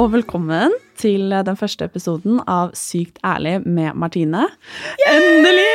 Og 0.00 0.14
velkommen 0.14 0.72
til 0.96 1.28
den 1.44 1.56
første 1.60 1.84
episoden 1.84 2.38
av 2.48 2.70
Sykt 2.78 3.18
ærlig 3.26 3.58
med 3.66 3.98
Martine. 4.00 4.46
Endelig 5.04 5.66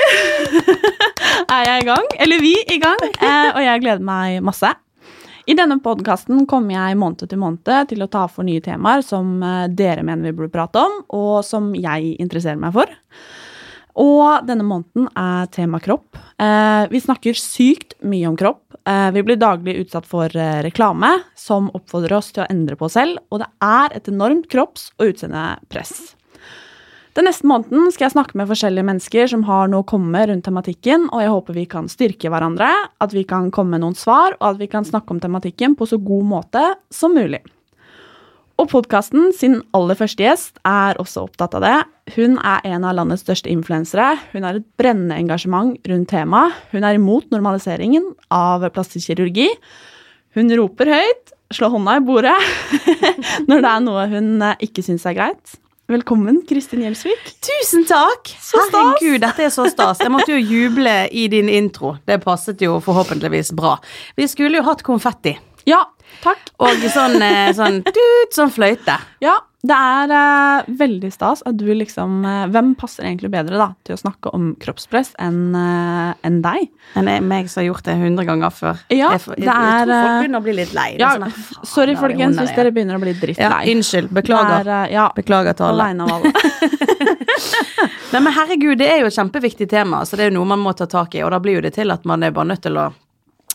er 1.54 1.68
jeg 1.68 1.84
i 1.84 1.86
gang, 1.86 2.08
eller 2.26 2.42
vi 2.42 2.56
i 2.73 2.80
gang, 2.81 3.03
eh, 3.14 3.52
og 3.52 3.62
jeg 3.62 3.84
gleder 3.84 4.08
meg 4.08 4.40
masse. 4.46 4.72
I 5.46 5.53
denne 5.53 5.78
podkasten 5.84 6.48
kommer 6.50 6.73
jeg 6.73 6.98
måned 6.98 7.22
til 7.22 7.42
måned 7.42 7.92
til 7.92 8.02
å 8.02 8.09
ta 8.09 8.26
for 8.26 8.48
nye 8.48 8.64
temaer 8.66 9.06
som 9.06 9.38
eh, 9.46 9.68
dere 9.70 10.02
mener 10.02 10.31
vi 10.31 10.34
burde 10.40 10.56
prate 10.56 10.81
om, 10.81 11.03
og 11.14 11.46
som 11.46 11.76
jeg 11.78 12.16
interesserer 12.18 12.58
meg 12.58 12.73
for. 12.73 12.98
Og 14.02 14.48
denne 14.50 14.66
måneden 14.66 15.06
er 15.14 15.53
tema 15.53 15.78
kropp. 15.84 16.18
Eh, 16.42 16.90
vi 16.90 17.03
snakker 17.03 17.38
sykt 17.38 17.94
mye 18.02 18.34
om 18.34 18.42
kropp. 18.42 18.64
Eh, 18.86 19.11
vi 19.11 19.23
blir 19.23 19.39
daglig 19.41 19.75
utsatt 19.81 20.05
for 20.05 20.30
eh, 20.38 20.59
reklame 20.61 21.09
som 21.36 21.72
oppfordrer 21.73 22.19
oss 22.19 22.30
til 22.36 22.44
å 22.44 22.52
endre 22.53 22.78
på 22.78 22.86
oss 22.86 22.97
selv, 23.00 23.17
og 23.33 23.41
det 23.41 23.50
er 23.66 23.95
et 23.97 24.11
enormt 24.11 24.45
kropps- 24.52 24.91
og 25.00 25.09
utseendepress. 25.09 26.14
Den 27.16 27.30
neste 27.30 27.47
måneden 27.47 27.88
skal 27.95 28.09
jeg 28.09 28.13
snakke 28.17 28.38
med 28.38 28.50
forskjellige 28.50 28.86
mennesker 28.86 29.30
som 29.31 29.45
har 29.47 29.69
noe 29.72 29.86
å 29.86 29.88
komme 29.88 30.22
rundt 30.30 30.45
tematikken, 30.45 31.08
og 31.16 31.23
jeg 31.23 31.31
håper 31.31 31.58
vi 31.58 31.66
kan 31.72 31.89
styrke 31.89 32.30
hverandre, 32.30 32.69
at 33.02 33.16
vi 33.16 33.23
kan 33.25 33.50
komme 33.56 33.78
med 33.78 33.86
noen 33.86 33.97
svar, 33.97 34.36
og 34.41 34.50
at 34.52 34.61
vi 34.61 34.67
kan 34.69 34.86
snakke 34.86 35.16
om 35.16 35.23
tematikken 35.23 35.78
på 35.80 35.88
så 35.89 35.97
god 35.97 36.28
måte 36.36 36.66
som 36.94 37.16
mulig. 37.16 37.41
Og 38.56 38.70
podkasten 38.72 39.34
sin 39.36 39.58
aller 39.75 39.98
første 40.00 40.23
gjest 40.23 40.61
er 40.64 40.95
også 41.02 41.25
opptatt 41.25 41.58
av 41.58 41.64
det. 41.66 41.75
Hun 42.16 42.38
er 42.39 42.64
en 42.70 42.86
av 42.88 42.95
landets 42.95 43.25
største 43.25 43.52
influensere. 43.52 44.14
Hun 44.31 44.47
har 44.47 44.56
et 44.56 44.67
brennende 44.80 45.17
engasjement 45.20 45.75
rundt 45.92 46.08
temaet. 46.14 46.56
Hun 46.72 46.88
er 46.88 46.95
imot 46.95 47.28
normaliseringen 47.36 48.14
av 48.31 48.64
plastikkirurgi. 48.72 49.50
Hun 50.39 50.52
roper 50.56 50.92
høyt, 50.94 51.36
slår 51.56 51.73
hånda 51.75 51.97
i 52.00 52.06
bordet 52.08 52.38
når 53.50 53.62
det 53.66 53.69
er 53.72 53.84
noe 53.84 54.07
hun 54.12 54.31
eh, 54.44 54.66
ikke 54.68 54.84
syns 54.88 55.06
er 55.08 55.18
greit. 55.18 55.58
Velkommen, 55.91 56.40
Kristin 56.50 56.81
Gjelsvik. 56.81 57.28
Tusen 57.46 57.84
takk! 57.85 58.31
Så 58.41 58.58
stas. 58.58 58.74
Herregud, 58.74 59.19
dette 59.22 59.44
er 59.46 59.52
så 59.53 59.68
stas. 59.69 60.00
Jeg 60.02 60.13
måtte 60.16 60.31
jo 60.34 60.40
juble 60.40 60.96
i 61.12 61.28
din 61.29 61.52
intro. 61.52 61.97
Det 62.08 62.18
passet 62.24 62.63
jo 62.63 62.79
forhåpentligvis 62.81 63.52
bra. 63.58 63.75
Vi 64.18 64.25
skulle 64.31 64.63
jo 64.63 64.66
hatt 64.66 64.81
konfetti. 64.88 65.35
Ja, 65.69 65.84
takk. 66.24 66.53
Og 66.64 66.88
sånn, 66.94 67.20
eh, 67.22 67.52
sånn, 67.58 67.81
tut, 67.88 68.36
sånn 68.36 68.53
fløyte. 68.53 68.98
Ja, 69.24 69.40
det 69.66 69.76
er 69.76 70.12
eh, 70.14 70.68
veldig 70.80 71.09
stas 71.14 71.42
at 71.48 71.58
du 71.58 71.66
liksom 71.74 72.26
eh, 72.28 72.44
Hvem 72.53 72.74
passer 72.80 73.08
egentlig 73.08 73.31
bedre 73.34 73.58
da 73.58 73.68
til 73.88 73.96
å 73.96 74.00
snakke 74.00 74.31
om 74.36 74.52
kroppspress 74.62 75.14
enn 75.22 75.56
eh, 75.58 76.12
enn 76.28 76.42
deg? 76.44 76.68
Men 76.94 77.09
det 77.09 77.16
er 77.18 77.26
meg 77.26 77.50
som 77.50 77.64
har 77.64 77.70
gjort 77.72 77.88
det 77.88 77.96
hundre 78.00 78.26
ganger 78.28 78.53
før. 78.53 78.84
Ja, 78.94 79.14
jeg, 79.16 79.24
jeg, 79.26 79.40
det 79.42 79.48
jeg, 79.48 79.56
er, 79.56 79.88
tror 79.88 79.96
folk 79.96 80.12
eh, 80.12 80.20
begynner 80.20 80.44
å 80.44 80.46
bli 80.46 80.56
litt 80.59 80.76
lei. 80.78 80.88
Ja, 81.02 81.14
sånn, 81.16 81.38
faen, 81.40 81.70
sorry 81.72 81.96
folkens 82.00 82.42
hvis 82.42 82.53
dere 82.58 82.74
begynner 82.76 83.00
å 83.00 83.03
bli 83.03 83.16
ja, 83.16 83.22
drittlei. 83.24 83.62
Unnskyld. 83.74 84.12
Beklager. 84.16 84.68
Det 84.70 84.76
er, 84.76 84.84
eh, 84.84 84.96
ja, 84.96 85.08
Beklager 85.16 85.58
til 85.58 85.70
alle. 85.72 85.90
Alene 85.90 86.06
av 86.06 86.14
alle. 86.20 86.34
Nei, 88.14 88.22
men 88.22 88.32
herregud, 88.36 88.78
det 88.80 88.92
er 88.92 89.02
jo 89.02 89.09
et 89.09 89.18
kjempeviktig 89.18 89.68
tema, 89.72 90.03
så 90.06 90.16
det 90.16 90.28
er 90.28 90.32
jo 90.32 90.38
noe 90.38 90.53
man 90.53 90.62
må 90.62 90.76
ta 90.78 90.88
tak 90.90 91.18
i, 91.18 91.24
og 91.26 91.34
da 91.34 91.42
blir 91.44 91.58
jo 91.58 91.66
det 91.66 91.74
til 91.76 91.92
at 91.92 92.06
man 92.08 92.24
er 92.24 92.36
bare 92.36 92.53
nødt 92.53 92.64
til 92.64 92.78
å 92.80 92.86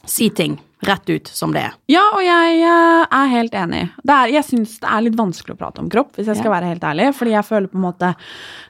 si 0.08 0.30
ting 0.30 0.58
rett 0.80 1.10
ut 1.12 1.28
som 1.28 1.52
det 1.52 1.60
er. 1.60 1.72
Ja, 1.92 2.00
og 2.16 2.22
jeg 2.24 2.60
eh, 2.64 3.02
er 3.12 3.26
helt 3.34 3.52
enig. 3.52 3.82
Er, 4.08 4.30
jeg 4.32 4.44
syns 4.46 4.78
det 4.80 4.88
er 4.88 5.02
litt 5.04 5.16
vanskelig 5.18 5.52
å 5.52 5.58
prate 5.60 5.82
om 5.82 5.90
kropp, 5.92 6.14
hvis 6.16 6.30
jeg 6.30 6.38
skal 6.38 6.48
Ja. 6.48 6.54
være 6.56 6.70
helt 6.72 6.86
ærlig. 6.88 7.08
Fordi 7.18 7.34
jeg 7.34 7.44
føler 7.44 7.68
på 7.68 7.76
en 7.76 7.84
måte 7.84 8.14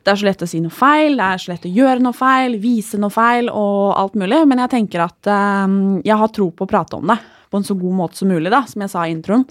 det 0.03 0.11
er 0.11 0.19
så 0.19 0.27
lett 0.27 0.43
å 0.43 0.49
si 0.51 0.59
noe 0.65 0.75
feil, 0.75 1.15
det 1.21 1.29
er 1.29 1.39
så 1.45 1.53
lett 1.53 1.69
å 1.69 1.75
gjøre 1.77 2.03
noe 2.03 2.13
feil, 2.19 2.57
vise 2.59 2.99
noe 2.99 3.15
feil 3.15 3.49
og 3.53 3.95
alt 3.97 4.17
mulig. 4.19 4.41
Men 4.51 4.59
jeg 4.65 4.73
tenker 4.75 5.05
at 5.07 5.31
um, 5.71 6.01
jeg 6.03 6.17
har 6.19 6.33
tro 6.35 6.51
på 6.51 6.67
å 6.67 6.71
prate 6.73 6.99
om 6.99 7.07
det 7.07 7.19
på 7.51 7.59
en 7.61 7.67
så 7.67 7.75
god 7.79 7.95
måte 7.99 8.19
som 8.19 8.29
mulig, 8.31 8.51
da, 8.51 8.65
som 8.67 8.83
jeg 8.83 8.91
sa 8.91 9.05
i 9.07 9.15
introen. 9.15 9.45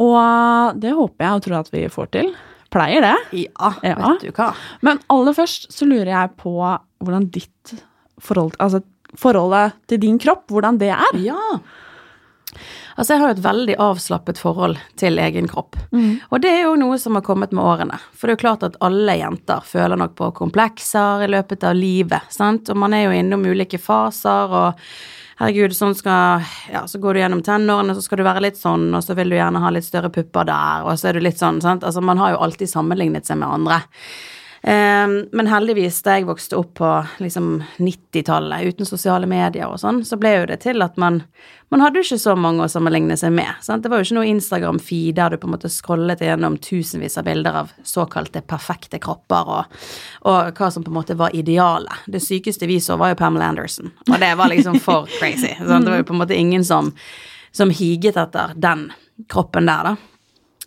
Og 0.00 0.16
eh, 0.16 0.72
det 0.80 0.94
håper 0.96 1.26
jeg 1.26 1.36
og 1.36 1.44
tror 1.44 1.58
at 1.60 1.70
vi 1.74 1.84
får 1.92 2.10
til. 2.16 2.32
Pleier 2.70 3.02
det. 3.04 3.16
Ja, 3.44 3.74
Ja. 3.84 3.96
vet 4.14 4.24
du 4.24 4.32
hva. 4.32 4.54
Men 4.80 5.00
aller 5.10 5.34
først 5.36 5.68
så 5.74 5.84
lurer 5.84 6.12
jeg 6.14 6.32
på 6.40 6.56
hvordan 7.02 7.28
ditt 7.34 7.76
forhold 8.20 8.56
Altså 8.60 8.82
forholdet 9.18 9.78
til 9.90 10.02
din 10.02 10.18
kropp, 10.22 10.48
hvordan 10.50 10.78
det 10.80 10.92
er. 10.94 11.20
Ja. 11.22 11.60
Altså, 12.96 13.14
jeg 13.14 13.20
har 13.22 13.30
jo 13.30 13.36
et 13.38 13.44
veldig 13.44 13.74
avslappet 13.80 14.40
forhold 14.42 14.76
til 15.00 15.18
egen 15.22 15.46
kropp. 15.48 15.78
Og 16.28 16.42
det 16.42 16.50
er 16.50 16.66
jo 16.66 16.74
noe 16.76 16.98
som 17.00 17.14
har 17.16 17.24
kommet 17.24 17.54
med 17.54 17.64
årene. 17.64 17.96
For 18.12 18.26
det 18.26 18.34
er 18.34 18.36
jo 18.36 18.42
klart 18.42 18.66
at 18.66 18.76
alle 18.84 19.14
jenter 19.16 19.62
føler 19.64 19.96
nok 19.96 20.16
på 20.18 20.32
komplekser 20.36 21.24
i 21.24 21.30
løpet 21.30 21.64
av 21.64 21.78
livet, 21.78 22.28
sant. 22.34 22.68
Og 22.68 22.76
man 22.76 22.92
er 22.92 23.06
jo 23.06 23.14
innom 23.16 23.46
ulike 23.46 23.80
faser, 23.80 24.52
og 24.52 24.90
herregud, 25.40 25.72
sånn 25.76 25.96
skal 25.96 26.44
Ja, 26.68 26.84
så 26.90 27.00
går 27.00 27.14
du 27.14 27.22
gjennom 27.22 27.44
tenårene, 27.46 27.94
så 27.96 28.04
skal 28.04 28.20
du 28.20 28.26
være 28.26 28.44
litt 28.44 28.60
sånn, 28.60 28.90
og 28.92 29.06
så 29.06 29.16
vil 29.16 29.32
du 29.32 29.38
gjerne 29.38 29.62
ha 29.62 29.70
litt 29.72 29.86
større 29.86 30.12
pupper 30.12 30.50
der, 30.50 30.84
og 30.84 30.98
så 31.00 31.08
er 31.08 31.16
du 31.16 31.24
litt 31.24 31.40
sånn, 31.40 31.62
sant. 31.64 31.86
Altså, 31.86 32.04
man 32.04 32.20
har 32.20 32.34
jo 32.34 32.42
alltid 32.44 32.68
sammenlignet 32.68 33.30
seg 33.30 33.40
med 33.40 33.48
andre. 33.48 33.80
Ehm, 34.62 35.28
men 35.32 35.48
heldigvis, 35.48 36.02
da 36.04 36.18
jeg 36.18 36.26
vokste 36.28 36.58
opp 36.58 36.74
på 36.80 36.88
liksom 37.22 37.62
90-tallet, 37.80 38.74
uten 38.74 38.88
sosiale 38.88 39.28
medier 39.30 39.70
og 39.70 39.80
sånn, 39.80 40.02
så 40.04 40.18
ble 40.20 40.34
jo 40.34 40.50
det 40.50 40.60
til 40.66 40.84
at 40.84 41.00
man 41.00 41.24
Man 41.70 41.84
hadde 41.84 42.00
jo 42.00 42.02
ikke 42.02 42.16
så 42.18 42.32
mange 42.34 42.64
å 42.64 42.66
sammenligne 42.66 43.14
seg 43.14 43.30
med. 43.30 43.60
Sant? 43.62 43.84
Det 43.84 43.92
var 43.92 44.00
jo 44.00 44.08
ikke 44.08 44.16
noe 44.16 44.30
Instagram-feed 44.32 45.14
der 45.14 45.30
du 45.30 45.36
på 45.38 45.46
en 45.46 45.52
måte 45.52 45.68
scrollet 45.70 46.18
gjennom 46.26 46.56
tusenvis 46.58 47.14
av 47.20 47.28
bilder 47.28 47.58
av 47.60 47.70
såkalte 47.86 48.42
perfekte 48.42 48.98
kropper, 48.98 49.52
og, 49.54 49.76
og 50.26 50.50
hva 50.58 50.70
som 50.74 50.82
på 50.82 50.90
en 50.90 50.96
måte 50.98 51.14
var 51.14 51.30
idealet. 51.30 52.02
Det 52.10 52.18
sykeste 52.24 52.66
vi 52.66 52.80
så, 52.82 52.98
var 52.98 53.12
jo 53.12 53.20
Pamela 53.22 53.52
Anderson, 53.52 53.92
og 54.08 54.18
det 54.18 54.32
var 54.34 54.50
liksom 54.50 54.80
for 54.82 55.06
crazy. 55.20 55.54
Sant? 55.62 55.86
Det 55.86 55.94
var 55.94 56.02
jo 56.02 56.08
på 56.10 56.18
en 56.18 56.22
måte 56.24 56.34
ingen 56.34 56.66
som, 56.66 56.90
som 57.54 57.70
higet 57.70 58.18
etter 58.18 58.58
den 58.58 58.88
kroppen 59.30 59.70
der, 59.70 59.92
da. 59.92 60.19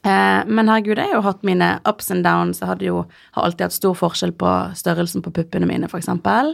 Eh, 0.03 0.41
men 0.45 0.67
herregud, 0.67 0.99
jeg 0.99 1.11
har 1.11 1.15
jo 1.15 1.23
hatt 1.23 1.45
mine 1.47 1.69
ups 1.87 2.11
and 2.11 2.25
downs. 2.27 2.59
Jeg 2.59 2.69
hadde 2.73 2.87
jo, 2.89 3.03
har 3.37 3.47
alltid 3.47 3.69
hatt 3.69 3.77
stor 3.77 3.95
forskjell 3.95 4.33
på 4.35 4.51
størrelsen 4.75 5.23
på 5.23 5.31
puppene 5.35 5.69
mine, 5.69 5.87
eksempel. 5.87 6.53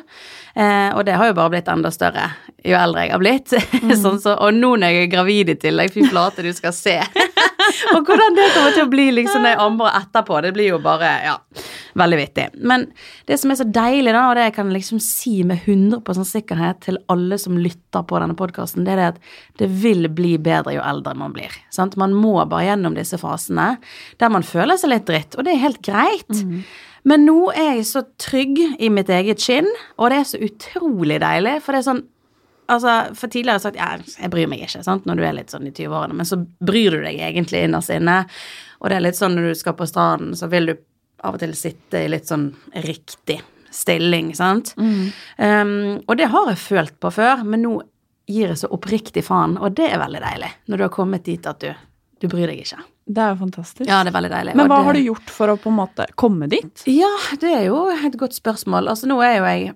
Eh, 0.53 0.89
og 0.93 1.05
det 1.07 1.17
har 1.17 1.31
jo 1.31 1.37
bare 1.39 1.55
blitt 1.55 1.71
enda 1.71 1.91
større 1.93 2.29
jo 2.65 2.75
eldre 2.77 3.05
jeg 3.05 3.13
har 3.15 3.23
blitt. 3.23 3.55
sånn 4.03 4.19
så, 4.21 4.35
og 4.35 4.53
nå 4.55 4.75
når 4.77 4.93
jeg 4.93 5.07
er 5.07 5.13
gravid 5.13 5.53
i 5.53 5.57
tillegg, 5.59 5.93
fy 5.95 6.05
flate, 6.11 6.45
du 6.45 6.53
skal 6.55 6.75
se. 6.75 6.99
og 7.93 8.07
hvordan 8.07 8.37
det 8.37 8.47
kommer 8.55 8.75
til 8.75 8.85
å 8.85 8.91
bli 8.91 9.07
liksom 9.17 9.45
det 9.45 9.53
jeg 9.55 9.91
etterpå, 9.99 10.39
det 10.45 10.53
blir 10.55 10.71
jo 10.73 10.79
bare, 10.83 11.11
ja, 11.25 11.35
veldig 11.99 12.19
vittig. 12.19 12.47
Men 12.69 12.87
det 13.29 13.39
som 13.41 13.53
er 13.53 13.59
så 13.59 13.67
deilig, 13.67 14.13
da, 14.15 14.25
og 14.29 14.37
det 14.37 14.47
jeg 14.47 14.55
kan 14.59 14.73
liksom 14.73 15.01
si 15.03 15.35
med 15.47 15.63
100 15.65 16.27
sikkerhet 16.29 16.83
til 16.85 16.99
alle 17.11 17.39
som 17.41 17.57
lytter 17.59 18.05
på 18.09 18.21
denne 18.21 18.37
podkasten, 18.39 18.85
det 18.87 18.95
er 18.95 19.01
det 19.01 19.09
at 19.13 19.23
det 19.61 19.71
vil 19.83 20.09
bli 20.13 20.35
bedre 20.41 20.77
jo 20.77 20.85
eldre 20.85 21.15
man 21.19 21.33
blir. 21.35 21.55
Sant? 21.75 21.97
Man 21.99 22.15
må 22.17 22.37
bare 22.45 22.71
gjennom 22.71 22.97
disse 22.97 23.19
fasene 23.21 23.71
der 24.19 24.31
man 24.33 24.45
føler 24.45 24.79
seg 24.79 24.93
litt 24.93 25.09
dritt, 25.09 25.35
og 25.37 25.45
det 25.45 25.55
er 25.55 25.65
helt 25.65 25.83
greit. 25.85 26.45
Men 27.07 27.25
nå 27.27 27.49
er 27.55 27.77
jeg 27.77 27.89
så 27.89 28.03
trygg 28.21 28.59
i 28.77 28.89
mitt 28.91 29.09
eget 29.13 29.41
skinn, 29.43 29.69
og 29.97 30.11
det 30.11 30.19
er 30.19 30.29
så 30.29 30.41
utrolig 30.43 31.19
deilig, 31.23 31.59
for 31.63 31.73
det 31.73 31.81
er 31.81 31.91
sånn 31.91 32.07
Altså, 32.69 32.95
for 33.17 33.31
tidligere 33.31 33.57
har 33.57 33.61
jeg 33.61 33.65
sagt 33.67 33.79
ja, 33.79 34.17
jeg 34.23 34.31
bryr 34.33 34.49
meg 34.51 34.63
ikke, 34.65 34.83
sant, 34.85 35.07
når 35.09 35.19
du 35.19 35.23
er 35.25 35.37
litt 35.39 35.53
sånn 35.53 35.67
i 35.69 35.73
20-årene, 35.73 36.17
men 36.19 36.27
så 36.29 36.37
bryr 36.39 36.97
du 36.97 37.01
deg 37.01 37.21
egentlig 37.29 37.63
innerst 37.65 37.93
inne. 37.95 38.21
Og 38.79 38.91
det 38.91 38.99
er 38.99 39.05
litt 39.07 39.17
sånn 39.19 39.33
når 39.35 39.49
du 39.49 39.59
skal 39.59 39.75
på 39.79 39.87
stranden, 39.89 40.35
så 40.37 40.49
vil 40.51 40.71
du 40.71 40.75
av 41.25 41.35
og 41.35 41.41
til 41.41 41.55
sitte 41.57 42.03
i 42.05 42.11
litt 42.11 42.29
sånn 42.29 42.51
riktig 42.85 43.41
stilling, 43.75 44.31
sant. 44.37 44.73
Um, 45.37 45.99
og 46.07 46.15
det 46.17 46.29
har 46.31 46.51
jeg 46.53 46.61
følt 46.61 46.95
på 47.01 47.11
før, 47.13 47.43
men 47.45 47.65
nå 47.65 47.73
gir 48.29 48.53
jeg 48.53 48.61
så 48.61 48.69
oppriktig 48.73 49.25
faen, 49.25 49.57
og 49.57 49.75
det 49.77 49.89
er 49.89 50.01
veldig 50.01 50.21
deilig. 50.23 50.49
Når 50.69 50.77
du 50.79 50.85
har 50.85 50.93
kommet 50.93 51.25
dit 51.25 51.49
at 51.49 51.61
du, 51.63 51.73
du 52.21 52.29
bryr 52.31 52.49
deg 52.49 52.61
ikke. 52.63 52.81
Det 53.09 53.21
er 53.23 53.31
jo 53.33 53.39
fantastisk. 53.39 53.87
Ja, 53.89 54.03
det 54.05 54.11
er 54.11 54.17
veldig 54.19 54.29
deilig. 54.35 54.55
Men 54.59 54.67
hva 54.69 54.77
det- 54.77 54.85
har 54.85 54.93
du 54.93 54.99
gjort 55.07 55.29
for 55.33 55.49
å 55.49 55.57
på 55.57 55.69
en 55.71 55.77
måte 55.79 56.05
komme 56.15 56.47
dit? 56.47 56.83
Ja, 56.85 57.09
det 57.41 57.49
er 57.55 57.63
jo 57.65 57.87
et 57.89 58.17
godt 58.21 58.37
spørsmål. 58.37 58.87
Altså, 58.91 59.07
nå 59.09 59.17
er 59.25 59.37
jo 59.39 59.45
jeg 59.49 59.73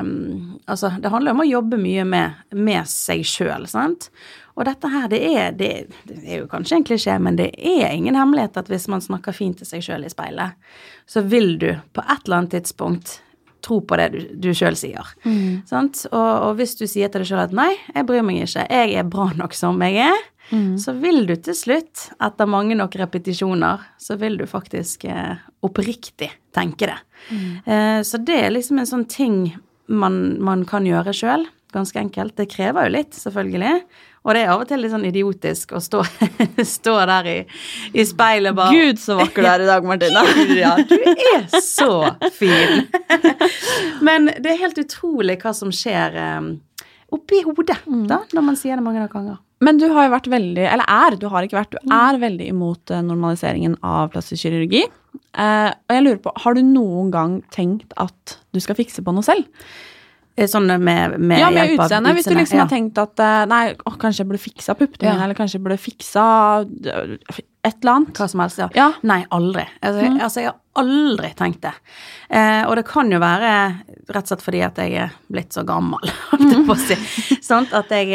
um, 0.00 0.60
Altså, 0.66 0.88
det 1.00 1.10
handler 1.12 1.30
jo 1.32 1.34
om 1.36 1.42
å 1.44 1.50
jobbe 1.50 1.76
mye 1.78 2.04
med, 2.06 2.32
med 2.56 2.86
seg 2.88 3.20
sjøl, 3.26 3.66
sant. 3.68 4.08
Og 4.56 4.64
dette 4.64 4.88
her, 4.88 5.08
det 5.08 5.20
er, 5.36 5.52
det, 5.52 5.70
det 6.08 6.18
er 6.24 6.38
jo 6.42 6.46
kanskje 6.50 6.76
en 6.78 6.84
klisjé, 6.84 7.18
men 7.20 7.36
det 7.36 7.50
er 7.58 7.92
ingen 7.92 8.16
hemmelighet 8.18 8.56
at 8.56 8.68
hvis 8.68 8.88
man 8.88 9.00
snakker 9.00 9.32
fint 9.36 9.58
til 9.60 9.66
seg 9.68 9.82
sjøl 9.84 10.04
i 10.04 10.10
speilet, 10.12 10.56
så 11.06 11.22
vil 11.22 11.58
du 11.58 11.68
på 11.92 12.00
et 12.04 12.24
eller 12.26 12.36
annet 12.42 12.50
tidspunkt 12.58 13.20
tro 13.62 13.80
på 13.84 13.96
det 14.00 14.08
du, 14.14 14.18
du 14.48 14.50
sjøl 14.56 14.76
sier. 14.78 15.14
Sant? 15.68 16.06
Og, 16.10 16.32
og 16.48 16.58
hvis 16.60 16.76
du 16.78 16.86
sier 16.86 17.08
til 17.12 17.22
deg 17.24 17.30
sjøl 17.30 17.44
at 17.44 17.54
nei, 17.56 17.72
jeg 17.94 18.06
bryr 18.08 18.24
meg 18.26 18.42
ikke, 18.44 18.66
jeg 18.70 18.94
er 19.00 19.08
bra 19.08 19.30
nok 19.36 19.56
som 19.56 19.80
jeg 19.86 20.02
er, 20.10 20.28
så 20.82 20.92
vil 20.98 21.26
du 21.28 21.36
til 21.38 21.54
slutt, 21.54 22.08
etter 22.18 22.48
mange 22.50 22.74
nok 22.74 22.96
repetisjoner, 22.98 23.84
så 24.02 24.16
vil 24.18 24.34
du 24.40 24.46
faktisk 24.50 25.04
eh, 25.06 25.38
oppriktig 25.62 26.30
tenke 26.56 26.88
det. 26.90 26.96
Eh, 27.70 28.00
så 28.02 28.18
det 28.18 28.38
er 28.48 28.50
liksom 28.50 28.80
en 28.82 28.88
sånn 28.90 29.06
ting 29.06 29.36
man, 29.86 30.40
man 30.42 30.64
kan 30.66 30.86
gjøre 30.86 31.14
sjøl. 31.14 31.46
Ganske 31.70 32.00
enkelt. 32.02 32.34
Det 32.34 32.48
krever 32.50 32.88
jo 32.88 32.96
litt, 32.96 33.14
selvfølgelig. 33.14 33.84
Og 34.20 34.36
det 34.36 34.42
er 34.42 34.50
av 34.52 34.60
og 34.60 34.68
til 34.68 34.82
litt 34.82 34.92
sånn 34.92 35.06
idiotisk 35.08 35.70
å 35.76 35.80
stå, 35.80 36.02
stå 36.76 36.96
der 37.08 37.28
i, 37.30 37.36
i 37.96 38.04
speilet 38.04 38.56
bare 38.56 38.76
Gud, 38.76 39.00
så 39.00 39.16
vakker 39.16 39.46
du 39.46 39.48
er 39.48 39.64
i 39.64 39.68
dag, 39.70 39.86
Martina. 39.88 40.24
ja, 40.60 40.74
du 40.84 40.96
er 41.00 41.46
så 41.64 41.92
fin. 42.36 42.84
Men 44.06 44.28
det 44.36 44.52
er 44.52 44.60
helt 44.66 44.80
utrolig 44.82 45.38
hva 45.40 45.54
som 45.56 45.72
skjer 45.72 46.18
um, 46.36 46.52
oppi 47.16 47.40
hodet 47.46 47.80
da, 47.86 48.20
når 48.36 48.44
man 48.44 48.60
sier 48.60 48.76
det 48.76 48.84
mange 48.84 49.08
ganger. 49.08 49.40
Men 49.64 49.80
du 49.80 49.88
har 49.92 50.06
jo 50.06 50.14
vært 50.14 50.30
veldig, 50.32 50.64
eller 50.68 50.88
er, 50.88 51.16
du 51.20 51.26
har 51.32 51.44
ikke 51.44 51.58
vært, 51.58 51.74
du 51.76 51.92
er 51.92 52.20
veldig 52.20 52.46
imot 52.48 52.92
eh, 52.94 53.02
normaliseringen 53.04 53.74
av 53.84 54.08
plastisk 54.12 54.46
kirurgi. 54.46 54.86
Uh, 55.36 55.68
og 55.68 55.94
jeg 55.96 56.04
lurer 56.04 56.20
på, 56.24 56.32
har 56.44 56.56
du 56.56 56.62
noen 56.64 57.10
gang 57.12 57.40
tenkt 57.52 57.92
at 58.00 58.40
du 58.54 58.60
skal 58.62 58.78
fikse 58.78 59.04
på 59.04 59.12
noe 59.12 59.24
selv? 59.26 59.48
Eh, 60.36 60.46
Sånn 60.46 60.66
med, 60.70 61.18
med 61.20 61.38
ja, 61.40 61.50
med 61.50 61.74
utseendet. 61.74 62.14
Hvis 62.16 62.28
du 62.30 62.34
liksom 62.38 62.56
ja. 62.60 62.64
har 62.64 62.70
tenkt 62.70 62.98
at 63.02 63.18
eh, 63.20 63.44
nei, 63.50 63.62
å, 63.84 63.96
kanskje 64.00 64.22
jeg 64.22 64.28
burde 64.30 64.40
fiksa 64.44 64.74
puppene 64.78 65.08
Ja. 65.08 65.14
mine, 65.16 65.24
eller 65.26 65.34
kanskje 65.38 65.58
jeg 65.58 65.64
burde 65.66 65.76
fiksa 65.82 66.24
eh, 66.86 67.40
et 67.66 67.76
eller 67.82 67.92
annet. 67.98 68.14
Hva 68.16 68.28
som 68.30 68.40
helst, 68.40 68.58
ja. 68.62 68.68
Ja. 68.78 68.86
Mm. 68.94 69.08
Nei, 69.10 69.20
aldri. 69.36 69.66
Altså, 69.82 70.00
jeg- 70.06 70.20
altså, 70.24 70.40
jeg 70.40 70.48
har 70.52 70.58
aldri 70.80 71.30
tenkt 71.36 71.60
det. 71.66 71.72
Eh, 72.30 72.62
og 72.70 72.76
det 72.78 72.86
kan 72.88 73.10
jo 73.12 73.18
være 73.20 73.50
rett 74.08 74.22
og 74.22 74.30
slett 74.30 74.42
fordi 74.46 74.62
at 74.64 74.78
jeg 74.80 74.94
er 75.02 75.12
blitt 75.30 75.52
så 75.52 75.64
gammel, 75.66 75.98
holdt 76.30 76.54
jeg 76.54 76.64
på 76.70 76.76
å 76.76 76.80
si. 76.86 76.96
Sant? 77.44 77.74
At, 77.76 77.90
jeg, 77.90 78.14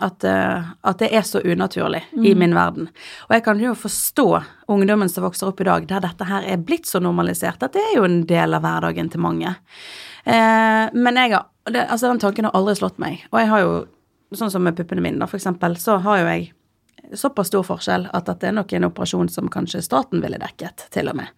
at, 0.00 0.24
at 0.24 0.98
det 1.02 1.10
er 1.12 1.26
så 1.26 1.42
unaturlig 1.44 2.04
i 2.16 2.32
Mm. 2.32 2.38
min 2.46 2.54
verden. 2.56 2.88
Og 3.28 3.34
jeg 3.36 3.44
kan 3.44 3.60
jo 3.60 3.74
forstå 3.76 4.28
ungdommen 4.72 5.10
som 5.10 5.26
vokser 5.26 5.50
opp 5.50 5.60
i 5.60 5.68
dag, 5.68 5.86
der 5.90 6.00
dette 6.06 6.24
her 6.30 6.46
er 6.48 6.56
blitt 6.62 6.86
så 6.88 7.02
normalisert 7.02 7.62
at 7.66 7.72
det 7.76 7.82
er 7.82 7.96
jo 7.98 8.04
en 8.08 8.22
del 8.30 8.54
av 8.56 8.62
hverdagen 8.64 9.10
til 9.12 9.20
mange. 9.20 9.56
Eh, 10.24 10.84
men 10.94 11.20
jeg 11.20 11.34
har, 11.34 11.48
det, 11.70 11.86
altså 11.86 12.10
den 12.10 12.22
tanken 12.22 12.48
har 12.48 12.56
aldri 12.58 12.76
slått 12.78 13.00
meg. 13.02 13.24
Og 13.32 13.40
jeg 13.42 13.50
har 13.52 13.64
jo, 13.64 13.74
sånn 14.38 14.52
som 14.52 14.64
med 14.64 14.78
puppene 14.78 15.04
mine, 15.04 15.20
da, 15.20 15.28
for 15.30 15.40
eksempel, 15.40 15.76
så 15.80 15.98
har 16.04 16.22
jo 16.22 16.30
jeg 16.30 16.52
såpass 17.16 17.48
stor 17.48 17.64
forskjell 17.64 18.08
at 18.12 18.28
dette 18.28 18.48
er 18.48 18.56
nok 18.56 18.72
en 18.76 18.88
operasjon 18.90 19.30
som 19.32 19.48
kanskje 19.52 19.80
staten 19.84 20.20
ville 20.24 20.40
dekket, 20.40 20.88
til 20.92 21.08
og 21.08 21.16
med. 21.20 21.30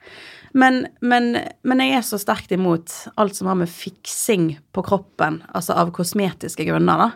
Men, 0.53 0.81
men, 1.01 1.37
men 1.63 1.83
jeg 1.85 1.95
er 1.95 2.07
så 2.07 2.19
sterkt 2.19 2.51
imot 2.55 2.91
alt 3.21 3.37
som 3.39 3.47
har 3.51 3.59
med 3.61 3.71
fiksing 3.71 4.57
på 4.75 4.83
kroppen, 4.87 5.41
altså 5.55 5.77
av 5.79 5.93
kosmetiske 5.95 6.67
grunner, 6.67 7.05
da. 7.05 7.11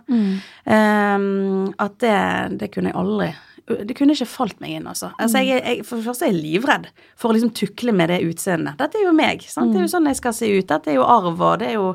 Ehm, 0.70 1.72
at 1.82 1.98
det, 2.04 2.20
det 2.60 2.70
kunne 2.74 2.92
jeg 2.92 3.00
aldri 3.00 3.32
Det 3.64 3.94
kunne 3.96 4.12
ikke 4.12 4.28
falt 4.28 4.58
meg 4.60 4.74
inn, 4.76 4.88
altså. 4.90 5.08
altså 5.16 5.40
jeg, 5.40 5.62
jeg, 5.64 5.84
for 5.88 5.96
det 5.96 6.04
første 6.04 6.26
er 6.26 6.34
jeg 6.34 6.42
livredd 6.42 6.88
for 7.16 7.30
å 7.30 7.36
liksom 7.36 7.54
tukle 7.56 7.94
med 7.96 8.12
det 8.12 8.18
utseendet. 8.26 8.76
Dette 8.80 9.00
er 9.00 9.06
jo 9.06 9.14
meg. 9.16 9.46
sant? 9.48 9.72
Det 9.72 9.80
er 9.80 9.86
jo 9.86 9.92
sånn 9.94 10.10
jeg 10.10 10.18
skal 10.20 10.34
se 10.36 10.50
ut. 10.52 10.66
Dette 10.68 10.92
er 10.92 10.98
jo 10.98 11.06
arv, 11.08 11.40
og 11.40 11.62
det 11.62 11.70
er 11.70 11.78
jo 11.78 11.94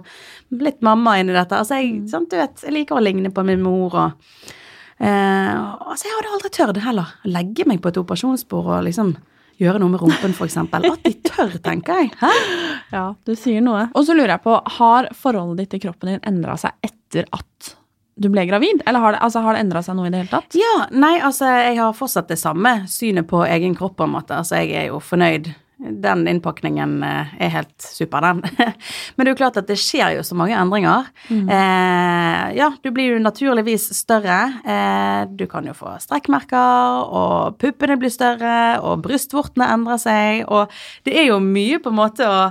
blitt 0.50 0.82
mamma 0.86 1.20
inni 1.22 1.36
dette. 1.36 1.60
Altså, 1.60 1.78
jeg, 1.78 2.08
sant, 2.10 2.32
du 2.32 2.40
vet, 2.42 2.66
jeg 2.66 2.74
liker 2.74 2.98
å 2.98 3.04
ligne 3.06 3.30
på 3.34 3.46
min 3.46 3.62
mor 3.66 4.00
og 4.06 4.56
Eh, 5.00 5.56
altså, 5.88 6.10
jeg 6.10 6.16
hadde 6.18 6.32
aldri 6.36 6.50
tørt 6.52 6.80
heller 6.84 7.12
legge 7.24 7.64
meg 7.70 7.80
på 7.80 7.92
et 7.92 8.00
operasjonsbord 8.02 8.66
og 8.68 8.88
liksom 8.90 9.14
gjøre 9.60 9.80
noe 9.80 9.94
med 9.94 10.02
rumpen, 10.04 10.34
eksempel. 10.44 10.88
At 10.88 11.06
de 11.08 11.14
tør, 11.24 11.56
tenker 11.64 12.04
jeg. 12.04 12.14
Hæ? 12.20 12.34
Ja, 12.90 13.04
du 13.28 13.36
sier 13.38 13.62
noe. 13.62 13.84
Og 13.94 14.08
så 14.08 14.16
lurer 14.18 14.34
jeg 14.34 14.42
på, 14.42 14.56
har 14.80 15.08
forholdet 15.14 15.62
ditt 15.62 15.76
til 15.76 15.84
kroppen 15.84 16.10
din 16.10 16.24
endra 16.26 16.56
seg 16.58 16.74
etter 16.82 17.28
at 17.36 17.76
du 18.20 18.30
ble 18.32 18.46
gravid? 18.50 18.84
Eller 18.86 19.04
har 19.04 19.16
det, 19.16 19.24
altså, 19.26 19.44
har 19.46 19.56
det 19.56 19.64
endra 19.64 19.84
seg 19.86 19.98
noe 19.98 20.10
i 20.10 20.14
det 20.14 20.24
hele 20.24 20.34
tatt? 20.34 20.60
Ja, 20.60 20.76
nei, 20.92 21.16
altså, 21.24 21.48
jeg 21.64 21.80
har 21.80 21.96
fortsatt 21.98 22.30
det 22.32 22.40
samme 22.42 22.82
synet 22.92 23.30
på 23.30 23.46
egen 23.48 23.78
kropp, 23.80 23.98
på 24.00 24.08
en 24.08 24.16
måte. 24.18 24.38
Altså, 24.38 24.60
jeg 24.60 24.76
er 24.76 24.88
jo 24.92 25.02
fornøyd. 25.04 25.52
Den 25.80 26.26
innpakningen 26.28 26.98
eh, 27.08 27.30
er 27.46 27.52
helt 27.54 27.86
super, 27.86 28.26
den. 28.26 28.42
Men 29.16 29.24
det 29.24 29.30
er 29.30 29.32
jo 29.32 29.40
klart 29.40 29.60
at 29.62 29.70
det 29.70 29.78
skjer 29.80 30.18
jo 30.18 30.26
så 30.28 30.36
mange 30.36 30.58
endringer. 30.60 31.08
Eh, 31.32 32.44
ja, 32.58 32.68
du 32.84 32.92
blir 32.92 33.14
jo 33.14 33.22
naturligvis 33.24 33.88
større. 33.96 34.42
Eh, 34.68 35.22
du 35.40 35.46
kan 35.48 35.70
jo 35.70 35.78
få 35.78 35.96
strekkmerker, 36.04 37.08
og 37.08 37.56
puppene 37.64 37.96
blir 38.02 38.12
større, 38.12 38.60
og 38.84 39.06
brystvortene 39.08 39.72
endrer 39.72 40.04
seg, 40.04 40.44
og 40.52 40.68
det 41.08 41.16
er 41.16 41.30
jo 41.32 41.40
mye 41.44 41.80
på 41.80 41.94
en 41.94 42.02
måte 42.02 42.28
å 42.28 42.50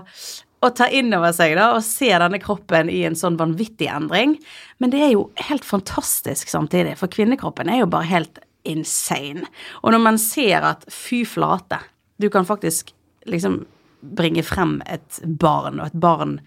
å 0.64 0.70
ta 0.74 0.88
inn 0.90 1.12
over 1.14 1.32
seg 1.36 1.54
da, 1.58 1.68
og 1.76 1.84
se 1.86 2.08
denne 2.18 2.40
kroppen 2.42 2.88
i 2.90 3.04
en 3.06 3.14
sånn 3.18 3.36
vanvittig 3.38 3.86
endring. 3.94 4.36
Men 4.82 4.90
det 4.90 5.00
er 5.06 5.12
jo 5.14 5.28
helt 5.48 5.64
fantastisk 5.66 6.50
samtidig, 6.50 6.96
for 6.98 7.10
kvinnekroppen 7.12 7.70
er 7.70 7.84
jo 7.84 7.90
bare 7.92 8.10
helt 8.10 8.40
insane. 8.68 9.46
Og 9.84 9.92
når 9.94 10.02
man 10.02 10.18
ser 10.18 10.66
at 10.66 10.82
fy 10.92 11.22
flate, 11.28 11.78
du 12.18 12.28
kan 12.34 12.44
faktisk 12.48 12.90
liksom 13.30 13.60
bringe 14.18 14.42
frem 14.46 14.80
et 14.86 15.20
barn, 15.24 15.80
og 15.80 15.86
et 15.92 16.00
barn 16.00 16.40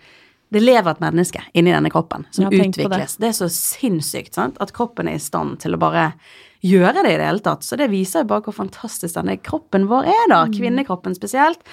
Det 0.52 0.60
lever 0.60 0.92
et 0.92 1.00
menneske 1.00 1.40
inni 1.56 1.72
denne 1.72 1.88
kroppen 1.90 2.26
som 2.36 2.44
Ja, 2.44 2.50
utvikles. 2.52 3.16
det. 3.16 3.20
Det. 3.24 3.28
er 3.30 3.38
så 3.38 3.48
sinnssykt, 3.48 4.34
sant, 4.36 4.58
at 4.60 4.74
kroppen 4.76 5.08
er 5.08 5.16
i 5.16 5.24
stand 5.24 5.62
til 5.64 5.72
å 5.72 5.80
bare 5.80 6.10
gjøre 6.62 7.04
det 7.06 7.14
i 7.14 7.18
det 7.22 7.26
hele 7.30 7.40
tatt. 7.40 7.64
Så 7.64 7.78
det 7.80 7.88
viser 7.90 8.26
jo 8.26 8.28
bare 8.34 8.42
hvor 8.44 8.58
fantastisk 8.58 9.16
denne 9.16 9.38
kroppen 9.40 9.88
vår 9.88 10.10
er, 10.12 10.26
da. 10.28 10.42
Mm. 10.46 10.52
Kvinnekroppen 10.58 11.16
spesielt. 11.16 11.64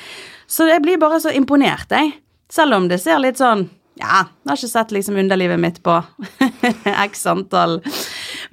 Så 0.46 0.68
jeg 0.70 0.80
blir 0.84 0.96
bare 0.96 1.18
så 1.18 1.34
imponert, 1.34 1.90
jeg. 1.90 2.14
Selv 2.52 2.78
om 2.78 2.88
det 2.88 3.00
ser 3.02 3.20
litt 3.22 3.40
sånn 3.40 3.68
ja, 3.98 4.22
jeg 4.44 4.50
har 4.50 4.58
ikke 4.58 4.70
sett 4.70 4.92
liksom 4.94 5.16
underlivet 5.18 5.58
mitt 5.58 5.80
på 5.82 5.96
x 7.08 7.24
antall 7.26 7.80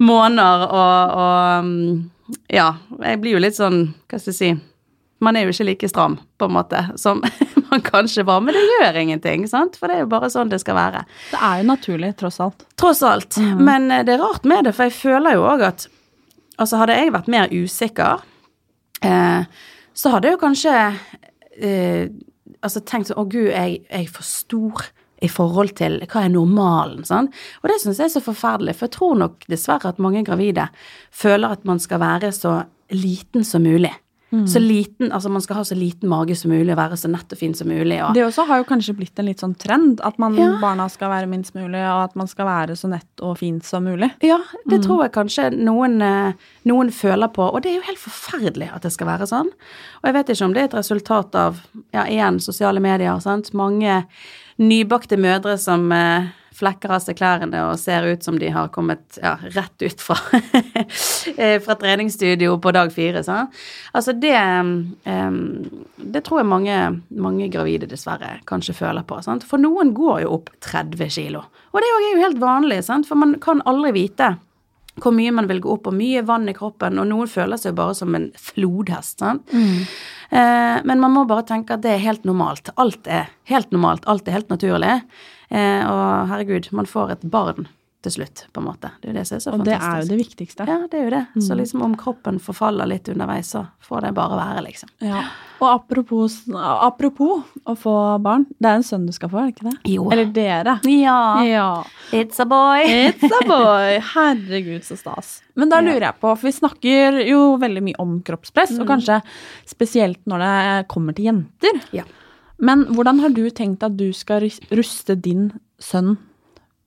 måneder, 0.02 0.64
og, 0.66 1.12
og 1.22 1.68
mm, 1.68 2.38
ja, 2.50 2.72
jeg 3.04 3.20
blir 3.22 3.36
jo 3.36 3.42
litt 3.44 3.58
sånn, 3.58 3.84
hva 4.10 4.18
skal 4.18 4.32
jeg 4.32 4.38
si 4.40 4.48
Man 5.22 5.38
er 5.38 5.46
jo 5.46 5.52
ikke 5.54 5.64
like 5.70 5.88
stram, 5.88 6.18
på 6.36 6.48
en 6.48 6.52
måte, 6.52 6.82
som 7.00 7.22
man 7.70 7.84
kanskje 7.86 8.26
var, 8.28 8.42
men 8.44 8.52
det 8.52 8.64
gjør 8.66 8.98
ingenting, 9.00 9.46
sant? 9.48 9.78
For 9.80 9.88
det 9.88 9.96
er 9.96 10.02
jo 10.02 10.10
bare 10.12 10.28
sånn 10.34 10.50
det 10.52 10.58
skal 10.60 10.76
være. 10.76 11.06
Det 11.30 11.38
er 11.40 11.62
jo 11.62 11.68
naturlig, 11.70 12.10
tross 12.20 12.36
alt. 12.44 12.66
Tross 12.76 13.00
alt. 13.06 13.38
Men 13.56 13.88
eh, 13.90 14.02
det 14.04 14.16
er 14.16 14.20
rart 14.20 14.44
med 14.44 14.68
det, 14.68 14.74
for 14.76 14.90
jeg 14.90 14.98
føler 14.98 15.38
jo 15.38 15.46
òg 15.48 15.68
at 15.70 15.86
Altså, 16.56 16.78
hadde 16.80 16.94
jeg 16.96 17.12
vært 17.12 17.26
mer 17.28 17.50
usikker, 17.52 18.22
eh, 19.04 19.64
så 19.92 20.12
hadde 20.14 20.30
jeg 20.30 20.38
jo 20.38 20.40
kanskje 20.40 20.72
eh, 21.60 22.06
altså 22.64 22.82
tenkt 22.86 23.10
sånn 23.10 23.20
Å, 23.20 23.26
gud, 23.28 23.50
jeg, 23.50 23.82
jeg 23.88 24.06
er 24.06 24.12
for 24.12 24.26
stor 24.26 24.86
i 25.24 25.28
forhold 25.32 25.72
til 25.78 25.98
hva 26.04 26.26
er 26.26 26.32
normalen, 26.32 27.04
sånn. 27.08 27.30
Og 27.62 27.70
det 27.70 27.78
syns 27.80 28.00
jeg 28.00 28.10
er 28.10 28.16
så 28.18 28.24
forferdelig, 28.24 28.76
for 28.76 28.88
jeg 28.88 28.96
tror 28.98 29.20
nok 29.22 29.46
dessverre 29.48 29.92
at 29.92 30.02
mange 30.02 30.24
gravide 30.26 30.68
føler 31.14 31.56
at 31.56 31.64
man 31.68 31.80
skal 31.82 32.02
være 32.04 32.32
så 32.36 32.58
liten 32.92 33.46
som 33.46 33.64
mulig. 33.64 33.94
Så 34.44 34.60
liten, 34.60 35.12
altså 35.12 35.30
man 35.32 35.40
skal 35.40 35.56
ha 35.56 35.62
så 35.64 35.76
liten 35.78 36.08
mage 36.08 36.36
som 36.36 36.50
mulig 36.50 36.70
og 36.74 36.76
være 36.78 36.96
så 37.00 37.08
nett 37.10 37.32
og 37.32 37.38
fin 37.38 37.54
som 37.54 37.68
mulig. 37.68 37.96
Og, 38.04 38.14
Det 38.14 38.24
også 38.26 38.46
har 38.46 38.58
jo 38.58 38.64
kanskje 38.68 38.94
blitt 38.98 39.18
en 39.18 39.26
litt 39.26 39.40
sånn 39.40 39.54
trend, 39.56 40.00
at 40.04 40.18
man, 40.18 40.34
Ja. 40.36 40.58
barna 40.60 40.88
skal 40.90 41.08
være 41.10 41.28
minst 41.28 41.54
mulig, 41.54 41.80
og 41.80 42.04
at 42.10 42.16
man 42.16 42.26
skal 42.26 42.46
være 42.46 42.76
så 42.76 42.88
nett 42.88 43.22
og 43.22 43.38
fint 43.38 43.64
som 43.64 43.84
mulig. 43.84 44.10
Ja, 44.22 44.38
det 44.68 44.82
tror 44.82 45.02
jeg 45.04 45.12
kanskje 45.12 45.50
noen, 45.56 46.02
eh, 46.02 46.32
noen 46.66 46.90
føler 46.90 47.32
på, 47.32 47.46
og 47.54 47.62
det 47.62 47.70
er 47.72 47.76
jo 47.80 47.86
helt 47.86 47.98
forferdelig 47.98 48.74
at 48.74 48.82
det 48.82 48.92
skal 48.92 49.06
være 49.06 49.26
sånn. 49.26 49.46
Og 49.48 50.04
jeg 50.04 50.14
vet 50.14 50.26
ikke 50.28 50.44
om 50.44 50.52
det 50.52 50.60
er 50.60 50.64
et 50.64 50.80
resultat 50.82 51.34
av, 51.34 51.60
ja, 51.94 52.04
igjen, 52.04 52.40
sosiale 52.40 52.80
medier, 52.80 53.18
sant. 53.20 53.52
Mange 53.54 54.04
nybakte 54.58 55.16
mødre 55.18 55.58
som 55.58 55.90
eh, 55.92 56.26
flekker 56.56 56.92
av 56.96 57.02
seg 57.04 57.18
klærne 57.18 57.64
og 57.68 57.76
ser 57.80 58.06
ut 58.08 58.24
som 58.24 58.38
de 58.40 58.48
har 58.52 58.70
kommet 58.74 59.18
ja, 59.22 59.34
rett 59.54 59.82
ut 59.84 60.02
fra, 60.02 60.16
eh, 61.36 61.58
fra 61.62 61.76
treningsstudio 61.80 62.56
på 62.62 62.72
dag 62.76 62.92
fire, 62.94 63.22
sant. 63.26 63.54
Altså 63.96 64.14
det, 64.16 64.36
det 65.04 66.24
tror 66.24 66.40
jeg 66.40 66.50
mange, 66.50 66.80
mange 67.12 67.50
gravide 67.52 67.88
dessverre 67.90 68.38
kanskje 68.48 68.76
føler 68.80 69.06
på, 69.06 69.20
sant. 69.24 69.44
For 69.46 69.60
noen 69.60 69.92
går 69.96 70.24
jo 70.24 70.34
opp 70.38 70.50
30 70.64 71.12
kilo, 71.18 71.44
og 71.72 71.82
det 71.82 71.92
er 71.92 72.08
jo 72.08 72.24
helt 72.24 72.42
vanlig, 72.42 72.82
sant, 72.88 73.08
for 73.08 73.20
man 73.20 73.36
kan 73.42 73.64
aldri 73.68 73.94
vite 74.00 74.34
hvor 75.02 75.12
mye 75.12 75.32
man 75.34 75.48
vil 75.48 75.60
gå 75.60 75.72
opp, 75.74 75.90
og 75.90 75.96
mye 75.96 76.22
vann 76.24 76.48
i 76.48 76.54
kroppen, 76.56 76.96
og 77.00 77.08
noen 77.10 77.28
føler 77.28 77.60
seg 77.60 77.74
jo 77.74 77.80
bare 77.82 77.96
som 77.98 78.14
en 78.16 78.30
flodhest, 78.40 79.20
sant. 79.20 79.52
Eh, 80.30 80.76
men 80.88 81.02
man 81.02 81.12
må 81.12 81.26
bare 81.28 81.44
tenke 81.46 81.76
at 81.76 81.84
det 81.84 81.92
er 81.94 82.04
helt 82.04 82.24
normalt. 82.28 82.72
Alt 82.80 83.06
er 83.06 83.28
helt 83.50 83.74
normalt, 83.74 84.06
alt 84.08 84.28
er 84.28 84.38
helt 84.38 84.52
naturlig. 84.52 85.00
Eh, 85.50 85.82
og 85.86 86.28
herregud, 86.32 86.70
man 86.76 86.86
får 86.90 87.16
et 87.16 87.26
barn 87.30 87.68
til 88.06 88.12
slutt, 88.20 88.44
på 88.54 88.60
en 88.60 88.66
måte. 88.68 88.90
Det 89.02 89.08
er 89.08 89.12
jo 89.12 89.16
det 89.18 89.24
som 89.26 89.36
er 89.36 89.40
så 89.42 89.52
Og 89.56 89.62
det 89.66 89.74
er 89.74 90.02
jo 90.02 90.08
det 90.12 90.18
viktigste. 90.20 90.66
Ja, 90.68 90.76
det 90.90 90.98
er 90.98 91.04
jo 91.08 91.10
det. 91.10 91.22
Så 91.42 91.56
liksom 91.58 91.82
om 91.82 91.96
kroppen 91.98 92.38
forfaller 92.42 92.86
litt 92.86 93.08
underveis, 93.10 93.50
så 93.54 93.64
får 93.82 94.04
det 94.06 94.12
bare 94.14 94.36
være, 94.38 94.62
liksom. 94.68 94.92
Ja. 95.02 95.24
Og 95.58 95.66
apropos, 95.72 96.36
apropos 96.54 97.42
å 97.66 97.74
få 97.78 97.94
barn. 98.22 98.44
Det 98.60 98.68
er 98.68 98.78
en 98.78 98.86
sønn 98.86 99.06
du 99.08 99.14
skal 99.16 99.32
få, 99.32 99.40
er 99.40 99.48
det 99.48 99.56
ikke 99.56 99.70
det? 99.70 99.94
Jo. 99.96 100.04
Eller 100.14 100.30
dere. 100.36 100.76
Ja. 100.92 101.16
Ja. 101.48 101.66
It's 102.14 102.38
a 102.42 102.46
boy. 102.46 102.84
It's 102.84 103.26
a 103.26 103.40
boy! 103.48 103.96
Herregud, 104.12 104.84
så 104.86 104.98
stas. 105.00 105.40
Men 105.58 105.72
da 105.72 105.80
lurer 105.82 106.10
jeg 106.10 106.20
på, 106.20 106.30
for 106.36 106.46
vi 106.46 106.54
snakker 106.54 107.18
jo 107.26 107.40
veldig 107.62 107.82
mye 107.88 107.98
om 108.04 108.20
kroppspress, 108.26 108.76
og 108.78 108.86
kanskje 108.92 109.18
spesielt 109.66 110.20
når 110.30 110.46
det 110.46 110.54
kommer 110.92 111.16
til 111.16 111.32
jenter. 111.32 111.82
Ja. 111.96 112.06
Men 112.58 112.86
hvordan 112.96 113.20
har 113.20 113.34
du 113.36 113.44
tenkt 113.50 113.84
at 113.84 113.96
du 113.98 114.08
skal 114.16 114.48
ruste 114.72 115.16
din 115.20 115.50
sønn 115.82 116.16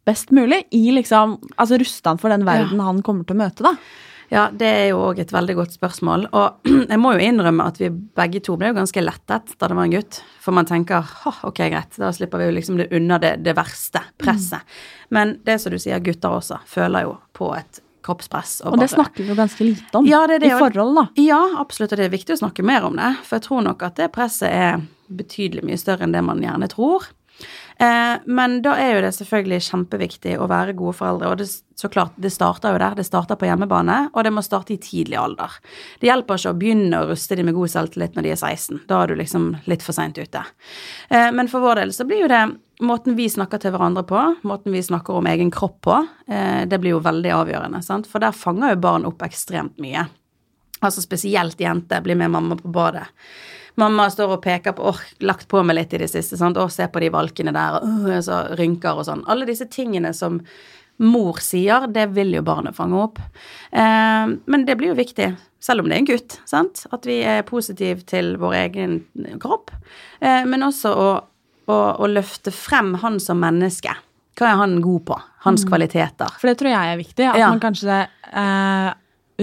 best 0.09 0.33
mulig? 0.33 0.63
I 0.73 0.89
liksom, 0.95 1.37
altså 1.55 1.77
ruste 1.81 2.09
han 2.09 2.21
for 2.21 2.33
den 2.33 2.47
verden 2.47 2.81
han 2.81 3.03
kommer 3.05 3.27
til 3.27 3.37
å 3.37 3.43
møte, 3.43 3.65
da? 3.65 3.75
Ja, 4.29 4.43
det 4.53 4.67
er 4.67 4.83
jo 4.91 4.99
òg 5.07 5.19
et 5.23 5.31
veldig 5.33 5.55
godt 5.57 5.73
spørsmål. 5.73 6.27
Og 6.37 6.69
jeg 6.91 7.01
må 7.01 7.15
jo 7.15 7.25
innrømme 7.25 7.65
at 7.65 7.79
vi 7.81 7.89
begge 7.89 8.41
to 8.45 8.57
ble 8.61 8.69
jo 8.69 8.77
ganske 8.77 9.01
lettet 9.01 9.55
da 9.57 9.69
det 9.69 9.77
var 9.77 9.89
en 9.89 9.95
gutt. 9.95 10.21
For 10.43 10.55
man 10.55 10.69
tenker 10.69 11.05
«Hå, 11.23 11.33
ok, 11.49 11.63
greit, 11.65 11.97
da 11.97 12.11
slipper 12.13 12.41
vi 12.41 12.49
jo 12.49 12.55
liksom 12.59 12.77
det 12.81 12.91
unna 12.95 13.17
det, 13.21 13.35
det 13.45 13.57
verste 13.57 14.03
presset. 14.21 14.65
Men 15.15 15.39
det 15.45 15.57
som 15.61 15.73
du 15.73 15.79
sier, 15.81 16.01
gutter 16.05 16.37
også 16.37 16.61
føler 16.69 17.09
jo 17.09 17.17
på 17.37 17.49
et 17.57 17.81
kroppspress. 18.03 18.61
Og 18.65 18.77
det 18.77 18.87
bare- 18.89 18.95
snakker 18.95 19.23
vi 19.23 19.29
jo 19.29 19.35
ganske 19.35 19.65
lite 19.67 19.95
om 19.99 20.05
Ja, 20.05 20.25
det 20.27 20.39
det, 20.41 20.51
i 20.51 20.59
forhold, 20.59 20.95
da. 20.95 21.07
Ja, 21.15 21.41
absolutt, 21.59 21.91
og 21.93 21.97
det 21.97 22.05
er 22.05 22.17
viktig 22.17 22.35
å 22.37 22.41
snakke 22.41 22.63
mer 22.63 22.83
om 22.85 22.95
det. 22.95 23.15
For 23.23 23.37
jeg 23.39 23.47
tror 23.49 23.63
nok 23.63 23.83
at 23.83 23.95
det 23.95 24.11
presset 24.11 24.49
er 24.51 24.81
betydelig 25.09 25.63
mye 25.63 25.77
større 25.77 26.03
enn 26.03 26.11
det 26.13 26.23
man 26.23 26.41
gjerne 26.41 26.69
tror. 26.69 27.07
Eh, 27.79 28.17
men 28.25 28.61
da 28.61 28.73
er 28.75 28.95
jo 28.97 29.01
det 29.05 29.13
selvfølgelig 29.15 29.61
kjempeviktig 29.69 30.33
å 30.37 30.47
være 30.51 30.73
gode 30.75 30.97
foreldre. 30.97 31.29
Og 31.31 31.37
det, 31.39 31.47
så 31.79 31.87
klart, 31.89 32.11
det 32.19 32.31
starter 32.35 32.73
jo 32.75 32.77
der. 32.81 32.95
Det 32.99 33.05
starter 33.07 33.39
på 33.39 33.47
hjemmebane, 33.47 34.09
og 34.13 34.23
det 34.27 34.33
må 34.35 34.43
starte 34.43 34.73
i 34.75 34.77
tidlig 34.83 35.15
alder. 35.15 35.49
Det 36.01 36.09
hjelper 36.09 36.35
ikke 36.41 36.51
å 36.51 36.59
begynne 36.59 36.99
å 36.99 37.07
ruste 37.07 37.37
de 37.39 37.43
med 37.47 37.55
god 37.55 37.71
selvtillit 37.71 38.15
når 38.15 38.27
de 38.27 38.33
er 38.35 38.41
16. 38.41 38.81
Da 38.89 39.03
er 39.03 39.07
du 39.07 39.15
liksom 39.15 39.53
litt 39.71 39.81
for 39.85 39.93
seint 39.95 40.19
ute. 40.19 40.43
Eh, 41.09 41.31
men 41.31 41.47
for 41.47 41.63
vår 41.63 41.75
del 41.85 41.95
så 41.95 42.03
blir 42.05 42.25
jo 42.25 42.27
det 42.27 42.43
måten 42.79 43.15
vi 43.17 43.27
snakker 43.29 43.61
til 43.61 43.73
hverandre 43.75 44.05
på, 44.07 44.21
måten 44.47 44.73
vi 44.75 44.83
snakker 44.83 45.19
om 45.19 45.27
egen 45.27 45.51
kropp 45.51 45.81
på, 45.85 45.97
eh, 46.27 46.65
det 46.69 46.79
blir 46.79 46.95
jo 46.95 47.03
veldig 47.03 47.33
avgjørende. 47.35 47.83
Sant? 47.83 48.07
For 48.07 48.23
der 48.23 48.35
fanger 48.35 48.73
jo 48.73 48.81
barn 48.83 49.07
opp 49.09 49.23
ekstremt 49.25 49.79
mye. 49.83 50.07
Altså 50.79 51.03
spesielt 51.03 51.59
jenter 51.59 52.01
blir 52.01 52.15
med 52.15 52.31
mamma 52.31 52.55
på 52.55 52.71
badet. 52.71 53.07
Mamma 53.79 54.09
står 54.11 54.35
og 54.35 54.43
peker 54.43 54.75
på 54.75 54.89
åh, 54.91 54.99
lagt 55.23 55.47
på 55.47 55.61
meg 55.63 55.77
litt 55.77 55.93
i 55.93 56.01
det 56.01 56.09
siste. 56.11 56.37
sant? 56.37 56.57
'Å, 56.57 56.69
se 56.71 56.87
på 56.87 56.99
de 56.99 57.09
valkene 57.09 57.53
der, 57.53 57.79
og 57.79 58.09
åh, 58.09 58.19
så 58.19 58.55
rynker 58.57 58.97
og 58.97 59.05
sånn. 59.07 59.23
Alle 59.27 59.45
disse 59.45 59.65
tingene 59.65 60.13
som 60.13 60.41
mor 60.99 61.39
sier, 61.39 61.87
det 61.87 62.09
vil 62.15 62.33
jo 62.35 62.41
barnet 62.43 62.75
fange 62.75 62.99
opp. 62.99 63.19
Eh, 63.71 64.27
men 64.45 64.65
det 64.67 64.75
blir 64.75 64.91
jo 64.91 64.99
viktig, 64.99 65.29
selv 65.59 65.81
om 65.81 65.89
det 65.89 65.95
er 65.95 65.99
en 66.03 66.09
gutt, 66.09 66.39
sant? 66.45 66.85
At 66.91 67.07
vi 67.07 67.21
er 67.23 67.47
positive 67.47 68.03
til 68.03 68.35
vår 68.39 68.53
egen 68.65 68.99
kropp. 69.39 69.71
Eh, 70.19 70.43
men 70.45 70.65
også 70.67 70.91
å, 70.91 71.09
å, 71.69 71.77
å 72.01 72.07
løfte 72.09 72.51
frem 72.55 72.95
han 73.03 73.19
som 73.23 73.39
menneske. 73.41 73.93
Hva 74.39 74.47
er 74.53 74.59
han 74.61 74.77
god 74.81 75.05
på? 75.09 75.15
Hans 75.45 75.65
kvaliteter. 75.67 76.31
For 76.39 76.47
det 76.49 76.57
tror 76.59 76.71
jeg 76.71 76.93
er 76.93 76.99
viktig. 76.99 77.25
At 77.29 77.37
Ja. 77.41 77.49
man 77.53 77.59
kanskje 77.63 78.01
eh, 78.33 78.93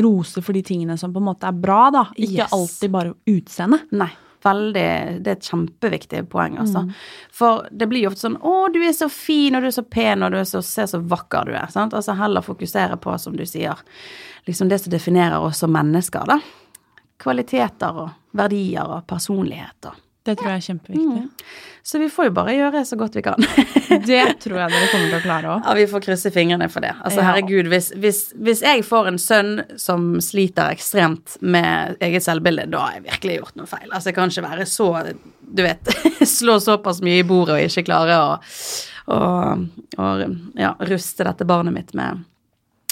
roser 0.02 0.42
for 0.45 0.52
de 0.56 0.62
tingene 0.66 0.97
som 1.00 1.12
på 1.14 1.21
en 1.23 1.28
måte 1.28 1.49
er 1.49 1.52
bra, 1.56 1.90
da. 1.90 2.04
Ikke 2.16 2.42
Yes. 2.45 2.52
alltid 2.52 2.90
bare 2.92 3.14
utseende. 3.26 3.80
Nei. 3.92 4.11
Veldig, 4.47 5.23
Det 5.25 5.26
er 5.26 5.37
et 5.37 5.49
kjempeviktig 5.49 6.28
poeng, 6.30 6.59
altså. 6.61 6.85
For 7.33 7.66
det 7.75 7.88
blir 7.90 8.02
jo 8.04 8.11
ofte 8.11 8.28
sånn 8.28 8.37
'Å, 8.40 8.73
du 8.73 8.78
er 8.83 8.92
så 8.92 9.09
fin, 9.11 9.54
og 9.56 9.62
du 9.62 9.66
er 9.66 9.73
så 9.75 9.83
pen, 9.90 10.23
og 10.23 10.30
du 10.33 10.38
så, 10.45 10.62
ser 10.62 10.85
så 10.87 11.00
vakker 11.02 11.47
du 11.47 11.52
er'. 11.52 11.71
sant? 11.73 11.92
Altså 11.95 12.14
heller 12.16 12.42
fokusere 12.42 12.97
på, 13.00 13.18
som 13.18 13.35
du 13.37 13.42
sier, 13.45 13.75
liksom 14.47 14.68
det 14.68 14.80
som 14.80 14.90
definerer 14.92 15.40
oss 15.40 15.59
som 15.59 15.73
mennesker, 15.73 16.25
da. 16.26 16.38
Kvaliteter 17.18 17.97
og 17.97 18.11
verdier 18.35 18.85
og 18.87 19.06
personligheter. 19.06 19.92
Det 20.26 20.35
tror 20.40 20.50
jeg 20.52 20.61
er 20.61 20.66
kjempeviktig. 20.66 21.25
Så 21.87 22.00
vi 22.02 22.09
får 22.11 22.26
jo 22.26 22.33
bare 22.35 22.54
gjøre 22.56 22.80
så 22.88 22.97
godt 22.99 23.14
vi 23.14 23.23
kan. 23.23 23.38
Det 24.11 24.23
tror 24.42 24.56
jeg 24.59 24.73
dere 24.73 24.88
kommer 24.90 25.06
til 25.12 25.18
å 25.21 25.23
klare 25.23 25.50
òg. 25.54 25.61
Ja, 25.68 25.75
vi 25.78 25.85
får 25.87 26.02
krysse 26.02 26.33
fingrene 26.35 26.66
for 26.73 26.83
det. 26.83 26.90
Altså, 26.99 27.21
Ja. 27.23 27.28
herregud, 27.28 27.68
hvis, 27.71 27.92
hvis, 28.02 28.18
hvis 28.42 28.62
jeg 28.66 28.83
får 28.88 29.12
en 29.12 29.21
sønn 29.23 29.52
som 29.78 30.09
sliter 30.25 30.75
ekstremt 30.75 31.37
med 31.47 31.95
eget 32.02 32.26
selvbilde, 32.26 32.66
da 32.75 32.83
har 32.88 32.97
jeg 32.99 33.04
virkelig 33.06 33.37
gjort 33.38 33.61
noe 33.62 33.71
feil. 33.71 33.87
Altså, 33.92 34.11
jeg 34.11 34.18
kan 34.18 34.35
ikke 34.35 34.47
være 34.49 34.66
så, 34.66 34.88
du 35.47 35.62
vet, 35.62 35.92
slå 36.37 36.59
såpass 36.64 36.99
mye 37.06 37.23
i 37.23 37.26
bordet 37.28 37.54
og 37.61 37.68
ikke 37.71 37.87
klare 37.87 38.18
å, 38.18 38.35
å, 39.14 39.21
å 40.02 40.11
ja, 40.59 40.75
ruste 40.90 41.28
dette 41.30 41.47
barnet 41.47 41.76
mitt 41.76 41.95
med, 41.95 42.26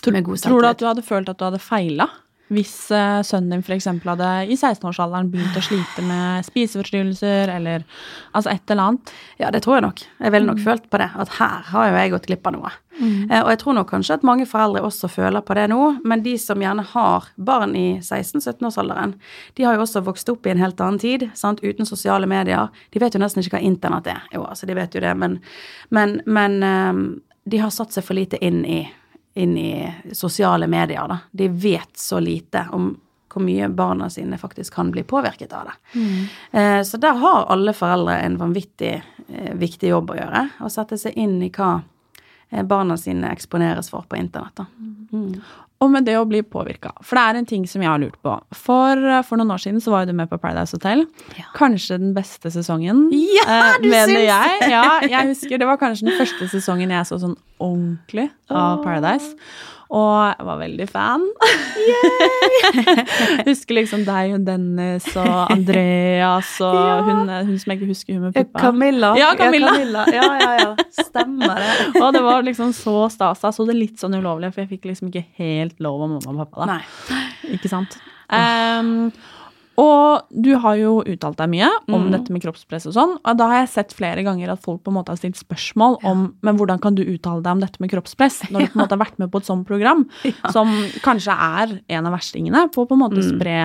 med 0.06 0.22
god 0.30 0.46
Tror 0.46 0.62
du 0.62 0.70
at 0.70 0.78
du 0.78 0.86
hadde 0.86 1.02
følt 1.02 1.34
at 1.34 1.42
du 1.42 1.48
hadde 1.50 1.58
feila? 1.66 2.06
Hvis 2.52 2.74
eh, 2.92 3.22
sønnen 3.24 3.54
din 3.54 3.64
f.eks. 3.64 3.86
hadde 4.04 4.30
i 4.44 4.56
16-årsalderen 4.56 5.30
begynt 5.32 5.56
å 5.56 5.64
slite 5.64 6.04
med 6.04 6.44
spiseforstyrrelser 6.44 7.52
eller 7.54 7.86
altså 8.36 8.52
et 8.52 8.70
eller 8.70 8.90
annet? 8.90 9.12
Ja, 9.40 9.52
det 9.54 9.64
tror 9.64 9.78
jeg 9.78 9.86
nok. 9.86 10.04
Jeg 10.20 10.34
ville 10.34 10.50
nok 10.50 10.60
følt 10.64 10.90
på 10.92 11.00
det. 11.00 11.08
At 11.16 11.36
her 11.38 11.64
har 11.72 11.88
jo 11.88 11.96
jeg 11.96 12.12
gått 12.14 12.28
glipp 12.28 12.50
av 12.50 12.56
noe. 12.58 12.72
Eh, 13.00 13.40
og 13.40 13.50
jeg 13.50 13.60
tror 13.62 13.76
nok 13.78 13.90
kanskje 13.90 14.18
at 14.18 14.26
mange 14.26 14.46
foreldre 14.46 14.84
også 14.86 15.08
føler 15.10 15.42
på 15.44 15.56
det 15.58 15.66
nå, 15.72 15.80
men 16.06 16.22
de 16.24 16.36
som 16.38 16.60
gjerne 16.62 16.84
har 16.92 17.28
barn 17.36 17.74
i 17.78 17.86
16-17-årsalderen, 17.98 19.16
de 19.56 19.66
har 19.66 19.76
jo 19.76 19.84
også 19.84 20.04
vokst 20.06 20.30
opp 20.30 20.46
i 20.46 20.52
en 20.54 20.62
helt 20.62 20.80
annen 20.84 21.00
tid, 21.02 21.28
sant? 21.38 21.62
uten 21.64 21.88
sosiale 21.88 22.28
medier. 22.30 22.68
De 22.92 23.02
vet 23.02 23.14
jo 23.14 23.22
nesten 23.22 23.42
ikke 23.42 23.56
hva 23.56 23.64
internett 23.66 24.10
er. 24.12 24.20
Jo, 24.34 24.44
altså, 24.46 24.68
de 24.68 24.76
vet 24.78 24.94
jo 24.94 25.02
det, 25.02 25.14
men, 25.18 25.40
men, 25.94 26.20
men 26.26 26.60
eh, 26.62 26.92
de 27.50 27.64
har 27.64 27.72
satt 27.74 27.94
seg 27.94 28.06
for 28.06 28.16
lite 28.18 28.40
inn 28.44 28.62
i, 28.64 28.84
inn 29.34 29.56
i 29.58 29.94
sosiale 30.12 30.66
medier, 30.70 31.08
da. 31.08 31.18
De 31.30 31.48
vet 31.48 31.96
så 31.98 32.20
lite 32.22 32.66
om 32.72 32.92
hvor 33.34 33.42
mye 33.42 33.66
barna 33.68 34.06
sine 34.10 34.38
faktisk 34.38 34.74
kan 34.76 34.92
bli 34.94 35.02
påvirket 35.02 35.52
av 35.52 35.64
det. 35.66 36.02
Eh, 36.52 36.82
Så 36.86 36.96
der 37.02 37.16
har 37.18 37.46
alle 37.50 37.72
foreldre 37.74 38.18
en 38.22 38.36
vanvittig 38.38 38.92
eh, 39.28 39.54
viktig 39.58 39.88
jobb 39.90 40.10
å 40.14 40.18
gjøre. 40.20 40.44
Å 40.62 40.70
sette 40.70 40.98
seg 40.98 41.16
inn 41.18 41.40
i 41.42 41.50
hva 41.50 41.80
eh, 42.50 42.62
barna 42.62 42.94
sine 42.96 43.32
eksponeres 43.34 43.90
for 43.90 44.06
på 44.08 44.16
internett. 44.16 44.54
Da. 44.54 44.66
Og 45.82 45.90
med 45.90 46.06
det 46.06 46.14
å 46.16 46.24
bli 46.28 46.40
påvirka. 46.46 46.92
For 47.02 47.18
det 47.18 47.24
er 47.24 47.38
en 47.40 47.48
ting 47.48 47.64
som 47.68 47.82
jeg 47.82 47.90
har 47.90 48.00
lurt 48.00 48.16
på. 48.24 48.34
For, 48.56 48.96
eh, 48.96 49.22
for 49.26 49.40
noen 49.40 49.50
år 49.52 49.60
siden 49.60 49.82
så 49.82 49.90
var 49.92 50.04
jo 50.04 50.12
du 50.12 50.16
med 50.20 50.30
på 50.30 50.38
Paradise 50.40 50.76
Hotel. 50.76 51.04
Ja. 51.36 51.44
Kanskje 51.56 51.98
den 51.98 52.14
beste 52.16 52.52
sesongen. 52.54 53.08
Ja, 53.12 53.44
eh, 53.44 53.82
du 53.82 53.88
mener 53.90 54.14
syns 54.14 54.30
jeg. 54.30 54.70
Ja, 54.70 55.00
jeg 55.02 55.34
husker 55.34 55.58
Det 55.58 55.66
var 55.66 55.76
kanskje 55.76 56.08
den 56.08 56.18
første 56.18 56.48
sesongen 56.48 56.94
jeg 56.94 57.10
så 57.10 57.18
sånn 57.20 57.36
ordentlig 57.60 58.30
av 58.48 58.82
Paradise. 58.84 59.34
Og 59.94 60.14
jeg 60.26 60.46
var 60.48 60.56
veldig 60.58 60.86
fan. 60.90 61.22
husker 63.48 63.76
liksom 63.78 64.02
deg 64.06 64.34
og 64.36 64.44
Dennis 64.46 65.06
og 65.20 65.52
Andreas 65.54 66.50
og 66.64 66.74
Ja. 66.84 66.96
hun, 67.06 67.28
hun 67.30 67.58
som 67.60 67.72
jeg 67.72 67.78
ikke 67.80 67.90
husker 67.92 68.16
hun 68.16 68.24
med 68.26 68.34
puppa. 68.36 68.60
Camilla. 68.64 69.12
Ja, 69.18 69.30
Camilla. 69.38 70.04
Ja, 70.12 70.26
ja, 70.40 70.50
ja. 70.60 70.70
Stemmer 70.98 71.60
det. 71.62 71.70
Og 72.02 72.10
det 72.16 72.22
var 72.24 72.42
liksom 72.46 72.72
så 72.76 73.06
stas. 73.12 73.42
Jeg 73.44 73.56
så 73.56 73.66
det 73.68 73.76
litt 73.78 74.02
sånn 74.02 74.16
ulovlig, 74.18 74.50
for 74.54 74.64
jeg 74.64 74.72
fikk 74.74 74.88
liksom 74.90 75.10
ikke 75.10 75.24
helt 75.40 75.78
lov 75.84 76.02
av 76.06 76.12
mamma 76.16 76.34
og 76.34 76.40
pappa. 76.44 76.66
da. 76.66 76.76
Nei. 76.76 77.54
Ikke 77.56 77.70
sant? 77.70 77.96
Ehm, 78.34 79.10
og 79.80 80.28
du 80.30 80.52
har 80.62 80.76
jo 80.78 81.00
uttalt 81.02 81.38
deg 81.40 81.50
mye 81.50 81.68
om 81.90 82.06
dette 82.12 82.34
med 82.34 82.44
kroppspress 82.44 82.86
og 82.90 82.94
sånn, 82.94 83.14
og 83.18 83.38
da 83.40 83.48
har 83.50 83.62
jeg 83.64 83.72
sett 83.72 83.94
flere 83.96 84.22
ganger 84.26 84.52
at 84.52 84.62
folk 84.62 84.84
på 84.84 84.92
en 84.92 84.98
måte 85.00 85.14
har 85.14 85.18
stilt 85.18 85.40
spørsmål 85.40 85.98
om 86.06 86.24
men 86.46 86.60
hvordan 86.60 86.82
kan 86.82 86.94
du 86.98 87.02
uttale 87.02 87.42
deg 87.42 87.56
om 87.56 87.62
dette 87.64 87.82
med 87.82 87.90
kroppspress, 87.90 88.44
når 88.50 88.58
du 88.60 88.72
på 88.72 88.78
en 88.78 88.82
måte 88.84 88.94
har 88.96 89.02
vært 89.02 89.20
med 89.22 89.32
på 89.32 89.42
et 89.42 89.50
sånt 89.50 89.66
program, 89.68 90.06
som 90.54 90.70
kanskje 91.04 91.34
er 91.34 91.78
en 91.98 92.10
av 92.10 92.14
verstingene 92.14 92.66
på 92.74 92.84
å 92.84 92.90
på 92.90 92.98
en 92.98 93.04
måte 93.06 93.24
spre 93.26 93.60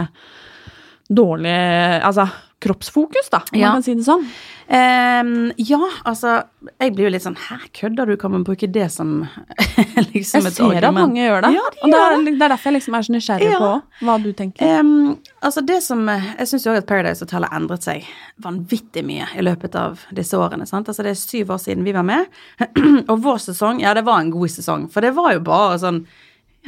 dårlig 1.09 1.57
Altså 2.05 2.27
kroppsfokus, 2.59 3.29
da, 3.31 3.37
om 3.53 3.59
Ja. 3.59 3.67
man 3.71 3.77
kan 3.81 3.83
si 3.83 3.93
det 3.95 4.03
sånn. 4.05 4.25
Um, 4.69 5.51
ja, 5.57 5.79
altså 6.05 6.43
Jeg 6.79 6.93
blir 6.93 7.05
jo 7.07 7.09
litt 7.15 7.23
sånn 7.23 7.35
Hæ, 7.41 7.55
kødder 7.73 8.05
du? 8.05 8.17
Kan 8.21 8.31
man 8.35 8.43
bruke 8.45 8.67
det 8.71 8.91
som 8.93 9.23
liksom 10.13 10.43
Jeg 10.45 10.53
ser 10.53 10.85
at 10.85 10.93
mange 10.93 11.23
gjør 11.23 11.41
det, 11.41 11.49
Ja, 11.55 11.63
de 11.73 11.79
og 11.81 11.89
det 11.89 11.95
gjør 11.97 12.13
er, 12.19 12.25
det 12.27 12.33
er 12.45 12.51
derfor 12.53 12.69
jeg 12.69 12.75
liksom 12.77 12.97
er 12.99 13.07
så 13.07 13.15
nysgjerrig 13.15 13.47
Ja. 13.49 13.57
på 13.63 14.05
hva 14.05 14.17
du 14.21 14.29
tenker. 14.37 14.79
Um, 14.79 15.17
altså 15.41 15.65
det 15.65 15.79
som, 15.81 16.05
Jeg 16.07 16.47
syns 16.51 16.65
jo 16.67 16.71
også 16.75 16.83
at 16.83 16.87
Paradise 16.91 17.25
Hotel 17.25 17.47
har 17.49 17.57
endret 17.59 17.87
seg 17.87 18.05
vanvittig 18.45 19.03
mye 19.09 19.25
i 19.39 19.41
løpet 19.41 19.75
av 19.75 20.05
disse 20.13 20.37
årene. 20.37 20.67
sant? 20.69 20.87
Altså 20.87 21.01
Det 21.03 21.15
er 21.15 21.21
syv 21.23 21.49
år 21.55 21.63
siden 21.65 21.83
vi 21.83 21.91
var 21.97 22.03
med, 22.05 22.27
og 23.09 23.23
vår 23.25 23.37
sesong, 23.49 23.81
ja, 23.81 23.93
det 23.97 24.05
var 24.05 24.19
en 24.21 24.29
god 24.31 24.49
sesong. 24.53 24.85
For 24.93 25.01
det 25.01 25.15
var 25.17 25.33
jo 25.33 25.39
bare 25.49 25.79
sånn 25.81 26.03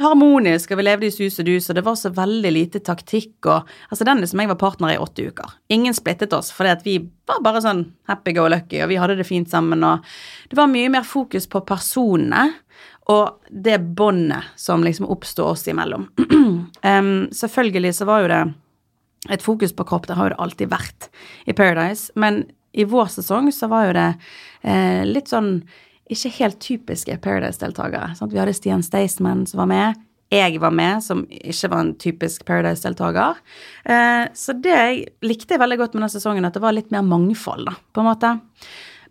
harmonisk, 0.00 0.70
og 0.72 0.80
vi 0.80 0.86
levde 0.86 1.08
i 1.08 1.12
sus 1.12 1.38
og 1.42 1.46
dus, 1.48 1.68
og 1.70 1.76
det 1.76 1.84
var 1.84 1.96
så 2.00 2.12
veldig 2.14 2.52
lite 2.54 2.80
taktikk 2.84 3.48
og 3.50 3.68
Altså 3.92 4.06
den 4.08 4.24
som 4.26 4.40
jeg 4.40 4.48
var 4.48 4.60
partner 4.60 4.94
i 4.94 5.00
åtte 5.00 5.26
uker. 5.28 5.52
Ingen 5.68 5.94
splittet 5.94 6.32
oss, 6.32 6.52
fordi 6.54 6.72
at 6.72 6.86
vi 6.86 6.96
var 7.28 7.42
bare 7.44 7.60
sånn 7.64 7.84
happy 8.08 8.32
go 8.36 8.46
lucky, 8.48 8.80
og 8.82 8.88
vi 8.88 8.98
hadde 9.00 9.18
det 9.20 9.28
fint 9.28 9.50
sammen, 9.50 9.84
og 9.84 10.06
det 10.48 10.56
var 10.56 10.70
mye 10.72 10.90
mer 10.92 11.04
fokus 11.04 11.46
på 11.46 11.64
personene. 11.68 12.52
og 13.10 13.40
det 13.50 13.80
båndet 13.98 14.44
som 14.56 14.84
liksom 14.84 15.08
oppsto 15.10 15.44
oss 15.44 15.66
imellom. 15.68 16.06
um, 16.82 17.28
selvfølgelig 17.34 17.94
så 17.94 18.04
var 18.06 18.20
jo 18.22 18.28
det 18.30 18.42
et 19.30 19.42
fokus 19.42 19.72
på 19.72 19.84
kropp, 19.84 20.06
det 20.06 20.14
har 20.14 20.28
jo 20.28 20.34
det 20.34 20.42
alltid 20.42 20.70
vært 20.70 21.08
i 21.46 21.52
Paradise, 21.52 22.12
men 22.14 22.44
i 22.72 22.84
vår 22.84 23.10
sesong 23.12 23.50
så 23.52 23.68
var 23.70 23.88
jo 23.88 23.96
det 23.96 24.08
eh, 24.62 25.02
litt 25.06 25.30
sånn 25.30 25.62
ikke 26.14 26.32
helt 26.38 26.60
typiske 26.62 27.18
Paradise-deltakere. 27.24 28.14
Vi 28.30 28.40
hadde 28.40 28.54
Stian 28.56 28.84
Staysman 28.84 29.46
som 29.50 29.62
var 29.64 29.70
med. 29.70 30.00
Jeg 30.32 30.56
var 30.62 30.72
med, 30.72 31.02
som 31.04 31.26
ikke 31.28 31.68
var 31.68 31.82
en 31.82 31.92
typisk 32.00 32.46
Paradise-deltaker. 32.48 33.36
Eh, 33.84 34.30
så 34.32 34.54
det 34.56 34.72
jeg 34.72 35.02
likte 35.26 35.56
jeg 35.56 35.60
veldig 35.60 35.76
godt 35.82 35.92
med 35.92 36.00
denne 36.02 36.14
sesongen, 36.14 36.48
at 36.48 36.56
det 36.56 36.64
var 36.64 36.72
litt 36.72 36.92
mer 36.94 37.04
mangfold, 37.04 37.66
da, 37.68 37.76
på 37.92 38.00
en 38.00 38.08
måte. 38.08 38.32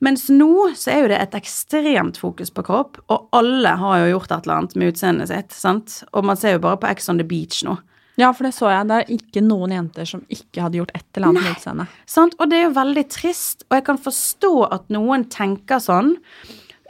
Mens 0.02 0.26
nå 0.34 0.72
så 0.74 0.90
er 0.96 1.04
jo 1.04 1.12
det 1.12 1.20
et 1.22 1.38
ekstremt 1.38 2.18
fokus 2.18 2.50
på 2.50 2.66
kropp, 2.66 2.98
og 3.14 3.30
alle 3.38 3.76
har 3.78 4.02
jo 4.02 4.16
gjort 4.16 4.32
et 4.32 4.48
eller 4.48 4.64
annet 4.64 4.74
med 4.82 4.96
utseendet 4.96 5.30
sitt, 5.30 5.54
sant. 5.54 6.00
Og 6.10 6.26
man 6.26 6.40
ser 6.42 6.56
jo 6.56 6.64
bare 6.64 6.82
på 6.82 6.90
Ex 6.90 7.12
on 7.14 7.22
the 7.22 7.28
Beach 7.28 7.62
nå. 7.68 7.78
Ja, 8.20 8.32
for 8.36 8.46
det 8.46 8.56
så 8.58 8.70
jeg. 8.70 8.88
Det 8.90 8.98
er 8.98 9.14
ikke 9.16 9.44
noen 9.46 9.72
jenter 9.74 10.10
som 10.10 10.24
ikke 10.30 10.66
hadde 10.66 10.82
gjort 10.82 10.92
et 10.98 11.06
eller 11.16 11.32
annet 11.32 11.46
med 11.46 11.54
utseendet. 11.56 12.00
Sant? 12.10 12.36
Og 12.42 12.50
det 12.52 12.58
er 12.58 12.66
jo 12.66 12.74
veldig 12.76 13.06
trist, 13.14 13.64
og 13.70 13.78
jeg 13.78 13.86
kan 13.88 14.02
forstå 14.02 14.52
at 14.68 14.90
noen 14.94 15.26
tenker 15.32 15.82
sånn. 15.82 16.16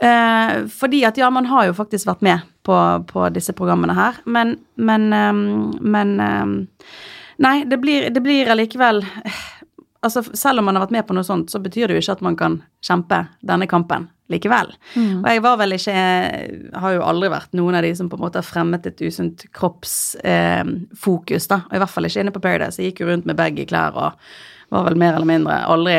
Eh, 0.01 0.67
fordi 0.67 1.03
at 1.05 1.17
ja, 1.17 1.29
man 1.29 1.46
har 1.46 1.67
jo 1.67 1.77
faktisk 1.77 2.08
vært 2.10 2.24
med 2.25 2.39
på, 2.65 2.75
på 3.05 3.29
disse 3.36 3.53
programmene 3.53 3.93
her, 3.93 4.22
men 4.25 4.58
Men, 4.75 5.13
um, 5.13 5.72
men 5.81 6.20
um, 6.20 6.67
Nei, 7.38 7.63
det 7.65 7.77
blir, 7.81 8.10
det 8.10 8.22
blir 8.22 8.50
allikevel 8.50 9.05
Altså, 10.01 10.24
selv 10.34 10.60
om 10.60 10.65
man 10.65 10.75
har 10.75 10.88
vært 10.88 10.96
med 10.96 11.05
på 11.05 11.13
noe 11.13 11.24
sånt, 11.24 11.51
så 11.53 11.60
betyr 11.62 11.88
det 11.88 11.93
jo 11.93 12.01
ikke 12.01 12.15
at 12.17 12.22
man 12.25 12.36
kan 12.36 12.63
kjempe 12.81 13.27
denne 13.46 13.67
kampen 13.70 14.08
likevel. 14.31 14.72
Og 15.22 15.27
jeg 15.29 15.43
var 15.46 15.58
vel 15.60 15.75
ikke 15.75 15.93
Har 16.81 16.96
jo 16.96 17.03
aldri 17.05 17.29
vært 17.29 17.53
noen 17.58 17.75
av 17.77 17.84
de 17.86 17.91
som 18.00 18.10
på 18.10 18.17
en 18.17 18.24
måte 18.24 18.41
har 18.41 18.48
fremmet 18.48 18.88
et 18.89 19.01
usunt 19.05 19.46
kroppsfokus, 19.53 21.48
da. 21.51 21.58
Og 21.70 21.75
i 21.77 21.81
hvert 21.84 21.93
fall 21.93 22.05
ikke 22.10 22.22
inne 22.24 22.34
på 22.34 22.41
Paradise. 22.41 22.81
Jeg 22.81 22.88
gikk 22.91 23.00
jo 23.03 23.10
rundt 23.12 23.29
med 23.29 23.38
baggy 23.38 23.65
klær 23.70 23.93
og 23.93 24.12
var 24.72 24.88
vel 24.88 24.98
mer 24.98 25.13
eller 25.20 25.29
mindre 25.29 25.55
aldri 25.70 25.98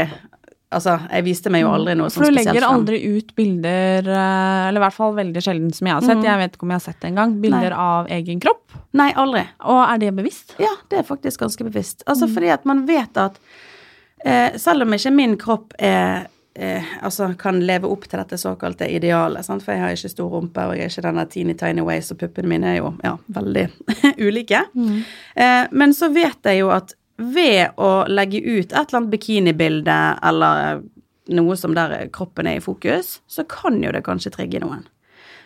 Altså, 0.72 0.94
jeg 1.12 1.24
viste 1.26 1.52
meg 1.52 1.62
jo 1.64 1.70
aldri 1.74 1.94
noe 1.98 2.08
sånn 2.10 2.24
For 2.24 2.32
du 2.32 2.36
legger 2.36 2.58
frem. 2.58 2.76
aldri 2.78 3.00
ut 3.18 3.34
bilder, 3.38 4.08
eh, 4.08 4.68
eller 4.68 4.80
i 4.80 4.84
hvert 4.86 4.96
fall 4.96 5.14
veldig 5.18 5.42
sjelden 5.44 5.72
som 5.76 5.90
jeg 5.90 5.94
har 5.98 6.06
sett, 6.06 6.24
jeg 6.24 6.40
vet 6.42 6.56
ikke 6.56 6.66
om 6.68 6.74
jeg 6.74 6.80
har 6.80 6.86
sett 6.86 7.00
det 7.02 7.10
engang, 7.12 7.34
bilder 7.44 7.76
av 7.76 8.10
egen 8.18 8.40
kropp. 8.42 8.76
Nei, 8.98 9.10
aldri. 9.20 9.44
Og 9.68 9.80
er 9.84 10.02
det 10.02 10.12
bevisst? 10.16 10.56
Ja, 10.62 10.72
det 10.88 11.02
er 11.02 11.08
faktisk 11.08 11.40
ganske 11.44 11.64
bevisst. 11.68 12.02
Altså 12.06 12.28
fordi 12.32 12.52
at 12.54 12.64
man 12.68 12.84
vet 12.88 13.16
at 13.20 13.36
eh, 14.24 14.56
selv 14.60 14.86
om 14.86 14.94
ikke 14.96 15.12
min 15.14 15.36
kropp 15.40 15.74
er 15.78 16.26
eh, 16.54 16.84
altså 17.02 17.30
kan 17.38 17.60
leve 17.64 17.88
opp 17.88 18.04
til 18.08 18.20
dette 18.20 18.36
såkalte 18.40 18.88
idealet, 18.92 19.44
sant? 19.46 19.64
for 19.64 19.72
jeg 19.72 19.82
har 19.82 19.94
ikke 19.96 20.12
stor 20.12 20.32
rumpe, 20.34 20.64
og 20.68 20.76
jeg 20.76 20.84
er 20.88 20.92
ikke 20.92 21.06
denne 21.08 21.26
teeny 21.32 21.54
tiny 21.58 21.84
waist, 21.86 22.12
og 22.12 22.20
puppene 22.20 22.50
mine 22.50 22.74
er 22.74 22.80
jo 22.80 22.90
ja, 23.04 23.14
veldig 23.38 23.66
ulike. 24.28 24.64
Eh, 25.34 25.62
men 25.72 25.94
så 25.96 26.10
vet 26.12 26.50
jeg 26.52 26.60
jo 26.60 26.72
at 26.74 26.94
ved 27.34 27.78
å 27.80 27.92
legge 28.10 28.42
ut 28.42 28.72
et 28.72 28.74
eller 28.76 28.98
annet 29.00 29.12
bikinibilde 29.14 29.98
eller 30.22 30.82
noe 31.32 31.56
som 31.56 31.76
der 31.76 32.08
kroppen 32.14 32.48
er 32.50 32.58
i 32.58 32.64
fokus, 32.64 33.20
så 33.30 33.44
kan 33.48 33.78
jo 33.82 33.92
det 33.94 34.04
kanskje 34.06 34.34
trigge 34.34 34.60
noen. 34.62 34.84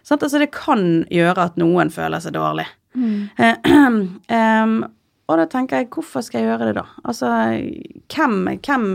Sånn, 0.06 0.20
Altså 0.22 0.40
det 0.40 0.52
kan 0.54 1.04
gjøre 1.10 1.50
at 1.50 1.56
noen 1.60 1.90
føler 1.92 2.22
seg 2.22 2.36
dårlig. 2.36 2.66
Eh, 2.96 3.56
em, 3.66 4.84
og 5.28 5.40
da 5.40 5.46
tenker 5.50 5.82
jeg, 5.82 5.90
hvorfor 5.92 6.22
skal 6.22 6.40
jeg 6.40 6.50
gjøre 6.52 6.68
det 6.70 6.76
da? 6.78 6.86
Altså, 7.04 7.30
hvem, 8.14 8.36
hvem 8.62 8.86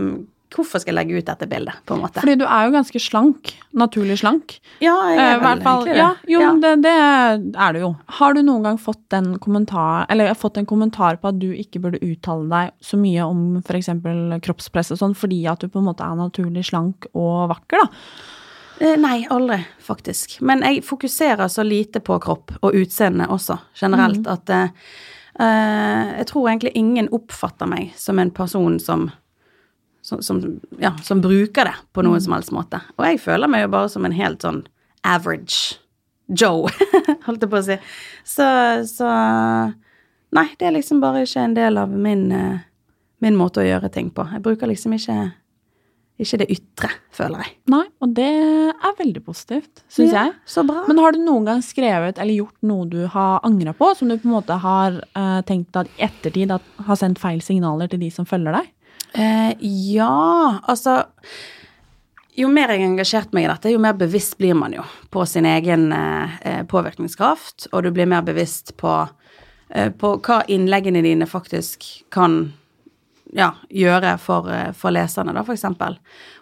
Hvorfor 0.52 0.80
skal 0.82 0.92
jeg 0.92 0.98
legge 1.06 1.18
ut 1.22 1.26
dette 1.30 1.46
bildet, 1.48 1.74
på 1.88 1.94
en 1.96 2.02
måte? 2.04 2.20
Fordi 2.20 2.34
du 2.38 2.44
er 2.44 2.66
jo 2.66 2.72
ganske 2.74 3.00
slank. 3.00 3.52
Naturlig 3.74 4.18
slank. 4.20 4.58
ja, 4.84 4.94
jeg 5.10 5.18
Eh, 5.18 5.22
er 5.22 5.38
veldig 5.38 5.42
hvert 5.42 5.56
vel 5.56 5.62
fall, 5.62 5.86
egentlig 5.86 5.96
ja, 6.02 6.10
jo, 6.28 6.40
Ja. 6.40 6.52
det, 6.60 6.72
det 6.82 7.56
er 7.56 7.72
du 7.72 7.78
jo. 7.80 7.90
Har 8.18 8.34
du 8.34 8.42
noen 8.42 8.62
gang 8.66 8.78
fått 8.78 9.00
den 9.10 9.38
kommentar, 9.38 10.06
eller 10.10 10.34
fått 10.34 10.58
en 10.58 10.66
kommentar 10.66 11.16
på 11.22 11.28
at 11.28 11.38
du 11.38 11.48
ikke 11.54 11.80
burde 11.80 12.02
uttale 12.02 12.48
deg 12.52 12.70
så 12.80 12.96
mye 13.00 13.24
om 13.24 13.62
f.eks. 13.64 13.88
kroppspress 14.44 14.92
og 14.92 14.98
sånn, 14.98 15.14
fordi 15.16 15.46
at 15.48 15.60
du 15.60 15.68
på 15.68 15.78
en 15.80 15.88
måte 15.88 16.04
er 16.04 16.14
naturlig 16.20 16.64
slank 16.68 17.06
og 17.14 17.48
vakker, 17.54 17.80
da? 17.82 17.88
Eh, 18.82 18.96
Nei, 18.98 19.26
aldri, 19.30 19.60
faktisk. 19.80 20.40
Men 20.40 20.60
jeg 20.66 20.82
fokuserer 20.82 21.48
så 21.48 21.62
lite 21.62 22.00
på 22.00 22.18
kropp 22.20 22.52
og 22.62 22.74
utseende 22.74 23.28
også, 23.30 23.58
generelt, 23.78 24.26
at 24.26 24.50
eh, 24.50 24.68
eh, 25.38 26.12
jeg 26.18 26.26
tror 26.32 26.48
egentlig 26.50 26.72
ingen 26.74 27.08
oppfatter 27.14 27.68
meg 27.70 27.92
som 27.96 28.18
en 28.18 28.30
person 28.34 28.78
som 28.82 29.10
som, 30.12 30.22
som, 30.24 30.42
ja, 30.82 30.92
som 31.02 31.22
bruker 31.24 31.70
det 31.70 31.74
på 31.96 32.04
noen 32.04 32.22
som 32.22 32.36
helst 32.36 32.52
måte. 32.54 32.82
Og 32.98 33.06
jeg 33.08 33.20
føler 33.24 33.50
meg 33.50 33.64
jo 33.64 33.72
bare 33.74 33.92
som 33.92 34.06
en 34.08 34.16
helt 34.16 34.44
sånn 34.44 34.64
average 35.02 35.78
Joe, 36.32 36.70
holdt 37.26 37.42
jeg 37.42 37.50
på 37.50 37.58
å 37.58 37.64
si. 37.66 37.76
Så, 38.24 38.46
så 38.88 39.08
Nei, 40.32 40.46
det 40.56 40.64
er 40.64 40.72
liksom 40.78 41.02
bare 41.02 41.26
ikke 41.26 41.42
en 41.44 41.56
del 41.58 41.76
av 41.76 41.90
min, 41.92 42.22
eh, 42.32 42.62
min 43.20 43.34
måte 43.36 43.60
å 43.60 43.66
gjøre 43.66 43.90
ting 43.92 44.08
på. 44.14 44.24
Jeg 44.32 44.40
bruker 44.40 44.70
liksom 44.70 44.94
ikke 44.96 45.16
ikke 46.22 46.38
det 46.42 46.48
ytre, 46.52 46.90
føler 47.14 47.42
jeg. 47.42 47.54
Nei, 47.72 47.84
og 48.04 48.12
det 48.14 48.28
er 48.28 48.98
veldig 48.98 49.22
positivt, 49.26 49.82
syns 49.90 50.12
Ja, 50.12 50.26
jeg. 50.28 50.34
Så 50.46 50.64
bra. 50.66 50.84
Men 50.86 51.00
har 51.02 51.14
du 51.14 51.22
noen 51.24 51.48
gang 51.48 51.62
skrevet 51.64 52.20
eller 52.22 52.36
gjort 52.36 52.58
noe 52.68 52.86
du 52.90 53.00
har 53.10 53.40
angra 53.46 53.74
på, 53.76 53.88
som 53.98 54.10
du 54.10 54.16
på 54.18 54.28
en 54.28 54.36
måte 54.36 54.58
har 54.62 55.00
uh, 55.16 55.40
tenkt 55.48 55.76
at 55.80 55.90
i 55.96 56.06
ettertid 56.06 56.52
at 56.54 56.62
har 56.86 57.00
sendt 57.00 57.20
feil 57.22 57.42
signaler 57.44 57.90
til 57.90 58.02
de 58.04 58.12
som 58.14 58.28
følger 58.28 58.60
deg? 58.60 58.70
Eh, 59.12 59.52
ja, 59.92 60.58
altså 60.62 61.02
Jo 62.32 62.48
mer 62.48 62.70
jeg 62.72 62.80
har 62.80 62.88
engasjert 62.88 63.34
meg 63.36 63.44
i 63.44 63.50
dette, 63.50 63.72
jo 63.74 63.80
mer 63.82 63.96
bevisst 64.00 64.38
blir 64.40 64.54
man 64.56 64.72
jo 64.72 64.84
på 65.12 65.26
sin 65.28 65.44
egen 65.44 65.90
eh, 65.92 66.38
eh, 66.48 66.62
påvirkningskraft, 66.64 67.66
og 67.72 67.82
du 67.84 67.90
blir 67.92 68.08
mer 68.08 68.22
bevisst 68.24 68.72
på, 68.80 68.94
eh, 69.68 69.90
på 69.92 70.14
hva 70.24 70.38
innleggene 70.48 71.02
dine 71.04 71.28
faktisk 71.28 71.84
kan 72.08 72.54
ja, 73.36 73.50
gjøre 73.68 74.14
for, 74.16 74.48
eh, 74.48 74.70
for 74.72 74.96
leserne, 74.96 75.34
da, 75.36 75.44
for 75.44 75.52
eksempel. 75.52 75.98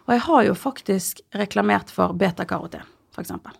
Og 0.07 0.15
jeg 0.15 0.23
har 0.29 0.47
jo 0.47 0.55
faktisk 0.55 1.25
reklamert 1.35 1.91
for 1.91 2.15
betakaroten, 2.15 2.87
for 3.11 3.27
eksempel. 3.27 3.59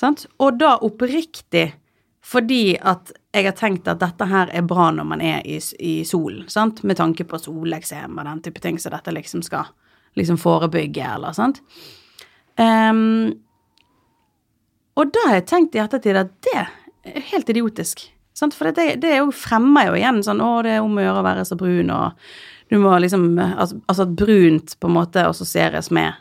Sant? 0.00 0.24
Og 0.40 0.56
da 0.60 0.78
oppriktig 0.80 1.74
fordi 2.24 2.76
at 2.76 3.12
jeg 3.32 3.46
har 3.46 3.56
tenkt 3.56 3.88
at 3.88 4.00
dette 4.02 4.26
her 4.28 4.50
er 4.52 4.66
bra 4.66 4.90
når 4.94 5.06
man 5.06 5.22
er 5.24 5.44
i, 5.46 5.58
i 5.78 5.92
solen, 6.04 6.48
sant? 6.50 6.82
Med 6.82 6.98
tanke 6.98 7.24
på 7.28 7.40
soleksem 7.40 8.18
og 8.18 8.26
den 8.26 8.42
type 8.44 8.62
ting, 8.64 8.80
så 8.80 8.92
dette 8.92 9.14
liksom 9.14 9.44
skal 9.46 9.70
liksom 10.18 10.38
forebygge, 10.40 11.04
eller 11.14 11.36
sant. 11.36 11.62
Um, 12.58 13.38
og 14.98 15.12
da 15.14 15.26
har 15.28 15.38
jeg 15.38 15.48
tenkt 15.52 15.76
i 15.78 15.82
ettertid 15.82 16.18
at 16.18 16.30
det 16.42 16.54
er 16.58 17.26
helt 17.30 17.50
idiotisk. 17.52 18.02
Sant? 18.34 18.54
For 18.54 18.70
det, 18.74 18.98
det 19.02 19.16
jo 19.20 19.30
fremmer 19.34 19.90
jo 19.90 19.98
igjen 19.98 20.22
sånn 20.26 20.42
å, 20.42 20.56
det 20.66 20.76
er 20.76 20.84
om 20.84 20.98
å 20.98 21.04
gjøre 21.04 21.22
å 21.22 21.26
være 21.26 21.44
så 21.46 21.58
brun, 21.58 21.92
og 21.94 22.18
du 22.68 22.76
må 22.82 22.92
liksom 23.00 23.30
Altså, 23.38 23.78
altså 23.86 24.04
at 24.04 24.16
brunt 24.18 24.74
på 24.78 24.90
en 24.90 24.96
måte 24.98 25.24
assosieres 25.24 25.92
med 25.94 26.18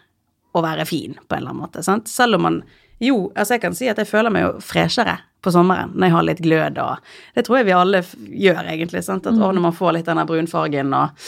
å 0.56 0.64
være 0.64 0.86
fin, 0.90 1.18
på 1.18 1.36
en 1.36 1.42
eller 1.42 1.54
annen 1.54 1.66
måte. 1.66 1.84
Sant? 1.86 2.10
Selv 2.10 2.38
om 2.40 2.48
man 2.48 2.62
Jo, 3.04 3.28
altså 3.36 3.54
jeg 3.54 3.62
kan 3.62 3.76
si 3.78 3.90
at 3.92 4.00
jeg 4.02 4.10
føler 4.10 4.34
meg 4.34 4.46
jo 4.46 4.54
freshere 4.64 5.20
på 5.42 5.54
sommeren 5.54 5.94
når 5.94 6.08
jeg 6.08 6.16
har 6.16 6.28
litt 6.28 6.44
glød, 6.44 6.82
og 6.82 7.14
det 7.36 7.46
tror 7.46 7.60
jeg 7.60 7.70
vi 7.70 7.78
alle 7.78 8.04
gjør, 8.48 8.62
egentlig. 8.74 9.04
Sant? 9.06 9.30
At 9.30 9.38
å, 9.38 9.52
når 9.54 9.64
man 9.70 9.76
får 9.76 9.98
litt 9.98 10.10
denne 10.10 10.26
brunfargen 10.28 10.94
og 10.98 11.28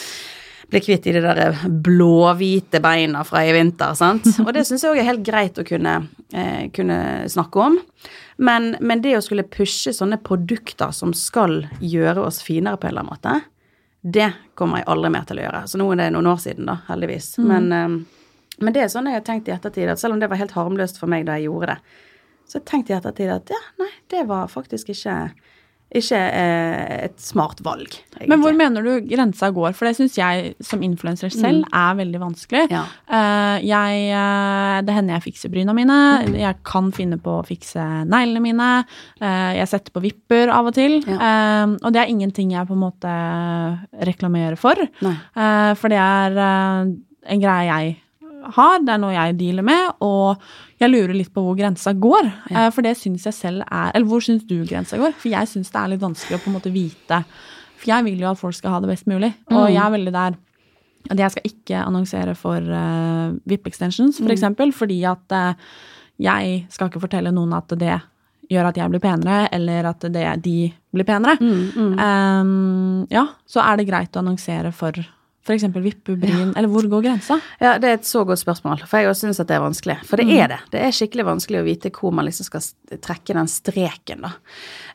blir 0.69 0.83
kvitt 0.85 1.07
i 1.09 1.13
de 1.15 1.21
der 1.23 1.57
blåhvite 1.65 2.81
beina 2.83 3.23
fra 3.25 3.41
i 3.45 3.53
vinter, 3.55 3.95
sant. 3.97 4.27
Og 4.45 4.51
det 4.53 4.65
syns 4.67 4.85
jeg 4.85 4.93
òg 4.93 5.01
er 5.01 5.07
helt 5.07 5.25
greit 5.25 5.57
å 5.57 5.65
kunne, 5.65 5.95
eh, 6.29 6.67
kunne 6.75 6.99
snakke 7.31 7.63
om. 7.63 7.79
Men, 8.37 8.75
men 8.79 9.01
det 9.03 9.15
å 9.17 9.23
skulle 9.25 9.47
pushe 9.49 9.93
sånne 9.95 10.21
produkter 10.23 10.93
som 10.95 11.15
skal 11.17 11.63
gjøre 11.81 12.27
oss 12.27 12.43
finere 12.45 12.79
på 12.79 12.87
en 12.87 12.93
eller 12.93 13.07
annen 13.07 13.15
måte, 13.15 13.39
det 14.01 14.29
kommer 14.55 14.79
jeg 14.79 14.87
aldri 14.93 15.11
mer 15.11 15.25
til 15.27 15.41
å 15.41 15.47
gjøre. 15.47 15.63
Så 15.67 15.81
nå 15.81 15.89
er 15.91 16.03
det 16.03 16.11
noen 16.15 16.29
år 16.31 16.39
siden, 16.45 16.69
da, 16.69 16.77
heldigvis. 16.87 17.33
Men, 17.41 17.71
eh, 17.73 17.97
men 18.59 18.75
det 18.75 18.85
er 18.85 18.93
sånn 18.93 19.09
jeg 19.09 19.17
har 19.17 19.25
tenkt 19.25 19.49
i 19.49 19.55
ettertid, 19.55 19.89
at 19.89 20.01
selv 20.01 20.15
om 20.15 20.21
det 20.21 20.29
var 20.29 20.39
helt 20.39 20.55
harmløst 20.55 21.01
for 21.01 21.11
meg 21.11 21.25
da 21.27 21.39
jeg 21.39 21.49
gjorde 21.49 21.73
det, 21.73 22.05
så 22.49 22.61
tenkte 22.65 22.93
jeg 22.93 23.03
ettertid 23.03 23.31
at 23.33 23.53
ja, 23.53 23.61
nei, 23.81 23.91
det 24.09 24.25
var 24.29 24.49
faktisk 24.49 24.89
ikke, 24.89 25.15
ikke 25.99 26.17
eh, 26.17 26.93
et 27.05 27.21
smart 27.21 27.61
valg. 27.65 27.93
Egentlig. 28.15 28.29
Men 28.31 28.41
hvor 28.41 28.57
mener 28.57 28.85
du 28.85 29.05
grensa 29.05 29.51
går? 29.53 29.75
For 29.77 29.85
det 29.85 29.93
syns 29.99 30.17
jeg 30.17 30.55
som 30.65 30.81
influenser 30.85 31.33
selv 31.33 31.67
er 31.69 31.99
veldig 31.99 32.21
vanskelig. 32.23 32.65
Ja. 32.73 32.81
Eh, 33.05 33.67
jeg, 33.69 34.01
eh, 34.17 34.79
det 34.87 34.97
hender 34.97 35.17
jeg 35.17 35.27
fikser 35.27 35.53
bryna 35.53 35.77
mine. 35.77 35.99
Jeg 36.33 36.57
kan 36.65 36.89
finne 36.95 37.21
på 37.21 37.37
å 37.37 37.45
fikse 37.45 37.85
neglene 38.09 38.43
mine. 38.47 38.71
Jeg 39.21 39.69
setter 39.69 39.93
på 39.93 40.03
vipper 40.07 40.53
av 40.55 40.71
og 40.71 40.77
til. 40.77 40.99
Eh, 41.05 41.77
og 41.77 41.89
det 41.93 42.01
er 42.03 42.13
ingenting 42.13 42.57
jeg 42.57 42.69
på 42.69 42.77
en 42.77 42.85
måte 42.87 43.15
reklamerer 44.09 44.57
for. 44.57 44.89
Nei. 45.05 45.15
For 45.77 45.93
det 45.93 46.01
er 46.01 46.41
en 47.29 47.41
greie 47.43 47.69
jeg 47.69 47.97
har, 48.55 48.81
det 48.85 48.93
er 48.93 49.01
noe 49.01 49.13
jeg 49.13 49.37
dealer 49.39 49.65
med, 49.65 50.01
og 50.05 50.41
jeg 50.81 50.91
lurer 50.91 51.15
litt 51.17 51.31
på 51.35 51.43
hvor 51.43 51.57
grensa 51.59 51.93
går. 51.93 52.29
Ja. 52.49 52.67
for 52.73 52.85
det 52.85 52.95
syns 52.97 53.25
jeg 53.27 53.35
selv 53.35 53.63
er 53.67 53.91
Eller 53.93 54.07
hvor 54.07 54.23
syns 54.23 54.45
du 54.47 54.61
grensa 54.67 54.99
går? 54.99 55.15
For 55.19 55.31
jeg 55.31 55.49
syns 55.51 55.71
det 55.73 55.79
er 55.81 55.93
litt 55.93 56.03
vanskelig 56.03 56.37
å 56.37 56.43
på 56.43 56.51
en 56.51 56.57
måte 56.57 56.73
vite. 56.73 57.23
For 57.79 57.91
jeg 57.91 58.07
vil 58.07 58.21
jo 58.23 58.29
at 58.31 58.39
folk 58.39 58.55
skal 58.57 58.75
ha 58.75 58.83
det 58.83 58.91
best 58.91 59.07
mulig, 59.07 59.33
og 59.51 59.69
jeg 59.71 59.81
er 59.83 59.95
veldig 59.95 60.15
der 60.15 60.37
at 61.09 61.21
jeg 61.21 61.33
skal 61.33 61.47
ikke 61.47 61.81
annonsere 61.81 62.35
for 62.37 62.59
uh, 62.59 63.31
VIP 63.47 63.69
extensions, 63.71 64.19
for 64.19 64.33
eksempel, 64.33 64.73
fordi 64.75 64.99
at 65.07 65.35
uh, 65.35 65.69
jeg 66.19 66.65
skal 66.69 66.89
ikke 66.89 67.01
fortelle 67.05 67.31
noen 67.33 67.55
at 67.57 67.71
det 67.79 67.95
gjør 68.49 68.69
at 68.71 68.79
jeg 68.81 68.91
blir 68.91 69.01
penere, 69.03 69.47
eller 69.55 69.91
at 69.91 70.03
det, 70.11 70.25
de 70.43 70.57
blir 70.93 71.07
penere. 71.07 71.37
Um, 71.39 73.05
ja, 73.13 73.27
så 73.47 73.61
er 73.63 73.79
det 73.79 73.87
greit 73.89 74.17
å 74.17 74.23
annonsere 74.23 74.73
for 74.75 74.97
f.eks. 75.49 75.67
vippe 75.81 76.15
ja. 76.21 76.41
eller 76.53 76.69
hvor 76.69 76.87
går 76.89 77.05
grensa? 77.07 77.39
Ja, 77.61 77.77
det 77.81 77.89
er 77.89 77.99
et 77.99 78.09
så 78.09 78.23
godt 78.27 78.41
spørsmål, 78.41 78.83
for 78.85 79.01
jeg 79.01 79.09
også 79.09 79.27
syns 79.27 79.41
at 79.41 79.49
det 79.49 79.57
er 79.57 79.63
vanskelig. 79.65 79.97
For 80.07 80.21
det 80.21 80.27
er 80.37 80.51
det. 80.53 80.59
Det 80.73 80.83
er 80.85 80.95
skikkelig 80.95 81.25
vanskelig 81.31 81.61
å 81.61 81.67
vite 81.67 81.93
hvor 81.95 82.13
man 82.15 82.29
liksom 82.29 82.47
skal 82.47 82.99
trekke 83.01 83.37
den 83.37 83.49
streken, 83.49 84.27
da. 84.27 84.35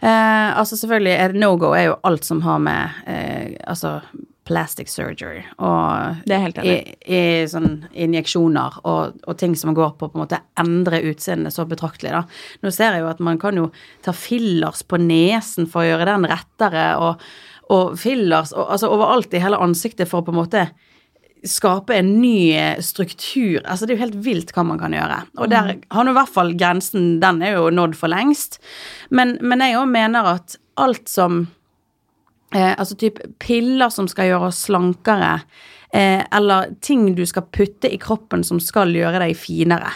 Eh, 0.01 0.51
altså 0.61 0.79
selvfølgelig, 0.79 1.17
er 1.19 1.35
det 1.35 1.43
no 1.43 1.55
go 1.59 1.75
er 1.75 1.91
jo 1.91 1.99
alt 2.07 2.29
som 2.29 2.45
har 2.47 2.63
med 2.63 3.03
eh, 3.11 3.59
altså 3.67 3.99
plastic 4.45 4.91
surgery 4.93 5.41
og 5.57 6.21
Det 6.29 6.35
er 6.37 6.43
helt 6.43 6.59
i, 6.61 6.75
i 7.09 7.21
sånn 7.49 7.87
injeksjoner 7.91 8.77
og, 8.85 9.17
og 9.25 9.39
ting 9.41 9.55
som 9.57 9.73
går 9.77 9.95
på 9.97 10.11
på 10.11 10.19
en 10.19 10.25
måte 10.25 10.43
endre 10.61 11.01
utseendet 11.09 11.55
så 11.55 11.65
betraktelig, 11.69 12.13
da. 12.13 12.25
Nå 12.61 12.73
ser 12.75 12.95
jeg 12.95 13.05
jo 13.05 13.11
at 13.11 13.23
man 13.25 13.41
kan 13.41 13.57
jo 13.57 13.71
ta 14.05 14.13
fillers 14.17 14.85
på 14.87 15.01
nesen 15.01 15.69
for 15.71 15.83
å 15.83 15.89
gjøre 15.89 16.11
den 16.11 16.29
rettere, 16.29 16.85
og, 17.01 17.25
og 17.73 17.95
fillers 18.01 18.53
og, 18.53 18.67
altså 18.75 18.91
overalt 18.93 19.35
i 19.35 19.43
hele 19.43 19.61
ansiktet 19.63 20.11
for 20.11 20.21
å 20.21 20.27
på 20.27 20.35
en 20.35 20.41
måte 20.43 20.67
skape 21.45 21.93
en 21.99 22.15
ny 22.23 22.57
struktur. 22.81 23.61
Altså, 23.65 23.85
det 23.85 23.93
er 23.93 23.99
jo 23.99 24.05
helt 24.07 24.21
vilt 24.25 24.53
hva 24.57 24.65
man 24.65 24.81
kan 24.81 24.95
gjøre. 24.97 25.19
Og 25.37 25.51
der 25.53 25.75
har 25.77 26.07
nå 26.07 26.15
i 26.15 26.17
hvert 26.17 26.33
fall 26.33 26.55
grensen, 26.57 27.19
den 27.21 27.43
er 27.45 27.59
jo 27.59 27.67
nådd 27.75 27.99
for 27.99 28.13
lengst. 28.13 28.57
Men, 29.13 29.37
men 29.45 29.61
jeg 29.61 29.77
òg 29.77 29.91
mener 29.93 30.31
at 30.37 30.57
alt 30.81 31.11
som 31.11 31.45
eh, 32.55 32.73
Altså 32.73 32.97
typ 32.99 33.21
piller 33.43 33.93
som 33.93 34.09
skal 34.11 34.31
gjøre 34.31 34.49
oss 34.49 34.65
slankere, 34.71 35.35
eh, 35.93 36.25
eller 36.35 36.73
ting 36.85 37.11
du 37.15 37.25
skal 37.29 37.47
putte 37.53 37.93
i 37.93 38.01
kroppen 38.01 38.45
som 38.47 38.63
skal 38.63 38.95
gjøre 38.97 39.21
deg 39.27 39.37
finere. 39.39 39.93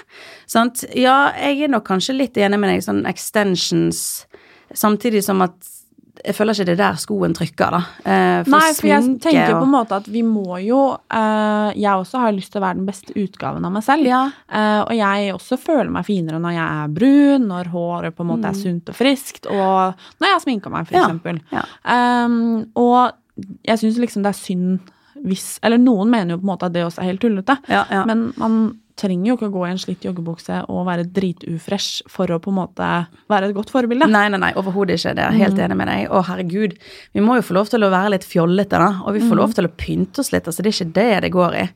Sant? 0.46 0.85
Ja, 0.92 1.33
jeg 1.38 1.64
er 1.64 1.72
nok 1.72 1.88
kanskje 1.88 2.18
litt 2.18 2.38
enig 2.38 2.61
med 2.61 2.74
deg, 2.74 2.85
sånn 2.85 3.04
extensions, 3.09 4.02
samtidig 4.76 5.24
som 5.24 5.40
at 5.48 5.77
jeg 6.24 6.35
føler 6.35 6.52
ikke 6.54 6.64
det 6.66 6.72
er 6.74 6.81
der 6.83 6.96
skoen 7.00 7.35
trykker, 7.37 7.70
da. 7.70 7.81
Eh, 8.04 8.42
for 8.44 8.50
Nei, 8.54 8.72
for 8.74 8.87
jeg 8.88 9.02
tenker 9.20 9.54
og- 9.54 9.61
på 9.62 9.66
en 9.68 9.72
måte 9.74 9.96
at 9.96 10.07
vi 10.09 10.22
må 10.22 10.59
jo 10.64 10.81
uh, 10.96 11.70
Jeg 11.76 11.92
også 11.92 12.18
har 12.18 12.33
lyst 12.33 12.52
til 12.52 12.61
å 12.61 12.64
være 12.66 12.76
den 12.81 12.87
beste 12.87 13.12
utgaven 13.14 13.64
av 13.64 13.72
meg 13.72 13.83
selv. 13.87 14.04
Ja. 14.07 14.22
Uh, 14.50 14.83
og 14.88 14.92
jeg 14.96 15.33
også 15.35 15.59
føler 15.59 15.90
meg 15.90 16.04
finere 16.07 16.40
når 16.40 16.52
jeg 16.57 16.83
er 16.83 16.88
brun, 16.88 17.46
når 17.48 17.70
håret 17.72 18.14
på 18.16 18.24
en 18.26 18.31
måte 18.33 18.48
er 18.50 18.54
sunt 18.59 18.88
og 18.88 18.94
friskt, 18.98 19.46
og 19.46 19.94
når 20.18 20.26
jeg 20.28 20.35
har 20.37 20.44
sminka 20.46 20.70
meg, 20.70 20.87
for 20.87 20.94
Mm. 20.94 21.00
Ja, 21.00 21.07
eksempel. 21.09 21.40
ja. 21.52 22.24
Um, 22.24 22.66
og 22.76 23.12
jeg 23.64 23.78
syns 23.78 23.98
liksom 23.98 24.22
det 24.24 24.31
er 24.35 24.38
synd 24.38 24.81
hvis 25.24 25.59
Eller 25.62 25.78
noen 25.78 26.11
mener 26.11 26.31
jo 26.37 26.38
på 26.38 26.46
en 26.46 26.52
måte 26.52 26.66
at 26.66 26.72
det 26.72 26.85
også 26.87 27.00
er 27.02 27.09
helt 27.11 27.20
tullete, 27.20 27.57
Ja, 27.68 27.85
ja. 27.90 28.04
men 28.07 28.33
man 28.38 28.78
trenger 28.98 29.30
jo 29.30 29.37
ikke 29.38 29.48
å 29.48 29.54
gå 29.54 29.64
i 29.66 29.70
en 29.70 29.80
slitt 29.80 30.04
joggebukse 30.06 30.61
og 30.72 30.87
være 30.88 31.06
dritufresh 31.14 32.08
for 32.11 32.30
å 32.34 32.40
på 32.42 32.52
en 32.52 32.58
måte 32.58 32.88
være 33.30 33.50
et 33.50 33.56
godt 33.56 33.70
forbilde. 33.72 34.08
Nei, 34.11 34.26
nei, 34.32 34.40
nei, 34.42 34.50
overhodet 34.58 34.98
ikke. 34.98 35.14
Det 35.16 35.24
er 35.24 35.37
jeg 35.37 35.44
helt 35.46 35.62
enig 35.64 35.78
med 35.78 35.90
deg. 35.90 36.06
Å, 36.11 36.22
herregud. 36.28 36.74
Vi 37.14 37.24
må 37.24 37.38
jo 37.38 37.44
få 37.46 37.56
lov 37.58 37.70
til 37.72 37.87
å 37.87 37.92
være 37.92 38.14
litt 38.16 38.26
fjollete, 38.28 38.80
da. 38.80 38.90
Og 39.06 39.16
vi 39.16 39.22
får 39.24 39.40
lov 39.40 39.54
til 39.56 39.68
å 39.68 39.72
pynte 39.84 40.22
oss 40.22 40.32
litt. 40.34 40.48
Altså, 40.50 40.64
det 40.64 40.72
er 40.72 40.76
ikke 40.76 40.96
det 40.98 41.06
det 41.26 41.32
går 41.34 41.58
i. 41.58 41.66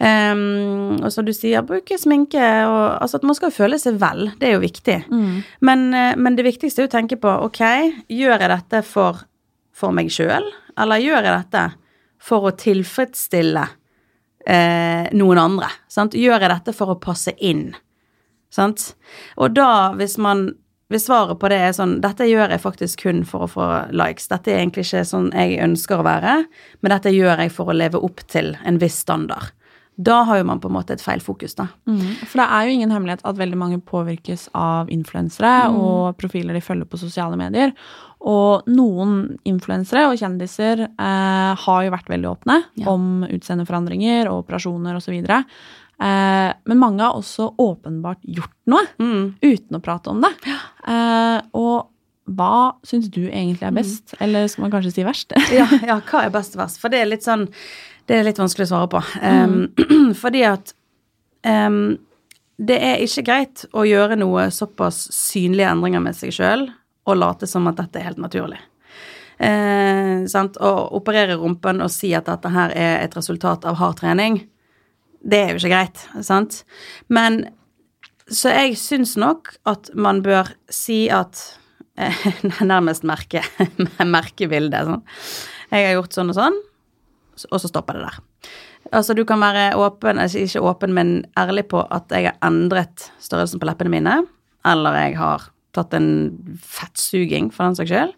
Um, 0.00 0.96
og 0.98 1.12
som 1.14 1.26
du 1.26 1.32
sier, 1.36 1.62
bruke 1.66 1.98
sminke 2.00 2.42
og 2.66 2.82
Altså 3.04 3.20
at 3.20 3.24
man 3.26 3.36
skal 3.36 3.52
føle 3.54 3.78
seg 3.80 3.98
vel. 4.00 4.30
Det 4.40 4.48
er 4.48 4.56
jo 4.56 4.64
viktig. 4.64 4.98
Men, 5.64 5.86
eh, 5.94 6.16
men 6.16 6.36
det 6.38 6.46
viktigste 6.46 6.82
er 6.82 6.86
jo 6.86 6.90
å 6.90 6.96
tenke 6.96 7.18
på 7.20 7.30
ok, 7.46 7.62
gjør 8.08 8.36
jeg 8.38 8.50
dette 8.52 8.82
for, 8.86 9.24
for 9.74 9.94
meg 9.94 10.10
sjøl, 10.12 10.46
eller 10.80 11.02
gjør 11.02 11.20
jeg 11.20 11.32
dette 11.32 11.64
for 12.24 12.48
å 12.48 12.54
tilfredsstille 12.56 13.66
eh, 14.46 15.06
noen 15.16 15.40
andre? 15.40 15.70
Sant? 15.88 16.16
Gjør 16.18 16.40
jeg 16.40 16.52
dette 16.52 16.76
for 16.76 16.94
å 16.94 17.00
passe 17.00 17.34
inn? 17.38 17.72
Sant? 18.54 18.92
Og 19.40 19.56
da, 19.56 19.94
hvis 19.98 20.18
man 20.20 20.52
hvis 20.92 21.06
svaret 21.08 21.40
på 21.40 21.48
det 21.50 21.56
er 21.64 21.72
sånn 21.74 21.96
Dette 22.04 22.26
gjør 22.28 22.52
jeg 22.52 22.62
faktisk 22.62 23.06
kun 23.06 23.24
for 23.26 23.46
å 23.46 23.50
få 23.50 23.66
likes. 23.96 24.28
Dette 24.30 24.52
er 24.52 24.60
egentlig 24.60 24.84
ikke 24.86 25.04
sånn 25.08 25.30
jeg 25.32 25.56
ønsker 25.64 25.98
å 25.98 26.06
være, 26.06 26.34
men 26.84 26.92
dette 26.92 27.12
gjør 27.14 27.40
jeg 27.40 27.52
for 27.56 27.72
å 27.72 27.76
leve 27.76 28.02
opp 28.04 28.20
til 28.30 28.52
en 28.68 28.80
viss 28.82 29.00
standard. 29.02 29.54
Da 29.94 30.24
har 30.26 30.40
jo 30.40 30.46
man 30.48 30.58
på 30.58 30.66
en 30.66 30.74
måte 30.74 30.96
et 30.96 31.02
feil 31.02 31.20
fokus, 31.22 31.54
da. 31.54 31.68
Mm. 31.86 32.16
For 32.26 32.40
det 32.40 32.46
er 32.50 32.66
jo 32.66 32.72
ingen 32.74 32.90
hemmelighet 32.90 33.22
at 33.22 33.38
veldig 33.38 33.58
mange 33.58 33.78
påvirkes 33.78 34.48
av 34.58 34.90
influensere 34.90 35.68
og 35.70 36.16
profiler 36.18 36.56
de 36.56 36.62
følger 36.64 36.88
på 36.90 36.98
sosiale 36.98 37.38
medier. 37.38 37.70
Og 38.24 38.68
noen 38.72 39.38
influensere 39.44 40.06
og 40.08 40.16
kjendiser 40.20 40.86
eh, 40.88 41.64
har 41.64 41.80
jo 41.84 41.92
vært 41.92 42.08
veldig 42.08 42.30
åpne 42.30 42.58
Ja. 42.80 42.86
om 42.94 43.24
utseendeforandringer 43.28 44.30
og 44.30 44.46
operasjoner 44.46 44.96
osv. 44.96 45.18
Eh, 45.20 46.52
men 46.64 46.80
mange 46.80 47.04
har 47.04 47.18
også 47.18 47.50
åpenbart 47.60 48.22
gjort 48.24 48.54
noe 48.72 48.86
uten 49.44 49.76
å 49.76 49.82
prate 49.84 50.10
om 50.10 50.22
det. 50.24 50.32
Eh, 50.88 51.40
og 51.52 51.90
hva 52.24 52.72
syns 52.88 53.10
du 53.12 53.26
egentlig 53.28 53.66
er 53.68 53.76
best? 53.76 54.14
Eller 54.24 54.48
skal 54.48 54.64
man 54.64 54.72
kanskje 54.72 54.94
si 54.94 55.04
verst? 55.04 55.34
ja, 55.52 55.66
ja, 55.84 55.98
hva 56.00 56.22
er 56.24 56.32
best 56.32 56.56
og 56.56 56.62
verst? 56.64 56.80
For 56.80 56.88
det 56.88 57.02
er 57.02 57.10
litt 57.10 57.26
sånn 57.26 57.44
Det 58.08 58.16
er 58.18 58.24
litt 58.26 58.40
vanskelig 58.40 58.66
å 58.66 58.72
svare 58.72 58.88
på. 58.92 59.00
Um, 59.20 60.12
fordi 60.22 60.42
at 60.44 60.72
um, 61.44 61.96
det 62.60 62.76
er 62.80 63.00
ikke 63.04 63.24
greit 63.24 63.64
å 63.72 63.84
gjøre 63.88 64.16
noe 64.20 64.50
såpass 64.52 65.06
synlige 65.12 65.70
endringer 65.72 66.02
med 66.04 66.16
seg 66.16 66.32
sjøl 66.36 66.66
og 67.04 67.18
late 67.20 67.48
som 67.50 67.68
at 67.70 67.78
dette 67.80 68.00
er 68.00 68.08
helt 68.08 68.22
naturlig. 68.22 68.60
Eh? 69.42 70.24
Å 70.24 70.72
operere 70.94 71.38
rumpen 71.40 71.82
og 71.84 71.92
si 71.92 72.12
at 72.16 72.28
dette 72.30 72.52
her 72.54 72.74
er 72.74 73.02
et 73.02 73.16
resultat 73.16 73.66
av 73.68 73.78
hard 73.80 73.98
trening, 74.00 74.42
det 75.24 75.40
er 75.40 75.52
jo 75.52 75.62
ikke 75.62 75.72
greit, 75.72 76.02
sant? 76.24 76.62
Men 77.08 77.46
så 78.28 78.52
jeg 78.54 78.76
syns 78.80 79.16
nok 79.20 79.54
at 79.68 79.90
man 79.96 80.22
bør 80.24 80.48
si 80.72 81.06
at 81.12 81.40
eh, 82.00 82.28
Nærmest 82.72 83.04
merke 83.08 83.44
merkebildet. 84.16 84.88
Sånn. 84.88 85.02
Jeg 85.72 85.88
har 85.88 85.98
gjort 85.98 86.16
sånn 86.16 86.32
og 86.32 86.38
sånn, 86.38 86.60
og 87.50 87.58
så 87.60 87.70
stopper 87.70 87.98
det 87.98 88.06
der. 88.06 88.20
Altså, 88.92 89.16
du 89.16 89.24
kan 89.26 89.40
være 89.40 89.72
åpen, 89.80 90.20
altså 90.20 90.42
ikke 90.44 90.62
åpen, 90.62 90.92
men 90.96 91.14
ærlig 91.40 91.66
på 91.72 91.80
at 91.82 92.12
jeg 92.12 92.28
har 92.28 92.36
endret 92.44 93.08
størrelsen 93.22 93.60
på 93.60 93.66
leppene 93.66 93.92
mine, 93.94 94.18
eller 94.68 94.98
jeg 95.00 95.16
har 95.18 95.48
tatt 95.74 95.94
en 95.98 96.08
fettsuging, 96.62 97.50
for 97.54 97.66
den 97.68 97.78
saks 97.78 97.90
skyld. 97.92 98.14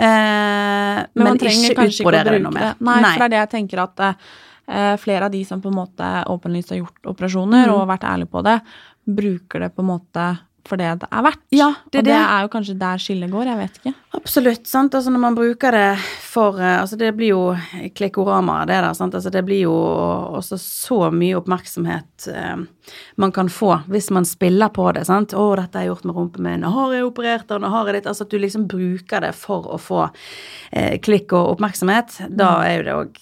Eh, 0.00 0.04
men, 0.04 1.08
Men 1.14 1.26
man 1.32 1.40
trenger 1.40 1.70
ikke 1.72 1.80
kanskje 1.82 2.04
ikke 2.04 2.08
å 2.08 2.12
bruke 2.14 2.54
det. 2.56 2.70
Nei, 2.80 3.00
Nei, 3.04 3.10
for 3.10 3.20
det 3.20 3.26
er 3.26 3.32
det 3.34 3.40
jeg 3.42 3.50
tenker 3.56 3.82
at 3.84 4.04
eh, 4.06 4.94
flere 5.02 5.26
av 5.28 5.34
de 5.34 5.42
som 5.48 5.60
på 5.62 5.68
en 5.72 5.78
måte 5.80 6.10
åpenlyst 6.30 6.72
har 6.74 6.80
gjort 6.82 7.10
operasjoner 7.12 7.66
Mm. 7.68 7.74
og 7.74 7.88
vært 7.90 8.06
ærlige 8.08 8.30
på 8.30 8.44
det, 8.46 8.60
bruker 9.10 9.60
det 9.66 9.70
på 9.74 9.82
en 9.84 9.90
måte 9.90 10.26
for 10.68 10.76
det 10.80 10.90
det 11.00 11.08
er 11.10 11.22
verdt. 11.24 11.40
Ja, 11.54 11.68
det 11.90 11.98
og 12.02 12.04
det 12.04 12.10
det. 12.10 12.16
er 12.20 12.42
jo 12.44 12.50
kanskje 12.52 12.74
der 12.80 12.98
skillet 13.02 13.30
går, 13.32 13.44
jeg 13.50 13.58
vet 13.60 13.78
ikke. 13.80 13.92
Absolutt. 14.18 14.66
sant? 14.66 14.94
Altså 14.94 15.10
Når 15.10 15.20
man 15.22 15.34
bruker 15.38 15.70
det 15.72 15.98
for 16.26 16.58
eh, 16.60 16.80
Altså 16.80 16.96
Det 16.98 17.12
blir 17.16 17.30
jo 17.30 17.42
klikkorama, 17.94 18.64
det 18.66 18.80
der. 18.82 18.92
sant? 18.94 19.14
Altså 19.14 19.30
Det 19.30 19.44
blir 19.46 19.62
jo 19.62 19.74
også 19.74 20.58
så 20.58 20.98
mye 21.14 21.38
oppmerksomhet 21.38 22.28
eh, 22.34 22.56
man 23.16 23.32
kan 23.32 23.48
få 23.48 23.76
hvis 23.86 24.10
man 24.10 24.24
spiller 24.24 24.68
på 24.68 24.90
det. 24.92 25.06
sant? 25.06 25.32
'Å, 25.32 25.56
dette 25.56 25.78
har 25.78 25.84
jeg 25.86 25.92
gjort 25.94 26.04
med 26.10 26.16
rumpen 26.16 26.42
min. 26.42 26.60
Nå 26.60 26.70
har 26.74 26.92
jeg 26.94 27.04
operert 27.06 27.48
den. 27.48 27.62
Har 27.62 27.86
jeg 27.86 28.00
ditt.' 28.00 28.06
Altså 28.10 28.24
at 28.26 28.30
du 28.30 28.38
liksom 28.38 28.66
bruker 28.68 29.20
det 29.20 29.34
for 29.34 29.66
å 29.70 29.78
få 29.78 30.08
eh, 30.72 30.98
klikk 30.98 31.32
og 31.32 31.56
oppmerksomhet. 31.56 32.20
Da 32.30 32.56
er 32.66 32.76
jo 32.80 32.86
det 32.88 32.94
òg 33.00 33.20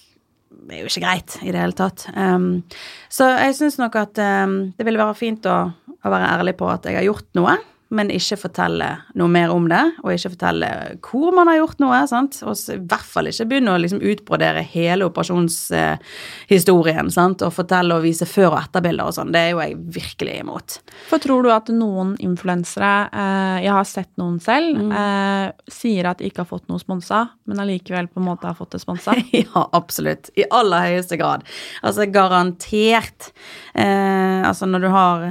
det 0.68 0.77
er 0.77 0.81
jo 0.83 0.88
ikke 0.90 1.01
greit 1.01 1.35
i 1.46 1.53
det 1.55 1.61
hele 1.62 1.72
tatt. 1.72 2.03
Um, 2.12 2.62
så 3.09 3.24
jeg 3.38 3.55
syns 3.57 3.79
nok 3.81 3.94
at 3.96 4.18
um, 4.20 4.57
det 4.77 4.85
ville 4.85 5.01
være 5.01 5.14
fint 5.16 5.46
å, 5.48 5.70
å 6.04 6.11
være 6.14 6.30
ærlig 6.38 6.54
på 6.61 6.68
at 6.70 6.84
jeg 6.87 6.94
har 7.00 7.08
gjort 7.08 7.26
noe, 7.34 7.56
men 7.90 8.11
ikke 8.12 8.37
fortelle 8.37 8.84
noe 9.16 9.28
mer 9.32 9.48
om 9.48 9.64
det, 9.70 9.78
og 10.04 10.11
ikke 10.12 10.34
fortelle 10.34 10.66
hvor 11.00 11.32
man 11.32 11.48
har 11.48 11.56
gjort 11.62 11.78
noe. 11.80 12.02
sant? 12.06 12.37
Og 12.44 12.52
i 12.68 12.76
hvert 12.84 13.06
fall 13.08 13.26
ikke 13.30 13.46
begynne 13.48 13.72
å 13.72 13.78
liksom 13.80 14.02
utbrodere 14.04 14.61
hele 14.74 15.06
operasjonshistorien 15.08 17.08
sant? 17.11 17.40
og 17.46 17.52
fortelle 17.56 17.94
og 17.96 18.02
vise 18.04 18.26
før- 18.28 18.50
og 18.52 18.58
etterbilder 18.61 19.04
og 19.08 19.14
sånn. 19.16 19.32
Det 19.32 19.40
er 19.40 19.50
jo 19.54 19.61
jeg 19.62 19.76
virkelig 19.96 20.34
imot. 20.42 20.76
For 21.08 21.18
tror 21.22 21.42
du 21.46 21.50
at 21.54 21.68
noen 21.72 22.12
influensere, 22.20 23.08
eh, 23.12 23.58
jeg 23.64 23.72
har 23.72 23.84
sett 23.88 24.11
noen 24.20 24.37
selv, 24.40 24.76
Mm. 24.78 24.92
eh, 24.92 25.52
sier 25.70 26.04
at 26.11 26.18
de 26.18 26.24
ikke 26.28 26.38
har 26.44 26.52
fått 26.52 26.68
noe 26.68 26.78
sponsa, 26.78 27.30
men 27.46 27.56
allikevel 27.58 28.06
på 28.12 28.18
en 28.20 28.26
måte 28.28 28.44
har 28.44 28.54
fått 28.54 28.70
det 28.76 28.80
sponsa? 28.84 29.14
Ja, 29.32 29.64
absolutt. 29.72 30.28
I 30.37 30.44
aller 30.50 30.80
høyeste 30.92 31.16
grad. 31.18 31.42
Altså 31.82 32.04
garantert. 32.12 33.32
Eh, 33.74 34.42
altså 34.44 34.66
når 34.68 34.80
du 34.80 34.88
har 34.88 35.22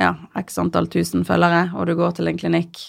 ja, 0.00 0.14
x 0.40 0.58
antall 0.58 0.88
tusen 0.92 1.24
følgere, 1.26 1.68
og 1.74 1.88
du 1.88 1.94
går 1.98 2.16
til 2.18 2.30
en 2.30 2.38
klinikk, 2.40 2.80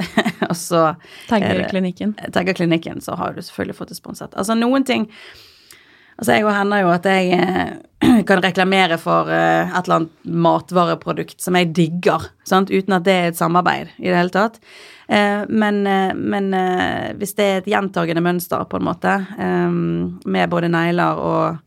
og 0.50 0.56
så 0.58 0.86
Tagger 1.28 1.62
er 1.64 1.68
klinikken. 1.70 2.16
tagger 2.32 2.56
klinikken, 2.56 3.00
så 3.00 3.16
har 3.16 3.36
du 3.36 3.42
selvfølgelig 3.42 3.78
fått 3.78 3.94
det 3.94 4.00
sponset. 4.00 4.34
Altså 4.36 4.58
noen 4.58 4.84
ting 4.84 5.10
Altså 6.16 6.32
jeg 6.32 6.46
og 6.46 6.54
hender 6.56 6.80
jo 6.80 6.92
at 6.94 7.06
jeg 7.10 7.36
eh, 7.36 8.22
kan 8.28 8.40
reklamere 8.44 8.96
for 9.00 9.28
eh, 9.28 9.68
et 9.68 9.82
eller 9.82 9.98
annet 9.98 10.30
matvareprodukt 10.46 11.42
som 11.44 11.58
jeg 11.58 11.74
digger, 11.76 12.30
sant? 12.48 12.72
uten 12.72 12.96
at 12.96 13.04
det 13.04 13.16
er 13.16 13.28
et 13.30 13.38
samarbeid 13.40 13.92
i 14.00 14.08
det 14.08 14.16
hele 14.16 14.32
tatt. 14.32 14.56
Eh, 15.12 15.44
men 15.48 15.82
men 16.16 16.48
hvis 17.20 17.36
det 17.36 17.46
er 17.46 17.60
et 17.60 17.70
gjentagende 17.70 18.24
mønster, 18.24 18.64
på 18.64 18.80
en 18.80 18.88
måte, 18.88 19.12
med 19.36 20.50
både 20.50 20.72
negler 20.72 21.20
og, 21.20 21.58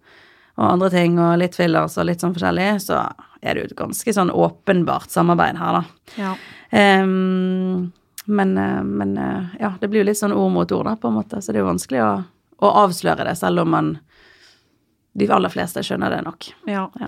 og 0.58 0.66
andre 0.66 0.90
ting 0.98 1.20
og 1.22 1.38
litt 1.40 1.56
fillers 1.56 2.00
og 2.02 2.10
litt 2.10 2.26
sånn 2.26 2.34
forskjellig, 2.34 2.72
så 2.84 3.04
er 3.42 3.56
det 3.56 3.62
jo 3.62 3.70
et 3.70 3.80
ganske 3.80 4.14
sånn 4.16 4.32
åpenbart 4.34 5.14
samarbeid 5.14 5.60
her, 5.60 5.80
da. 5.80 6.14
Ja. 6.20 6.34
Um, 7.04 7.92
men, 8.30 8.58
eh, 8.58 8.84
men 8.84 9.18
eh, 9.18 9.56
ja, 9.60 9.74
det 9.82 9.90
blir 9.90 10.04
jo 10.04 10.10
litt 10.12 10.20
sånn 10.20 10.36
ord 10.36 10.52
mot 10.54 10.72
ord, 10.76 10.86
da, 10.86 10.96
på 11.00 11.10
en 11.10 11.18
måte. 11.18 11.42
Så 11.42 11.50
det 11.50 11.60
er 11.60 11.64
jo 11.64 11.72
vanskelig 11.72 12.02
å, 12.06 12.12
å 12.62 12.74
avsløre 12.84 13.26
det, 13.26 13.36
selv 13.40 13.66
om 13.66 13.76
man 13.78 13.98
De 15.18 15.26
aller 15.34 15.50
fleste 15.50 15.82
skjønner 15.84 16.14
det 16.14 16.20
nok. 16.24 16.46
Ja. 16.70 16.84
Ja. 17.02 17.08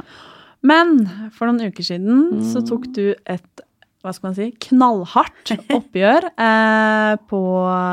Men 0.66 1.04
for 1.36 1.48
noen 1.48 1.70
uker 1.70 1.86
siden 1.86 2.42
så 2.50 2.64
tok 2.66 2.88
du 2.98 3.14
et 3.30 3.62
hva 4.02 4.10
skal 4.16 4.32
man 4.32 4.38
si, 4.38 4.48
knallhardt 4.66 5.52
oppgjør 5.78 6.26
eh, 6.32 7.14
på 7.30 7.42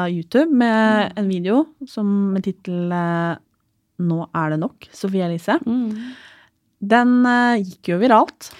YouTube 0.08 0.56
med 0.56 1.18
en 1.20 1.28
video 1.28 1.66
som 1.84 2.08
med 2.32 2.46
tittel 2.48 2.88
eh, 2.96 3.36
'Nå 3.98 4.18
er 4.30 4.54
det 4.54 4.60
nok', 4.62 4.88
Sofie 4.94 5.26
Elise. 5.26 5.58
Den 6.78 7.24
uh, 7.26 7.56
gikk 7.58 7.88
jo 7.90 7.96
viralt. 7.98 8.50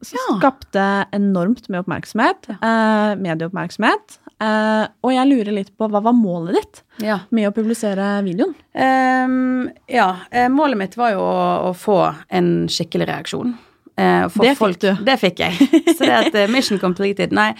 Skapte 0.00 0.84
enormt 1.12 1.68
med 1.68 1.82
oppmerksomhet. 1.82 2.48
Uh, 2.62 3.12
medieoppmerksomhet. 3.20 4.16
Uh, 4.40 4.84
og 5.04 5.12
jeg 5.14 5.28
lurer 5.30 5.54
litt 5.56 5.70
på 5.76 5.88
hva 5.88 6.00
var 6.04 6.16
målet 6.16 6.56
ditt 6.58 6.82
Ja. 7.04 7.18
med 7.32 7.48
å 7.48 7.54
publisere 7.56 8.18
videoen? 8.24 8.52
Um, 8.76 9.70
ja, 9.88 10.10
målet 10.52 10.80
mitt 10.80 10.96
var 11.00 11.14
jo 11.14 11.22
å, 11.24 11.46
å 11.70 11.72
få 11.76 11.98
en 12.28 12.50
skikkelig 12.68 13.08
reaksjon. 13.12 13.54
Det 13.96 14.28
fikk 14.34 14.58
folk- 14.58 14.80
du. 14.82 14.90
Det 15.08 15.14
fikk 15.16 15.40
jeg. 15.40 15.56
Så 15.96 16.04
det 16.04 16.12
at 16.18 16.34
et 16.36 16.50
mission 16.52 16.76
completed. 16.82 17.32
Nei, 17.32 17.54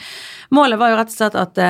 målet 0.52 0.76
var 0.80 0.92
jo 0.92 0.98
rett 1.00 1.12
og 1.14 1.16
slett 1.16 1.38
at 1.40 1.60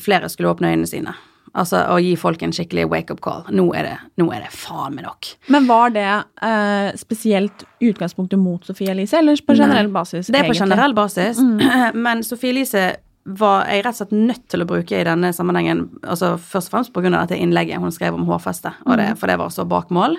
flere 0.00 0.30
skulle 0.32 0.48
åpne 0.54 0.70
øynene 0.72 0.88
sine. 0.88 1.12
Altså 1.54 1.84
å 1.94 2.00
gi 2.02 2.14
folk 2.18 2.42
en 2.42 2.52
skikkelig 2.54 2.88
wake-up 2.90 3.20
call. 3.22 3.44
Nå 3.54 3.68
er 3.78 3.86
det, 3.86 3.94
nå 4.18 4.26
er 4.34 4.42
det 4.42 4.50
faen 4.54 4.96
meg 4.96 5.06
nok. 5.06 5.30
Men 5.54 5.68
var 5.70 5.94
det 5.94 6.08
eh, 6.08 6.88
spesielt 6.98 7.62
utgangspunktet 7.84 8.40
mot 8.42 8.64
Sofie 8.66 8.90
Elise, 8.90 9.20
eller 9.20 9.38
på 9.38 9.54
generell 9.58 9.90
basis? 9.94 10.26
Det 10.26 10.40
er 10.40 10.48
på 10.48 10.54
egentlig? 10.54 10.64
generell 10.64 10.96
basis, 10.96 11.42
men 12.06 12.24
Sofie 12.26 12.56
Elise 12.56 12.88
var 13.24 13.64
jeg 13.72 13.84
rett 13.84 13.94
og 13.94 14.00
slett 14.02 14.10
nødt 14.12 14.42
til 14.52 14.60
å 14.60 14.66
bruke 14.68 14.98
i 14.98 15.04
denne 15.06 15.30
sammenhengen, 15.32 15.86
altså 16.02 16.34
først 16.36 16.68
og 16.68 16.74
fremst 16.74 16.92
pga. 16.92 17.08
dette 17.14 17.38
innlegget 17.40 17.80
hun 17.80 17.92
skrev 17.92 18.18
om 18.18 18.26
hårfeste, 18.28 18.74
det, 19.00 19.06
for 19.20 19.30
det 19.30 19.38
var 19.40 19.52
så 19.54 19.64
bak 19.64 19.88
mål. 19.94 20.18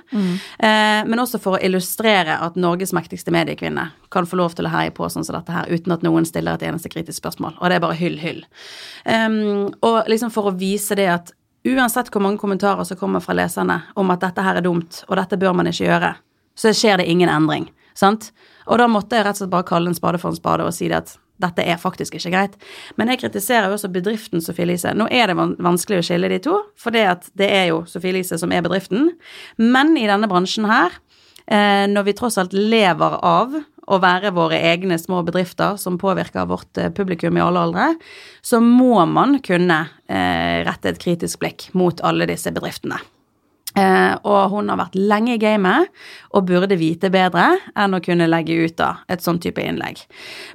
Eh, 0.58 1.02
men 1.06 1.22
også 1.22 1.38
for 1.42 1.58
å 1.58 1.62
illustrere 1.62 2.40
at 2.42 2.58
Norges 2.58 2.96
mektigste 2.98 3.34
mediekvinne 3.36 3.92
kan 4.10 4.26
få 4.26 4.40
lov 4.42 4.58
til 4.58 4.66
å 4.66 4.74
herje 4.74 4.96
på 4.98 5.10
sånn 5.12 5.26
som 5.28 5.38
dette 5.38 5.54
her, 5.54 5.70
uten 5.70 5.94
at 5.94 6.06
noen 6.06 6.26
stiller 6.26 6.58
et 6.58 6.66
eneste 6.66 6.90
kritisk 6.90 7.22
spørsmål. 7.22 7.60
Og 7.60 7.70
det 7.70 7.78
er 7.78 7.84
bare 7.86 7.98
hyll, 8.00 8.18
hyll. 8.22 8.42
Um, 9.06 9.70
og 9.86 10.10
liksom 10.10 10.34
for 10.34 10.50
å 10.50 10.56
vise 10.58 10.98
det 10.98 11.10
at 11.14 11.34
uansett 11.66 12.10
hvor 12.14 12.24
mange 12.26 12.42
kommentarer 12.42 12.86
som 12.90 12.98
kommer 12.98 13.22
fra 13.22 13.38
leserne 13.38 13.82
om 13.96 14.14
at 14.14 14.24
dette 14.26 14.46
her 14.46 14.58
er 14.58 14.66
dumt, 14.66 15.04
og 15.10 15.18
dette 15.22 15.38
bør 15.42 15.54
man 15.58 15.70
ikke 15.70 15.86
gjøre, 15.86 16.16
så 16.58 16.74
skjer 16.74 17.02
det 17.02 17.10
ingen 17.12 17.30
endring. 17.30 17.70
Sant? 17.94 18.32
Og 18.66 18.82
da 18.82 18.90
måtte 18.90 19.18
jeg 19.18 19.28
rett 19.28 19.38
og 19.38 19.44
slett 19.44 19.54
bare 19.54 19.68
kalle 19.68 19.92
en 19.92 19.98
spade 19.98 20.20
for 20.22 20.34
en 20.34 20.40
spade 20.40 20.66
og 20.66 20.74
si 20.74 20.90
det 20.90 21.04
at 21.04 21.16
dette 21.42 21.66
er 21.66 21.80
faktisk 21.82 22.16
ikke 22.18 22.32
greit. 22.34 22.58
Men 23.00 23.12
jeg 23.12 23.24
kritiserer 23.26 23.70
jo 23.70 23.78
også 23.78 23.92
bedriften 23.94 24.44
Sofie 24.44 24.68
Elise. 24.68 24.94
Nå 24.96 25.10
er 25.12 25.32
det 25.32 25.38
vanskelig 25.38 26.02
å 26.02 26.08
skille 26.10 26.32
de 26.32 26.40
to, 26.48 26.60
for 26.80 26.96
det, 26.96 27.06
det 27.40 27.50
er 27.52 27.70
jo 27.74 27.84
Sofie 27.90 28.14
Elise 28.16 28.40
som 28.42 28.54
er 28.56 28.64
bedriften. 28.66 29.12
Men 29.62 29.96
i 30.00 30.08
denne 30.10 30.30
bransjen 30.32 30.68
her, 30.70 30.96
eh, 31.48 31.86
når 31.92 32.10
vi 32.10 32.18
tross 32.18 32.40
alt 32.42 32.56
lever 32.56 33.20
av 33.26 33.58
å 33.86 34.00
være 34.02 34.34
våre 34.34 34.58
egne 34.72 34.98
små 34.98 35.22
bedrifter 35.26 35.78
som 35.82 36.00
påvirker 36.02 36.48
vårt 36.50 36.80
eh, 36.82 36.92
publikum 36.96 37.38
i 37.38 37.44
alle 37.44 37.66
aldre, 37.68 37.90
så 38.42 38.62
må 38.64 39.04
man 39.10 39.40
kunne 39.46 39.84
eh, 40.08 40.64
rette 40.66 40.94
et 40.94 41.02
kritisk 41.02 41.44
blikk 41.44 41.70
mot 41.78 42.02
alle 42.06 42.30
disse 42.32 42.54
bedriftene. 42.56 42.98
Eh, 43.76 44.16
og 44.24 44.54
hun 44.54 44.72
har 44.72 44.80
vært 44.80 44.96
lenge 44.96 45.36
i 45.36 45.42
gamet 45.42 45.92
og 46.32 46.48
burde 46.48 46.78
vite 46.80 47.12
bedre 47.12 47.58
enn 47.76 47.96
å 47.98 48.02
kunne 48.04 48.30
legge 48.30 48.56
ut 48.56 48.78
da 48.80 48.92
et 49.12 49.24
sånn 49.24 49.42
type 49.44 49.60
innlegg. 49.60 50.00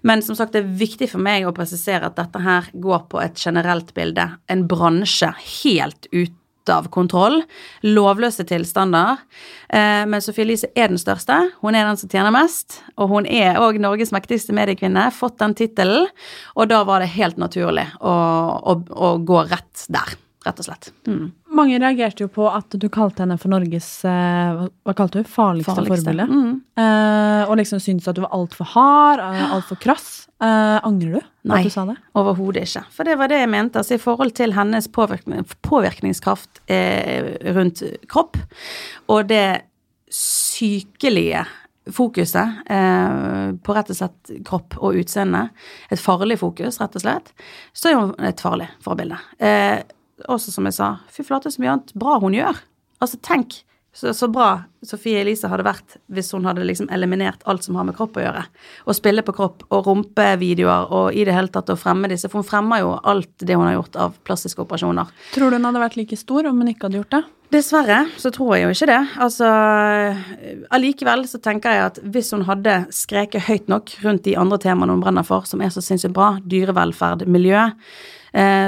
Men 0.08 0.24
som 0.24 0.38
sagt, 0.38 0.54
det 0.56 0.64
er 0.64 0.74
viktig 0.80 1.10
for 1.12 1.22
meg 1.22 1.44
å 1.44 1.54
presisere 1.56 2.08
at 2.08 2.16
dette 2.16 2.40
her 2.40 2.70
går 2.72 3.06
på 3.12 3.20
et 3.20 3.40
generelt 3.40 3.92
bilde. 3.96 4.30
En 4.48 4.64
bransje 4.70 5.32
helt 5.62 6.08
ute 6.12 6.36
av 6.70 6.88
kontroll. 6.92 7.40
Lovløse 7.84 8.44
tilstander. 8.48 9.20
Eh, 9.68 10.06
men 10.08 10.22
Sophie 10.24 10.46
Elise 10.46 10.70
er 10.76 10.92
den 10.92 11.00
største. 11.00 11.36
Hun 11.60 11.76
er 11.76 11.88
den 11.88 12.00
som 12.00 12.08
tjener 12.12 12.32
mest. 12.34 12.80
Og 12.96 13.10
hun 13.12 13.28
er 13.28 13.60
òg 13.60 13.80
Norges 13.82 14.14
mektigste 14.14 14.54
mediekvinne. 14.56 15.08
Fått 15.16 15.40
den 15.42 15.56
tittelen. 15.58 16.08
Og 16.56 16.70
da 16.70 16.82
var 16.88 17.02
det 17.02 17.12
helt 17.16 17.40
naturlig 17.40 17.88
å, 18.00 18.14
å, 18.14 18.78
å 18.80 19.14
gå 19.18 19.44
rett 19.50 19.86
der. 19.92 20.16
Rett 20.46 20.62
og 20.62 20.70
slett. 20.70 20.92
Mm. 21.08 21.32
Mange 21.50 21.80
reagerte 21.82 22.22
jo 22.24 22.28
på 22.30 22.44
at 22.46 22.70
du 22.78 22.86
kalte 22.92 23.24
henne 23.24 23.34
for 23.40 23.50
Norges 23.50 23.88
eh, 24.06 24.60
hva- 24.86 24.94
kalte 24.94 25.20
du? 25.20 25.26
Farligste, 25.28 25.74
Farligste. 25.74 26.04
forbilde. 26.06 26.26
Mm. 26.30 26.52
Eh, 26.78 27.42
og 27.50 27.56
liksom 27.58 27.80
syntes 27.82 28.06
at 28.08 28.14
du 28.14 28.22
var 28.22 28.30
altfor 28.36 28.68
hard, 28.74 29.18
uh, 29.24 29.54
altfor 29.56 29.80
krass. 29.82 30.28
Eh, 30.40 30.76
angrer 30.86 31.18
du 31.18 31.50
Nei. 31.50 31.58
at 31.58 31.66
du 31.66 31.72
sa 31.74 31.84
det? 31.90 31.96
Overhodet 32.16 32.62
ikke. 32.68 32.84
For 32.94 33.04
det 33.08 33.16
var 33.20 33.28
det 33.32 33.40
jeg 33.42 33.50
mente. 33.52 33.82
Altså 33.82 33.98
i 33.98 34.00
forhold 34.00 34.32
til 34.38 34.54
hennes 34.56 34.86
påvirkning, 34.94 35.42
påvirkningskraft 35.66 36.62
eh, 36.70 37.34
rundt 37.56 37.82
kropp, 38.08 38.38
og 39.10 39.26
det 39.28 39.62
sykelige 40.10 41.44
fokuset 41.90 42.60
eh, 42.70 43.52
på 43.64 43.74
rett 43.74 43.90
og 43.90 43.96
slett 43.98 44.32
kropp 44.46 44.76
og 44.78 44.98
utseende, 45.00 45.48
et 45.90 46.00
farlig 46.00 46.38
fokus, 46.40 46.78
rett 46.80 46.94
og 46.98 47.02
slett, 47.04 47.32
så 47.74 47.90
er 47.90 47.98
hun 47.98 48.12
et 48.30 48.42
farlig 48.42 48.68
forbilde. 48.84 49.18
Eh, 49.42 49.80
også 50.28 50.54
som 50.54 50.68
jeg 50.68 50.76
sa, 50.76 50.92
fy 51.12 51.24
flate 51.26 51.52
så 51.52 51.62
mye 51.62 51.74
annet 51.76 51.94
bra 51.98 52.18
hun 52.22 52.36
gjør. 52.36 52.58
Altså 53.00 53.20
tenk 53.24 53.62
så, 53.92 54.14
så 54.14 54.28
bra 54.30 54.62
Sofie 54.86 55.18
Elise 55.20 55.48
hadde 55.50 55.64
vært 55.66 55.96
hvis 56.14 56.30
hun 56.32 56.46
hadde 56.46 56.62
liksom 56.64 56.86
eliminert 56.94 57.42
alt 57.50 57.66
som 57.66 57.74
har 57.76 57.84
med 57.88 57.96
kropp 57.98 58.20
å 58.20 58.22
gjøre. 58.22 58.44
Å 58.86 58.94
spille 58.94 59.24
på 59.26 59.34
kropp 59.34 59.64
og 59.68 59.88
rumpevideoer 59.88 60.92
og 60.94 61.16
i 61.18 61.24
det 61.26 61.34
hele 61.34 61.50
tatt 61.52 61.72
å 61.74 61.76
fremme 61.78 62.08
disse. 62.08 62.30
For 62.30 62.40
hun 62.40 62.46
fremmer 62.46 62.84
jo 62.84 62.94
alt 63.02 63.32
det 63.42 63.58
hun 63.58 63.66
har 63.66 63.80
gjort 63.80 63.98
av 64.00 64.14
plastiske 64.28 64.62
operasjoner. 64.62 65.10
Tror 65.34 65.50
du 65.50 65.58
hun 65.58 65.68
hadde 65.68 65.82
vært 65.82 65.98
like 65.98 66.18
stor 66.18 66.48
om 66.48 66.62
hun 66.62 66.70
ikke 66.70 66.86
hadde 66.86 67.00
gjort 67.02 67.18
det? 67.18 67.22
Dessverre 67.50 67.98
så 68.22 68.30
tror 68.30 68.54
jeg 68.54 68.62
jo 68.62 68.70
ikke 68.76 68.88
det. 68.92 69.00
Altså 69.26 69.50
allikevel 70.78 71.26
så 71.26 71.42
tenker 71.42 71.74
jeg 71.74 71.86
at 71.88 72.00
hvis 72.14 72.30
hun 72.36 72.46
hadde 72.46 72.76
skreket 72.94 73.48
høyt 73.48 73.68
nok 73.72 73.96
rundt 74.04 74.22
de 74.28 74.38
andre 74.38 74.60
temaene 74.62 74.94
hun 74.94 75.02
brenner 75.02 75.26
for, 75.26 75.50
som 75.50 75.60
er 75.60 75.74
så 75.74 75.82
sinnssykt 75.82 76.14
bra, 76.14 76.36
dyrevelferd, 76.46 77.26
miljø, 77.26 77.66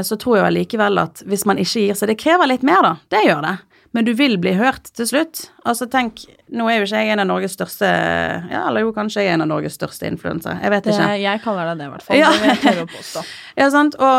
så 0.03 0.17
tror 0.19 0.41
jeg 0.41 0.47
allikevel 0.49 0.99
at 0.99 1.21
hvis 1.29 1.45
man 1.47 1.61
ikke 1.63 1.85
gir 1.85 1.95
seg 1.99 2.09
Det 2.11 2.17
krever 2.19 2.49
litt 2.51 2.65
mer, 2.67 2.83
da. 2.83 2.97
Det 3.15 3.21
gjør 3.29 3.45
det. 3.47 3.53
Men 3.93 4.05
du 4.09 4.13
vil 4.17 4.39
bli 4.41 4.55
hørt 4.57 4.89
til 4.97 5.07
slutt. 5.07 5.47
Altså 5.69 5.87
tenk, 5.93 6.25
Nå 6.53 6.67
er 6.69 6.81
jo 6.81 6.87
ikke 6.87 7.03
jeg 7.05 7.13
en 7.13 7.23
av 7.23 7.29
Norges 7.29 7.55
største 7.57 7.89
Ja, 7.89 8.67
eller 8.67 8.87
jo, 8.87 8.93
kanskje 8.97 9.23
jeg 9.25 9.33
er 9.33 9.37
en 9.37 9.45
av 9.45 9.51
Norges 9.53 9.77
største 9.77 10.09
influensere. 10.09 10.59
Jeg 10.65 10.73
vet 10.73 10.87
det 10.87 10.95
ikke. 10.97 11.11
jeg 11.23 11.43
kaller 11.45 11.69
deg 11.71 11.83
det, 11.83 11.89
i 11.89 11.93
hvert 11.93 12.07
fall. 12.07 12.21
Ja. 12.21 12.31
Det 12.33 12.41
vil 12.43 12.55
jeg 12.55 12.63
tørre 12.65 12.87
å 12.87 12.93
påstå. 12.95 13.25
Ja, 13.61 13.69
sant. 13.73 13.99
Og 14.01 14.17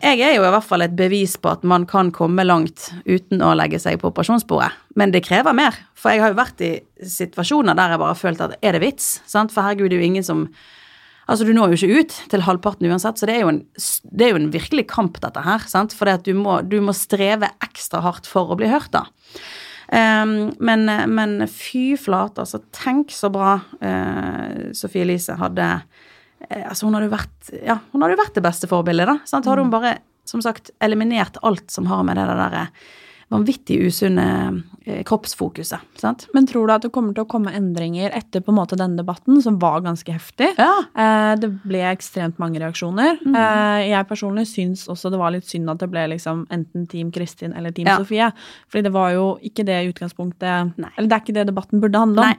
jeg 0.00 0.22
er 0.24 0.32
jo 0.38 0.44
i 0.48 0.52
hvert 0.54 0.64
fall 0.64 0.86
et 0.86 0.96
bevis 0.96 1.36
på 1.36 1.50
at 1.52 1.64
man 1.68 1.84
kan 1.88 2.08
komme 2.16 2.46
langt 2.46 2.88
uten 3.04 3.44
å 3.44 3.52
legge 3.58 3.76
seg 3.82 4.00
på 4.00 4.08
operasjonsbordet. 4.08 4.72
Men 4.96 5.12
det 5.12 5.26
krever 5.26 5.52
mer. 5.56 5.76
For 5.92 6.14
jeg 6.14 6.24
har 6.24 6.32
jo 6.32 6.40
vært 6.40 6.64
i 6.64 6.72
situasjoner 7.04 7.76
der 7.76 7.92
jeg 7.92 8.00
bare 8.00 8.14
har 8.14 8.22
følt 8.22 8.40
at 8.46 8.56
er 8.64 8.78
det 8.78 8.84
vits? 8.86 9.18
Sant? 9.28 9.52
For 9.52 9.66
herregud, 9.68 9.90
det 9.92 9.98
er 9.98 10.00
jo 10.00 10.08
ingen 10.14 10.24
som 10.24 10.46
Altså, 11.30 11.46
du 11.46 11.54
når 11.54 11.72
jo 11.72 11.78
ikke 11.78 12.02
ut 12.02 12.14
til 12.32 12.42
halvparten 12.42 12.88
uansett, 12.90 13.20
så 13.20 13.28
det 13.28 13.36
er 13.36 13.44
jo 13.44 13.52
en, 13.52 13.60
det 14.10 14.26
er 14.26 14.32
jo 14.32 14.40
en 14.40 14.50
virkelig 14.50 14.88
kamp, 14.90 15.20
dette 15.22 15.42
her. 15.44 15.62
sant? 15.70 15.94
For 15.94 16.10
du, 16.26 16.32
må, 16.34 16.58
du 16.66 16.80
må 16.82 16.94
streve 16.96 17.52
ekstra 17.62 18.02
hardt 18.02 18.26
for 18.26 18.50
å 18.50 18.58
bli 18.58 18.70
hørt, 18.72 18.90
da. 18.96 19.06
Um, 19.90 20.52
men, 20.62 20.86
men 21.10 21.46
fy 21.50 21.96
flate, 21.98 22.42
altså. 22.42 22.60
Tenk 22.74 23.10
så 23.14 23.30
bra 23.34 23.56
uh, 23.58 24.70
Sofie 24.76 25.02
Elise 25.02 25.34
hadde 25.34 25.66
uh, 25.66 26.62
Altså, 26.68 26.86
hun 26.86 26.94
hadde 26.94 27.08
jo 27.08 27.14
vært 27.16 27.50
Ja, 27.66 27.76
vært 28.20 28.38
det 28.38 28.44
beste 28.46 28.70
forbildet, 28.70 29.10
da. 29.10 29.16
Sant? 29.26 29.48
Hadde 29.50 29.64
hun 29.66 29.72
bare, 29.72 29.96
som 30.30 30.42
sagt, 30.44 30.70
eliminert 30.82 31.40
alt 31.46 31.66
som 31.74 31.90
har 31.90 32.04
med 32.06 32.20
det 32.20 32.28
der 32.28 32.58
eh, 32.60 32.70
vanvittig 33.30 33.76
usunne 33.86 34.24
eh, 34.86 35.02
kroppsfokuset. 35.06 35.78
Sant? 36.00 36.26
Men 36.34 36.46
tror 36.50 36.66
du 36.66 36.72
at 36.74 36.82
det 36.82 36.90
kommer 36.94 37.14
til 37.14 37.22
å 37.22 37.28
komme 37.30 37.52
endringer 37.54 38.10
etter 38.16 38.42
på 38.42 38.50
en 38.50 38.58
måte 38.58 38.78
denne 38.80 38.98
debatten, 38.98 39.38
som 39.44 39.58
var 39.62 39.84
ganske 39.84 40.10
heftig? 40.10 40.48
Ja. 40.58 40.72
Eh, 40.98 41.34
det 41.38 41.50
ble 41.62 41.84
ekstremt 41.92 42.40
mange 42.42 42.58
reaksjoner. 42.62 43.20
Mm. 43.22 43.36
Eh, 43.38 43.84
jeg 43.92 44.08
personlig 44.10 44.46
syns 44.50 44.86
også 44.90 45.12
det 45.14 45.20
var 45.22 45.30
litt 45.36 45.46
synd 45.46 45.70
at 45.70 45.78
det 45.84 45.90
ble 45.92 46.08
liksom 46.16 46.42
enten 46.50 46.88
Team 46.90 47.12
Kristin 47.14 47.54
eller 47.54 47.70
Team 47.76 47.86
Ja. 47.86 47.98
Sofie. 48.02 48.32
Fordi 48.68 48.82
det 48.88 48.92
var 48.98 49.12
jo 49.14 49.38
ikke 49.46 49.64
det 49.68 49.78
utgangspunktet 49.94 50.74
Nei. 50.80 50.90
Eller 50.96 51.08
det 51.08 51.16
er 51.16 51.24
ikke 51.24 51.38
det 51.38 51.46
debatten 51.52 51.80
burde 51.82 51.98
handle 52.02 52.24
om. 52.26 52.34
Nei. 52.34 52.36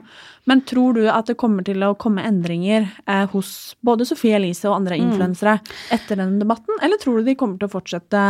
Men 0.50 0.60
tror 0.66 0.94
du 0.98 1.04
at 1.08 1.26
det 1.30 1.36
kommer 1.38 1.64
til 1.64 1.80
å 1.86 1.94
komme 1.96 2.20
endringer 2.26 2.88
eh, 3.06 3.26
hos 3.32 3.76
både 3.80 4.04
Sofie 4.04 4.36
Elise 4.36 4.66
og 4.68 4.72
Mm. 4.72 4.80
andre 4.82 4.96
influensere 4.98 5.52
etter 5.94 6.16
denne 6.18 6.40
debatten, 6.40 6.74
eller 6.82 6.98
tror 6.98 7.18
du 7.20 7.24
de 7.28 7.34
kommer 7.38 7.58
til 7.60 7.68
å 7.68 7.70
fortsette 7.70 8.22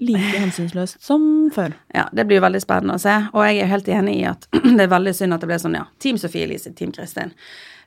like 0.00 0.38
hensynsløst 0.38 1.00
som 1.02 1.50
før? 1.50 1.74
Ja, 1.94 2.05
det 2.12 2.26
blir 2.28 2.42
veldig 2.44 2.60
spennende 2.62 2.98
å 2.98 3.02
se. 3.02 3.14
Og 3.34 3.46
jeg 3.46 3.62
er 3.62 3.72
helt 3.72 3.88
enig 3.92 4.18
i 4.20 4.26
at 4.30 4.48
det 4.76 4.84
er 4.86 4.92
veldig 4.92 5.14
synd 5.16 5.36
at 5.36 5.42
det 5.44 5.50
ble 5.50 5.58
sånn, 5.62 5.78
ja. 5.78 5.86
Team 6.02 6.20
Sofie 6.20 6.46
Elise, 6.46 6.74
Team 6.76 6.92
Kristin. 6.94 7.34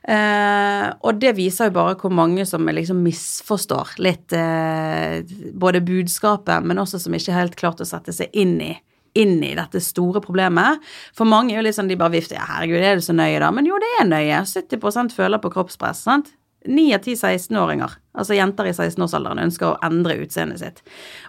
Eh, 0.00 0.86
og 1.04 1.18
det 1.20 1.34
viser 1.36 1.68
jo 1.68 1.76
bare 1.76 1.96
hvor 2.00 2.12
mange 2.14 2.46
som 2.48 2.64
liksom 2.72 3.02
misforstår 3.04 3.98
litt 4.00 4.32
eh, 4.36 5.20
både 5.52 5.82
budskapet, 5.84 6.64
men 6.64 6.80
også 6.80 7.02
som 7.02 7.16
ikke 7.16 7.36
helt 7.36 7.58
klart 7.60 7.82
å 7.84 7.88
sette 7.88 8.14
seg 8.16 8.32
inn 8.32 8.56
i 8.64 8.72
inn 9.18 9.40
i 9.42 9.54
dette 9.58 9.80
store 9.82 10.20
problemet. 10.22 10.78
For 11.18 11.26
mange 11.26 11.54
er 11.54 11.66
jo 11.66 11.72
sånn, 11.74 11.88
de 11.90 11.98
bare 11.98 12.14
vifter 12.14 12.38
ja, 12.38 12.46
herregud, 12.46 12.78
er 12.78 13.00
du 13.00 13.02
så 13.02 13.16
nøye, 13.16 13.40
da? 13.42 13.48
Men 13.54 13.66
jo, 13.66 13.78
det 13.82 13.88
er 13.98 14.06
nøye. 14.06 14.42
70 14.46 15.10
føler 15.16 15.42
på 15.42 15.50
kroppspress, 15.50 16.04
sant? 16.06 16.30
Ni 16.68 16.90
av 16.92 17.00
ti 17.04 17.14
16-åringer, 17.16 17.94
altså 18.20 18.36
jenter 18.36 18.68
i 18.68 18.74
16-årsalderen, 18.74 19.40
ønsker 19.46 19.70
å 19.70 19.78
endre 19.86 20.18
utseendet 20.20 20.60
sitt. 20.60 20.82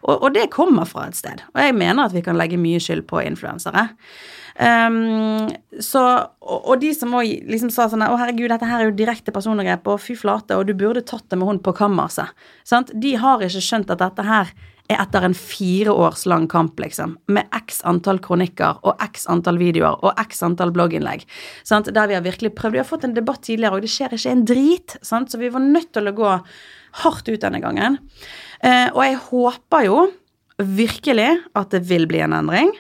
Og, 0.04 0.17
og 0.17 0.34
det 0.36 0.50
kommer 0.52 0.89
fra 0.89 1.06
et 1.08 1.15
sted. 1.15 1.44
Og 1.54 1.62
jeg 1.63 1.78
mener 1.78 2.04
at 2.04 2.15
vi 2.15 2.24
kan 2.26 2.39
legge 2.39 2.60
mye 2.60 2.82
skyld 2.84 3.06
på 3.08 3.24
influensere. 3.24 3.88
Um, 4.60 5.48
så, 5.80 6.02
og, 6.44 6.58
og 6.74 6.82
de 6.82 6.91
som 6.94 7.15
òg 7.15 7.48
liksom 7.48 7.70
sa 7.72 7.86
sånn 7.89 8.04
Å, 8.04 8.17
herregud, 8.20 8.50
dette 8.52 8.67
her 8.67 8.84
er 8.84 8.89
jo 8.89 8.98
direkte 8.98 9.32
personangrep, 9.32 9.88
og 9.88 10.04
fy 10.04 10.17
flate, 10.20 10.58
og 10.60 10.67
du 10.67 10.76
burde 10.76 11.06
tatt 11.08 11.30
det 11.32 11.39
med 11.39 11.48
hun 11.48 11.63
på 11.63 11.74
kammerset. 11.80 12.36
De 12.91 13.15
har 13.22 13.46
ikke 13.48 13.63
skjønt 13.63 13.96
at 13.96 14.04
dette 14.04 14.28
her 14.28 14.52
er 14.91 15.01
etter 15.01 15.25
en 15.25 15.36
fire 15.38 15.93
års 15.93 16.25
lang 16.30 16.47
kamp, 16.51 16.80
liksom, 16.82 17.15
med 17.32 17.47
x 17.58 17.82
antall 17.88 18.21
kronikker 18.23 18.82
og 18.88 19.01
x 19.08 19.25
antall 19.32 19.60
videoer 19.62 19.99
og 20.06 20.19
x 20.21 20.43
antall 20.45 20.73
blogginnlegg, 20.75 21.25
sant? 21.67 21.91
der 21.93 22.12
vi 22.12 22.17
har 22.17 22.25
virkelig 22.25 22.54
prøvd. 22.58 22.75
Vi 22.75 22.84
har 22.84 22.89
fått 22.89 23.08
en 23.08 23.17
debatt 23.17 23.43
tidligere, 23.47 23.80
og 23.80 23.86
det 23.86 23.91
skjer 23.93 24.15
ikke 24.17 24.36
en 24.36 24.45
drit, 24.47 24.97
sant? 25.06 25.32
så 25.32 25.41
vi 25.41 25.51
var 25.54 25.63
nødt 25.63 25.91
til 25.95 26.12
å 26.12 26.15
gå 26.17 26.34
hardt 27.01 27.32
ut 27.32 27.41
denne 27.41 27.62
gangen. 27.63 27.99
Eh, 28.63 28.89
og 28.91 29.04
jeg 29.06 29.21
håper 29.30 29.88
jo 29.88 29.99
virkelig 30.62 31.30
at 31.58 31.71
det 31.73 31.84
vil 31.89 32.08
bli 32.10 32.21
en 32.23 32.36
endring. 32.38 32.71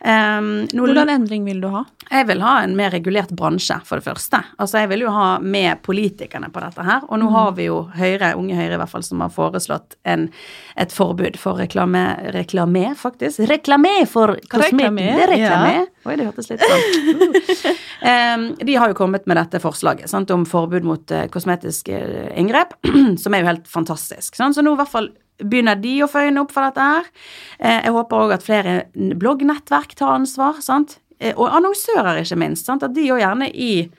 Um, 0.00 0.66
nå- 0.72 0.86
Hvordan 0.88 1.10
endring 1.12 1.44
vil 1.44 1.60
du 1.60 1.68
ha? 1.68 1.84
jeg 2.10 2.26
vil 2.26 2.40
ha 2.42 2.52
en 2.64 2.72
mer 2.74 2.90
regulert 2.90 3.30
bransje, 3.36 3.76
for 3.86 4.00
det 4.00 4.04
første. 4.08 4.40
Altså, 4.58 4.80
jeg 4.80 4.88
vil 4.90 5.04
jo 5.04 5.10
ha 5.14 5.38
med 5.38 5.78
politikerne 5.86 6.48
på 6.50 6.62
dette 6.64 6.82
her. 6.82 7.04
Og 7.06 7.20
nå 7.22 7.28
har 7.30 7.52
vi 7.54 7.68
jo 7.68 7.84
Høyre, 7.94 8.32
Unge 8.40 8.56
Høyre 8.58 8.74
i 8.74 8.80
hvert 8.80 8.90
fall, 8.90 9.04
som 9.06 9.20
har 9.22 9.30
foreslått 9.30 9.94
en, 10.10 10.24
et 10.80 10.90
forbud 10.90 11.36
for 11.38 11.60
reklame 11.60 12.02
Reklame, 12.34 12.96
faktisk. 12.98 13.44
Reklame 13.50 13.92
for 14.10 14.34
kosmetikk. 14.50 14.98
Reklame, 15.30 15.70
ja. 15.76 15.86
Oi, 16.08 16.16
det 16.16 16.26
hørtes 16.26 16.48
litt 16.50 16.64
sånn 16.64 17.74
um, 18.02 18.44
De 18.66 18.74
har 18.80 18.90
jo 18.90 18.96
kommet 18.98 19.26
med 19.30 19.36
dette 19.38 19.60
forslaget 19.62 20.10
sant, 20.10 20.30
om 20.34 20.46
forbud 20.48 20.86
mot 20.88 21.14
uh, 21.14 21.26
kosmetiske 21.30 21.92
eh, 22.00 22.30
inngrep, 22.40 22.74
som 23.22 23.34
er 23.36 23.44
jo 23.44 23.50
helt 23.52 23.68
fantastisk. 23.70 24.34
Sant? 24.38 24.56
Så 24.56 24.64
nå 24.66 24.74
i 24.74 24.80
hvert 24.80 24.90
fall 24.92 25.12
begynner 25.42 25.80
de 25.80 25.94
å 26.04 26.08
få 26.10 26.24
øynene 26.26 26.40
opp 26.44 26.52
for 26.52 26.62
dette 26.68 26.80
her. 26.80 27.04
Eh, 27.58 27.80
jeg 27.84 27.92
håper 27.92 28.16
òg 28.26 28.34
at 28.34 28.42
flere 28.46 28.74
bloggnettverk 28.94 29.94
tar 29.98 30.14
ansvar. 30.18 30.60
sant? 30.62 30.98
Eh, 31.20 31.34
Og 31.36 31.48
annonsører, 31.48 32.20
ikke 32.22 32.36
minst. 32.38 32.66
sant? 32.66 32.82
At 32.82 32.94
de 32.94 33.08
òg 33.10 33.20
gjerne 33.20 33.50
i 33.54 33.90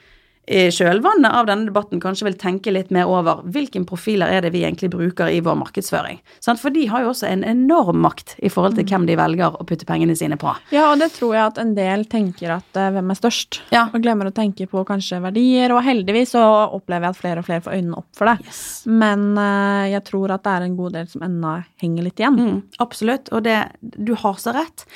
i 0.50 0.64
kjølvannet 0.74 1.32
av 1.38 1.46
denne 1.48 1.68
debatten 1.70 2.00
kanskje 2.02 2.26
vil 2.26 2.36
tenke 2.42 2.72
litt 2.74 2.90
mer 2.92 3.06
over 3.08 3.44
hvilke 3.54 3.80
profiler 3.88 4.32
er 4.34 4.42
det 4.42 4.50
vi 4.56 4.64
egentlig 4.66 4.90
bruker 4.92 5.30
i 5.30 5.40
vår 5.46 5.56
markedsføring. 5.60 6.18
For 6.60 6.74
de 6.74 6.88
har 6.90 7.04
jo 7.06 7.12
også 7.12 7.28
en 7.30 7.44
enorm 7.48 8.02
makt 8.04 8.34
i 8.42 8.50
forhold 8.52 8.76
til 8.80 8.88
hvem 8.90 9.06
de 9.08 9.16
velger 9.20 9.54
å 9.62 9.66
putte 9.70 9.86
pengene 9.88 10.16
sine 10.18 10.38
på. 10.42 10.52
Ja, 10.74 10.88
og 10.92 11.00
det 11.00 11.12
tror 11.14 11.36
jeg 11.38 11.46
at 11.46 11.62
en 11.62 11.76
del 11.78 12.06
tenker 12.12 12.56
at 12.58 12.80
eh, 12.80 12.90
hvem 12.96 13.14
er 13.14 13.20
størst, 13.20 13.62
Ja. 13.72 13.86
og 13.94 14.02
glemmer 14.04 14.28
å 14.32 14.34
tenke 14.36 14.66
på 14.72 14.84
kanskje 14.88 15.22
verdier, 15.24 15.72
og 15.76 15.84
heldigvis 15.86 16.34
så 16.36 16.42
opplever 16.74 17.08
jeg 17.08 17.16
at 17.16 17.22
flere 17.22 17.44
og 17.44 17.48
flere 17.48 17.66
får 17.68 17.78
øynene 17.78 18.00
opp 18.02 18.10
for 18.18 18.32
det. 18.32 18.54
Men 18.90 19.28
eh, 19.38 19.92
jeg 19.94 20.04
tror 20.10 20.34
at 20.36 20.44
det 20.48 20.56
er 20.58 20.66
en 20.68 20.80
god 20.80 20.98
del 20.98 21.12
som 21.12 21.26
ennå 21.28 21.54
henger 21.84 22.08
litt 22.10 22.20
igjen. 22.24 22.40
Mm, 22.42 22.58
absolutt, 22.84 23.30
og 23.32 23.46
det, 23.46 23.60
du 23.82 24.16
har 24.18 24.42
så 24.42 24.56
rett. 24.58 24.88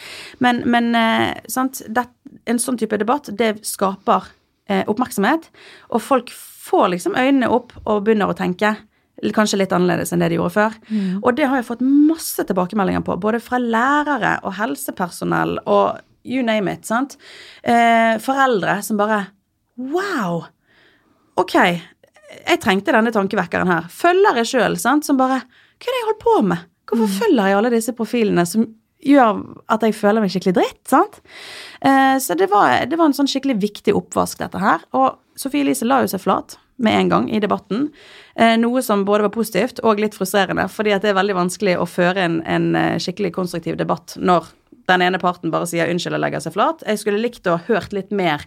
Men, 0.43 0.63
men 0.65 0.89
eh, 0.97 1.36
sant, 1.51 1.84
det, 1.88 2.08
en 2.49 2.60
sånn 2.62 2.81
type 2.81 2.97
debatt, 3.01 3.29
det 3.38 3.60
skaper 3.65 4.25
oppmerksomhet, 4.65 5.49
og 5.93 6.01
folk 6.01 6.32
får 6.65 6.88
liksom 6.95 7.17
øynene 7.19 7.51
opp 7.54 7.75
og 7.84 8.04
begynner 8.06 8.32
å 8.32 8.38
tenke 8.38 8.73
kanskje 9.36 9.60
litt 9.62 9.73
annerledes 9.75 10.12
enn 10.12 10.23
det 10.23 10.32
de 10.34 10.39
gjorde 10.39 10.56
før. 10.56 10.73
Og 11.21 11.36
det 11.38 11.45
har 11.47 11.60
jeg 11.60 11.67
fått 11.67 11.84
masse 11.86 12.43
tilbakemeldinger 12.49 13.04
på, 13.06 13.15
både 13.21 13.39
fra 13.43 13.60
lærere 13.62 14.39
og 14.43 14.58
helsepersonell 14.58 15.60
og 15.63 16.01
you 16.25 16.43
name 16.43 16.73
it, 16.73 16.86
sant. 16.86 17.17
Eh, 17.63 18.17
foreldre 18.23 18.80
som 18.84 18.97
bare 18.97 19.28
Wow! 19.78 20.45
Ok, 21.36 21.56
jeg 21.60 22.62
trengte 22.63 22.93
denne 22.95 23.12
tankevekkeren 23.13 23.69
her. 23.69 23.89
Følgere 23.91 24.45
sjøl, 24.47 24.78
sant, 24.80 25.06
som 25.06 25.19
bare 25.19 25.41
Hva 25.43 25.89
er 25.89 25.91
det 25.91 25.99
jeg 25.99 26.08
holder 26.08 26.21
på 26.23 26.36
med? 26.47 26.71
Hvorfor 26.86 27.25
følger 27.25 27.49
jeg 27.49 27.58
alle 27.58 27.71
disse 27.73 27.93
profilene 27.97 28.45
som 28.47 28.63
gjør 29.03 29.41
at 29.71 29.86
jeg 29.86 29.95
føler 29.97 30.23
meg 30.23 30.34
skikkelig 30.34 30.55
dritt? 30.58 30.81
sant? 30.89 31.21
Eh, 31.81 32.17
så 32.21 32.38
det 32.38 32.49
var, 32.51 32.86
det 32.89 32.99
var 32.99 33.10
en 33.10 33.17
sånn 33.17 33.29
skikkelig 33.29 33.58
viktig 33.62 33.95
oppvask, 33.97 34.39
dette 34.41 34.62
her. 34.62 34.86
Og 34.97 35.17
Sofie 35.39 35.65
Elise 35.65 35.88
la 35.88 36.01
jo 36.03 36.12
seg 36.12 36.23
flat 36.23 36.58
med 36.81 36.97
en 36.99 37.12
gang 37.12 37.27
i 37.31 37.41
debatten. 37.43 37.89
Eh, 38.36 38.55
noe 38.60 38.84
som 38.84 39.05
både 39.08 39.27
var 39.27 39.36
positivt 39.36 39.81
og 39.84 40.01
litt 40.01 40.17
frustrerende, 40.17 40.67
fordi 40.71 40.95
at 40.95 41.05
det 41.05 41.13
er 41.13 41.19
veldig 41.19 41.38
vanskelig 41.38 41.77
å 41.79 41.89
føre 41.89 42.25
en, 42.25 42.39
en 42.43 42.71
eh, 42.79 42.95
skikkelig 43.01 43.36
konstruktiv 43.38 43.79
debatt 43.79 44.17
når 44.19 44.49
den 44.89 45.01
ene 45.01 45.21
parten 45.21 45.53
bare 45.53 45.67
sier 45.69 45.89
unnskyld 45.89 46.17
og 46.17 46.25
legger 46.25 46.43
seg 46.43 46.53
flat. 46.58 46.84
Jeg 46.86 47.01
skulle 47.01 47.21
likt 47.21 47.47
å 47.47 47.58
ha 47.58 47.65
hørt 47.71 47.95
litt 47.95 48.12
mer 48.13 48.43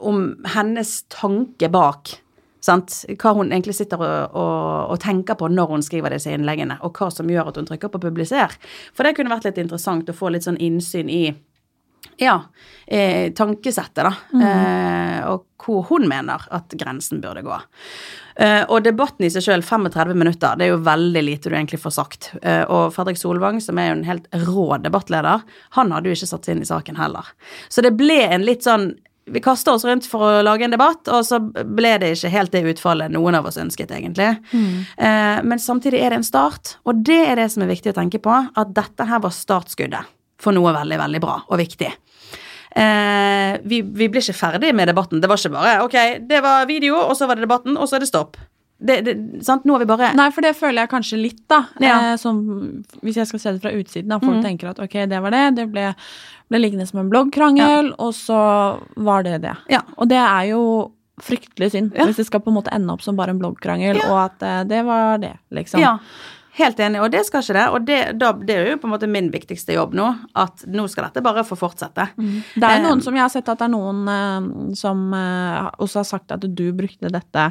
om 0.00 0.20
hennes 0.54 0.90
tanke 1.12 1.68
bak. 1.68 2.14
Sant? 2.64 3.02
Hva 3.20 3.34
hun 3.36 3.52
egentlig 3.52 3.76
sitter 3.76 4.00
og, 4.00 4.36
og, 4.40 4.92
og 4.94 5.00
tenker 5.02 5.36
på 5.40 5.50
når 5.52 5.74
hun 5.74 5.84
skriver 5.84 6.14
disse 6.14 6.32
innleggene, 6.32 6.78
og 6.86 6.96
hva 6.96 7.10
som 7.12 7.28
gjør 7.28 7.50
at 7.50 7.58
hun 7.60 7.68
trykker 7.68 7.92
på 7.92 8.00
'publiser'. 8.00 8.56
For 8.96 9.04
det 9.04 9.16
kunne 9.18 9.32
vært 9.34 9.50
litt 9.50 9.60
interessant 9.60 10.08
å 10.08 10.16
få 10.16 10.32
litt 10.32 10.46
sånn 10.48 10.60
innsyn 10.62 11.12
i 11.12 11.24
ja, 12.16 12.42
eh, 12.86 13.32
tankesettet, 13.32 14.04
da. 14.04 14.12
Eh, 14.38 15.20
og 15.30 15.46
hvor 15.64 15.86
hun 15.88 16.06
mener 16.08 16.44
at 16.54 16.74
grensen 16.78 17.22
burde 17.22 17.42
gå. 17.42 17.56
Eh, 18.36 18.62
og 18.68 18.84
debatten 18.84 19.26
i 19.26 19.30
seg 19.32 19.46
sjøl, 19.46 19.64
35 19.64 20.14
minutter, 20.18 20.58
det 20.58 20.66
er 20.66 20.74
jo 20.74 20.82
veldig 20.84 21.22
lite 21.24 21.50
du 21.50 21.56
egentlig 21.56 21.80
får 21.82 21.96
sagt. 21.96 22.30
Eh, 22.42 22.62
og 22.68 22.92
Fredrik 22.94 23.18
Solvang, 23.18 23.60
som 23.62 23.80
er 23.80 23.90
jo 23.90 23.96
en 23.98 24.06
helt 24.08 24.28
rå 24.46 24.68
debattleder, 24.84 25.44
han 25.78 25.94
hadde 25.94 26.10
jo 26.10 26.18
ikke 26.18 26.30
satt 26.30 26.46
seg 26.46 26.56
inn 26.56 26.66
i 26.66 26.70
saken 26.70 27.00
heller. 27.00 27.34
Så 27.68 27.84
det 27.84 27.96
ble 27.98 28.20
en 28.28 28.46
litt 28.46 28.66
sånn 28.66 28.92
vi 29.26 29.40
kasta 29.40 29.72
oss 29.72 29.84
rundt 29.88 30.06
for 30.08 30.24
å 30.26 30.42
lage 30.44 30.66
en 30.66 30.74
debatt, 30.74 31.08
og 31.08 31.24
så 31.24 31.38
ble 31.40 31.94
det 32.02 32.12
ikke 32.16 32.32
helt 32.34 32.52
det 32.52 32.64
utfallet 32.74 33.12
noen 33.12 33.38
av 33.38 33.48
oss 33.48 33.58
ønsket, 33.60 33.94
egentlig. 33.96 34.30
Eh, 34.52 35.38
men 35.44 35.62
samtidig 35.62 36.02
er 36.02 36.12
det 36.12 36.20
en 36.20 36.26
start, 36.26 36.76
og 36.84 37.00
det 37.06 37.20
er 37.30 37.40
det 37.40 37.48
som 37.54 37.64
er 37.64 37.72
viktig 37.72 37.94
å 37.94 37.98
tenke 38.00 38.20
på, 38.22 38.34
at 38.34 38.74
dette 38.76 39.08
her 39.08 39.22
var 39.24 39.32
startskuddet 39.34 40.12
for 40.40 40.56
noe 40.56 40.74
veldig, 40.76 40.98
veldig 41.00 41.22
bra 41.24 41.38
og 41.48 41.60
viktig. 41.62 41.92
Eh, 42.74 43.52
vi, 43.64 43.80
vi 43.86 44.10
ble 44.10 44.20
ikke 44.20 44.36
ferdig 44.36 44.72
med 44.76 44.90
debatten. 44.90 45.22
Det 45.22 45.30
var 45.30 45.40
ikke 45.40 45.54
bare 45.54 45.76
ok, 45.86 45.98
det 46.28 46.42
var 46.44 46.66
video, 46.68 46.98
og 47.06 47.16
så 47.16 47.30
var 47.30 47.38
det 47.38 47.46
debatten, 47.46 47.78
og 47.78 47.88
så 47.88 47.96
er 47.96 48.04
det 48.04 48.10
stopp. 48.10 48.36
Det, 48.84 48.96
det, 49.06 49.14
sant? 49.46 49.64
Nå 49.64 49.76
har 49.76 49.80
vi 49.84 49.88
bare 49.88 50.10
Nei, 50.18 50.26
for 50.34 50.44
det 50.44 50.52
føler 50.58 50.84
jeg 50.84 50.90
kanskje 50.92 51.18
litt, 51.20 51.40
da. 51.48 51.62
Ja. 51.80 51.94
Eh, 52.12 52.16
som, 52.20 52.42
hvis 53.00 53.16
jeg 53.20 53.30
skal 53.30 53.40
se 53.40 53.54
det 53.56 53.62
fra 53.64 53.72
utsiden, 53.72 54.10
da. 54.12 54.18
Folk 54.20 54.42
tenker 54.44 54.72
at 54.74 54.82
ok, 54.84 54.98
det 55.08 55.20
var 55.24 55.32
det. 55.32 55.44
Det 55.56 55.68
ble, 55.72 55.86
ble 56.52 56.60
liggende 56.60 56.86
som 56.90 57.00
en 57.04 57.08
bloggkrangel, 57.12 57.94
og 57.96 58.12
så 58.18 58.42
var 59.08 59.24
det 59.26 59.38
det. 59.46 59.56
Ja. 59.72 59.80
Og 59.96 60.10
det 60.12 60.20
er 60.20 60.50
jo 60.52 60.62
fryktelig 61.22 61.70
synd, 61.72 61.92
Ja. 61.94 62.08
hvis 62.08 62.16
det 62.18 62.26
skal 62.26 62.42
på 62.42 62.50
en 62.50 62.56
måte 62.58 62.72
ende 62.74 62.90
opp 62.92 63.02
som 63.04 63.16
bare 63.16 63.30
en 63.30 63.38
bloggkrangel, 63.38 64.00
og 64.10 64.16
at 64.26 64.42
eh, 64.42 64.62
det 64.68 64.80
var 64.84 65.20
det, 65.22 65.36
liksom. 65.54 65.78
Ja, 65.80 65.96
helt 66.58 66.78
enig, 66.82 67.00
og 67.02 67.10
det 67.14 67.24
skal 67.26 67.42
ikke 67.42 67.54
det. 67.56 67.64
Og 67.74 67.86
det, 67.86 67.98
da, 68.18 68.32
det 68.34 68.56
er 68.58 68.68
jo 68.72 68.80
på 68.82 68.88
en 68.88 68.94
måte 68.96 69.08
min 69.10 69.30
viktigste 69.32 69.74
jobb 69.76 69.94
nå, 69.94 70.08
at 70.38 70.66
nå 70.70 70.84
skal 70.90 71.08
dette 71.08 71.22
bare 71.24 71.46
få 71.46 71.56
fortsette. 71.58 72.08
Det 72.18 72.62
er 72.62 72.76
jo 72.80 72.82
Eh, 72.82 72.84
noen 72.88 73.02
som 73.02 73.14
jeg 73.14 73.24
har 73.24 73.32
sett 73.32 73.48
at 73.48 73.62
det 73.62 73.66
er 73.70 73.74
noen 73.74 74.04
eh, 74.10 74.74
som 74.78 75.06
eh, 75.14 75.70
også 75.82 76.02
har 76.02 76.08
sagt 76.10 76.34
at 76.34 76.46
du 76.46 76.66
brukte 76.74 77.10
dette 77.14 77.48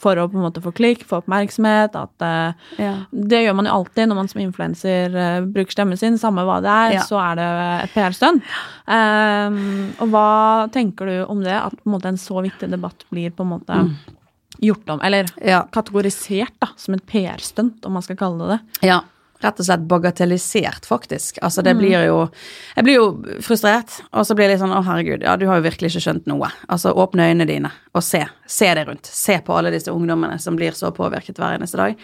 for 0.00 0.16
å 0.16 0.26
på 0.32 0.38
en 0.38 0.44
måte 0.46 0.62
få 0.64 0.72
klikk, 0.72 1.02
få 1.08 1.18
oppmerksomhet, 1.20 1.96
at 1.98 2.24
uh, 2.24 2.52
Ja. 2.80 2.92
Det 3.12 3.42
gjør 3.44 3.56
man 3.58 3.68
jo 3.68 3.74
alltid 3.78 4.08
når 4.08 4.18
man 4.20 4.30
som 4.32 4.40
influenser 4.40 5.16
uh, 5.16 5.46
bruker 5.46 5.76
stemmen 5.76 6.00
sin, 6.00 6.16
samme 6.20 6.44
hva 6.48 6.58
det 6.64 6.72
er, 6.72 6.94
Ja. 6.98 7.02
så 7.04 7.20
er 7.20 7.36
det 7.40 7.48
et 7.84 7.92
PR-stunt. 7.96 8.42
Um, 8.88 9.92
og 10.00 10.08
hva 10.14 10.26
tenker 10.74 11.06
du 11.10 11.16
om 11.30 11.44
det, 11.44 11.54
at 11.54 11.76
på 11.76 11.84
en, 11.86 11.94
måte, 11.98 12.08
en 12.10 12.20
så 12.20 12.40
viktig 12.44 12.70
debatt 12.72 13.04
blir 13.12 13.30
på 13.36 13.44
en 13.46 13.52
måte 13.54 13.80
gjort 14.60 14.90
om, 14.96 15.00
eller 15.06 15.28
Ja. 15.44 15.62
kategorisert 15.72 16.56
da, 16.60 16.68
som 16.76 16.94
et 16.96 17.06
PR-stunt, 17.06 17.84
om 17.86 17.92
man 17.96 18.02
skal 18.02 18.16
kalle 18.20 18.44
det 18.48 18.56
det? 18.58 18.88
Ja, 18.90 19.00
rett 19.44 19.60
og 19.60 19.66
slett 19.66 19.86
bagatellisert, 19.90 20.86
faktisk. 20.88 21.38
Altså, 21.42 21.64
det 21.66 21.76
blir 21.78 21.96
jo 22.06 22.18
Jeg 22.76 22.84
blir 22.86 22.98
jo 22.98 23.06
frustrert, 23.44 24.00
og 24.12 24.26
så 24.26 24.36
blir 24.36 24.48
jeg 24.48 24.56
litt 24.56 24.64
sånn 24.64 24.76
å, 24.76 24.82
herregud, 24.86 25.24
ja, 25.26 25.36
du 25.36 25.46
har 25.48 25.60
jo 25.60 25.66
virkelig 25.68 25.92
ikke 25.92 26.04
skjønt 26.06 26.28
noe. 26.30 26.50
Altså, 26.68 26.92
åpne 26.92 27.30
øynene 27.30 27.48
dine 27.48 27.72
og 27.96 28.04
se. 28.06 28.22
Se 28.46 28.68
deg 28.76 28.86
rundt. 28.88 29.08
Se 29.08 29.40
på 29.44 29.56
alle 29.56 29.72
disse 29.74 29.92
ungdommene 29.92 30.38
som 30.42 30.58
blir 30.58 30.76
så 30.76 30.92
påvirket 30.94 31.40
hver 31.40 31.58
eneste 31.58 31.80
dag. 31.80 31.98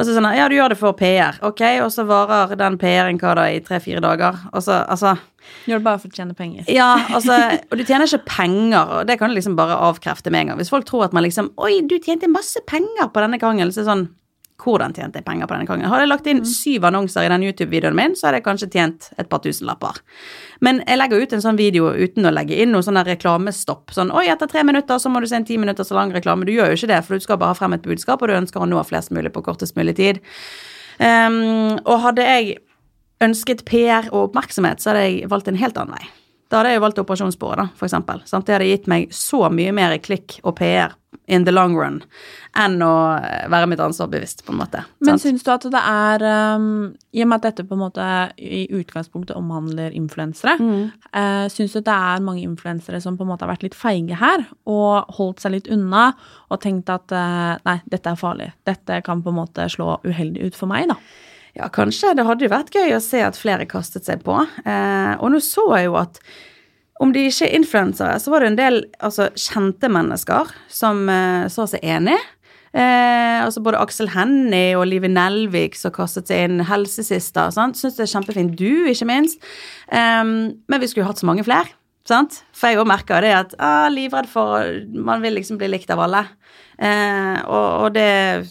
Og 0.00 0.06
så 0.06 0.14
sånn, 0.16 0.30
ja, 0.32 0.46
du 0.48 0.54
gjør 0.56 0.72
det 0.72 0.78
for 0.80 0.96
PR, 0.96 1.36
ok, 1.44 1.60
og 1.84 1.90
så 1.92 2.06
varer 2.08 2.54
den 2.56 2.78
PR-en 2.80 3.18
hva 3.20 3.34
da, 3.36 3.50
i 3.52 3.60
tre-fire 3.60 4.00
dager. 4.00 4.38
Og 4.54 4.64
så, 4.64 4.80
altså 4.88 5.18
Gjør 5.66 5.80
det 5.80 5.86
bare 5.86 5.98
for 6.00 6.12
å 6.12 6.14
tjene 6.14 6.36
penger. 6.36 6.68
Ja, 6.72 6.88
altså, 7.16 7.36
og 7.70 7.76
du 7.76 7.82
tjener 7.84 8.08
ikke 8.08 8.28
penger, 8.28 8.94
og 8.96 9.08
det 9.08 9.18
kan 9.20 9.32
du 9.32 9.36
liksom 9.36 9.58
bare 9.58 9.76
avkrefte 9.88 10.32
med 10.32 10.44
en 10.44 10.52
gang. 10.52 10.60
Hvis 10.60 10.72
folk 10.72 10.86
tror 10.88 11.06
at 11.08 11.16
man 11.16 11.24
liksom 11.26 11.50
Oi, 11.60 11.80
du 11.84 11.96
tjente 11.98 12.30
masse 12.30 12.60
penger 12.70 13.10
på 13.12 13.24
denne 13.24 13.40
krangelen, 13.42 13.72
så 13.74 13.84
sånn 13.88 14.06
Hvordan 14.60 14.92
tjente 14.96 15.20
jeg 15.20 15.26
penger 15.26 15.48
på 15.48 15.56
denne 15.56 15.68
gangen? 15.68 15.88
Hadde 15.88 16.04
jeg 16.04 16.10
lagt 16.10 16.28
inn 16.30 16.42
syv 16.48 16.84
annonser 16.88 17.24
i 17.24 17.30
den 17.32 17.44
YouTube-videoen 17.46 17.96
min, 17.96 18.16
så 18.18 18.28
hadde 18.28 18.40
jeg 18.40 18.46
kanskje 18.46 18.68
tjent 18.74 19.08
et 19.16 19.30
par 19.30 19.42
tusenlapper. 19.44 20.00
Men 20.64 20.82
jeg 20.84 21.00
legger 21.00 21.24
ut 21.24 21.34
en 21.36 21.44
sånn 21.44 21.60
video 21.60 21.90
uten 21.96 22.28
å 22.28 22.34
legge 22.34 22.58
inn 22.60 22.74
noe 22.74 22.84
sånn 22.84 23.00
reklamestopp. 23.06 23.94
Sånn 23.96 24.12
oi, 24.12 24.26
etter 24.32 24.50
tre 24.50 24.64
minutter 24.68 25.00
så 25.00 25.12
må 25.12 25.22
du 25.22 25.28
se 25.30 25.40
en 25.40 25.48
ti 25.48 25.56
minutter 25.60 25.86
så 25.86 25.96
lang 25.96 26.12
reklame. 26.14 26.48
Du 26.48 26.52
gjør 26.52 26.74
jo 26.74 26.80
ikke 26.80 26.92
det, 26.92 27.02
for 27.06 27.16
du 27.16 27.24
skal 27.24 27.40
bare 27.40 27.54
ha 27.54 27.58
frem 27.58 27.76
et 27.78 27.86
budskap, 27.86 28.20
og 28.20 28.28
du 28.28 28.36
ønsker 28.36 28.60
å 28.60 28.68
nå 28.68 28.84
flest 28.88 29.14
mulig 29.16 29.32
på 29.34 29.44
kortest 29.46 29.78
mulig 29.80 29.96
tid. 30.00 30.20
Um, 31.00 31.78
og 31.86 32.02
hadde 32.04 32.26
jeg 32.28 32.58
ønsket 33.24 33.64
PR 33.68 34.10
og 34.12 34.30
oppmerksomhet, 34.30 34.82
så 34.82 34.92
hadde 34.92 35.06
jeg 35.06 35.30
valgt 35.32 35.48
en 35.48 35.60
helt 35.60 35.80
annen 35.80 35.96
vei. 35.96 36.19
Da 36.50 36.60
hadde 36.60 36.72
jeg 36.72 36.80
jo 36.80 36.86
valgt 36.86 36.98
operasjonsbordet, 37.04 37.62
da, 37.62 37.78
for 37.78 37.86
eksempel. 37.86 38.24
Sant? 38.26 38.46
Det 38.48 38.56
hadde 38.56 38.70
gitt 38.70 38.88
meg 38.90 39.12
så 39.14 39.44
mye 39.54 39.74
mer 39.76 39.94
klikk 40.02 40.40
og 40.42 40.56
PR 40.58 40.96
in 41.30 41.44
the 41.44 41.52
long 41.54 41.76
run 41.78 42.00
enn 42.58 42.80
å 42.82 42.94
eh, 43.22 43.44
være 43.50 43.68
mitt 43.70 43.82
ansvar 43.82 44.08
bevisst, 44.10 44.42
på 44.46 44.50
en 44.50 44.58
måte. 44.58 44.82
Men 44.98 45.12
sant? 45.14 45.22
syns 45.22 45.44
du 45.46 45.50
at 45.52 45.66
det 45.70 45.82
er 45.86 46.24
um, 46.58 46.90
I 47.14 47.22
og 47.22 47.30
med 47.30 47.38
at 47.38 47.46
dette 47.46 47.66
på 47.68 47.76
en 47.76 47.82
måte 47.84 48.06
i 48.34 48.64
utgangspunktet 48.80 49.38
omhandler 49.38 49.94
influensere, 49.96 50.58
Mm. 50.60 50.90
Uh, 51.14 51.46
syns 51.50 51.72
du 51.72 51.78
at 51.80 51.86
det 51.86 51.94
er 51.94 52.22
mange 52.22 52.42
influensere 52.42 53.00
som 53.02 53.16
på 53.18 53.24
en 53.24 53.30
måte 53.30 53.46
har 53.46 53.52
vært 53.52 53.64
litt 53.64 53.76
feige 53.78 54.18
her, 54.18 54.42
og 54.70 55.10
holdt 55.16 55.42
seg 55.42 55.54
litt 55.54 55.70
unna 55.70 56.10
og 56.50 56.60
tenkt 56.62 56.90
at 56.90 57.14
uh, 57.14 57.54
nei, 57.66 57.78
dette 57.90 58.10
er 58.10 58.18
farlig. 58.18 58.50
Dette 58.66 59.00
kan 59.06 59.22
på 59.22 59.32
en 59.32 59.38
måte 59.38 59.66
slå 59.70 60.00
uheldig 60.06 60.50
ut 60.50 60.58
for 60.58 60.70
meg, 60.70 60.90
da. 60.90 60.98
Ja, 61.60 61.68
kanskje. 61.68 62.14
Det 62.16 62.24
hadde 62.24 62.46
jo 62.46 62.52
vært 62.54 62.72
gøy 62.72 62.94
å 62.96 63.02
se 63.04 63.20
at 63.20 63.36
flere 63.36 63.66
kastet 63.68 64.06
seg 64.08 64.22
på. 64.24 64.38
Eh, 64.64 65.12
og 65.20 65.28
nå 65.34 65.42
så 65.44 65.66
jeg 65.74 65.90
jo 65.90 65.98
at 66.00 66.20
om 67.00 67.12
de 67.12 67.26
ikke 67.28 67.48
er 67.48 67.56
influensere, 67.56 68.16
så 68.20 68.32
var 68.32 68.42
det 68.42 68.50
en 68.50 68.58
del 68.58 68.78
altså, 69.04 69.28
kjente 69.36 69.88
mennesker 69.92 70.52
som 70.72 71.02
eh, 71.12 71.48
så 71.52 71.66
seg 71.68 71.84
enig. 71.84 72.16
Eh, 72.70 73.40
altså 73.42 73.60
både 73.64 73.80
Aksel 73.82 74.12
Hennie 74.14 74.76
og 74.78 74.86
Live 74.88 75.10
Nelvik 75.10 75.76
som 75.76 75.92
kastet 75.92 76.30
seg 76.30 76.46
inn, 76.46 76.64
helsesista. 76.68 77.50
sant? 77.52 77.76
Syns 77.76 77.98
det 77.98 78.06
er 78.06 78.12
kjempefint. 78.14 78.56
Du, 78.56 78.88
ikke 78.88 79.08
minst. 79.10 79.44
Em, 79.92 80.34
men 80.64 80.80
vi 80.80 80.88
skulle 80.88 81.04
jo 81.04 81.10
hatt 81.10 81.20
så 81.20 81.28
mange 81.28 81.44
flere. 81.44 81.68
Sant? 82.08 82.40
For 82.56 82.72
jeg 82.72 82.80
òg 82.80 82.88
merker 82.88 83.22
det 83.22 83.30
at 83.36 83.52
ah, 83.60 83.86
livredd 83.92 84.28
for 84.30 84.64
Man 84.96 85.20
vil 85.22 85.36
liksom 85.36 85.58
bli 85.60 85.68
likt 85.68 85.90
av 85.92 86.00
alle. 86.00 86.22
Eh, 86.80 87.36
og, 87.44 87.66
og 87.84 87.90
det 87.92 88.04
er 88.08 88.46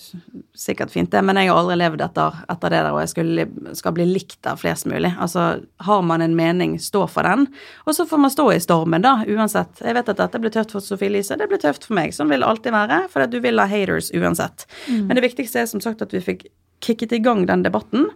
sikkert 0.54 0.91
fint, 0.93 1.10
det, 1.10 1.24
men 1.26 1.39
jeg 1.39 1.50
har 1.50 1.58
aldri 1.58 1.80
levd 1.80 2.04
etter, 2.06 2.36
etter 2.54 2.74
det 2.76 2.82
der, 2.86 2.91
og 2.93 3.00
jeg 3.02 3.12
skulle, 3.16 3.45
skal 3.80 3.95
bli 3.97 4.06
likt 4.06 4.45
av 4.50 4.62
flest 4.62 4.86
mulig. 4.89 5.10
Altså, 5.18 5.47
har 5.88 6.06
man 6.06 6.22
en 6.22 6.38
mening, 6.38 6.78
stå 6.84 7.08
for 7.10 7.26
den. 7.26 7.47
Og 7.89 7.97
så 7.97 8.06
får 8.06 8.22
man 8.22 8.34
stå 8.34 8.45
i 8.54 8.62
stormen, 8.62 9.02
da, 9.06 9.16
uansett. 9.26 9.82
Jeg 9.82 9.97
vet 9.97 10.14
at 10.14 10.22
dette 10.22 10.43
blir 10.43 10.54
tøft 10.54 10.78
for 10.78 10.86
Sofie 10.86 11.10
Elise, 11.10 11.39
det 11.41 11.50
blir 11.50 11.62
tøft 11.64 11.89
for 11.89 11.97
meg. 11.97 12.14
Sånn 12.14 12.30
vil 12.30 12.45
det 12.45 12.52
alltid 12.52 12.76
være, 12.76 13.04
for 13.10 13.26
at 13.26 13.34
du 13.34 13.39
vil 13.43 13.62
ha 13.62 13.66
haters 13.72 14.14
uansett. 14.14 14.68
Men 14.93 15.18
det 15.18 15.26
viktigste 15.26 15.64
er 15.64 15.72
som 15.72 15.82
sagt 15.84 16.06
at 16.06 16.14
vi 16.14 16.22
fikk 16.24 16.52
kicket 16.86 17.18
i 17.18 17.24
gang 17.24 17.47
den 17.50 17.66
debatten, 17.66 18.12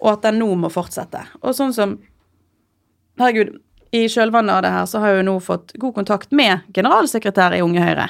og 0.00 0.14
at 0.16 0.24
den 0.24 0.40
nå 0.40 0.48
må 0.58 0.72
fortsette. 0.72 1.28
Og 1.44 1.52
sånn 1.58 1.76
som 1.76 1.98
Herregud, 3.18 3.56
i 3.94 4.04
kjølvannet 4.10 4.58
av 4.58 4.62
det 4.64 4.72
her 4.74 4.88
så 4.90 5.02
har 5.02 5.12
jeg 5.12 5.20
jo 5.22 5.28
nå 5.30 5.36
fått 5.44 5.74
god 5.80 5.94
kontakt 6.00 6.34
med 6.34 6.66
generalsekretær 6.76 7.56
i 7.56 7.62
Unge 7.64 7.84
Høyre. 7.84 8.08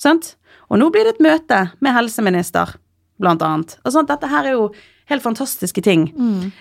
Sant? 0.00 0.34
Og 0.68 0.80
nå 0.80 0.90
blir 0.92 1.06
det 1.06 1.16
et 1.16 1.24
møte 1.24 1.60
med 1.84 1.96
helseminister, 1.96 2.76
blant 3.20 3.42
annet. 3.46 3.76
Og 3.84 3.94
sånt, 3.94 4.10
dette 4.10 4.28
her 4.28 4.48
er 4.48 4.56
jo 4.56 4.68
helt 5.10 5.22
fantastiske 5.22 5.84
ting 5.84 6.08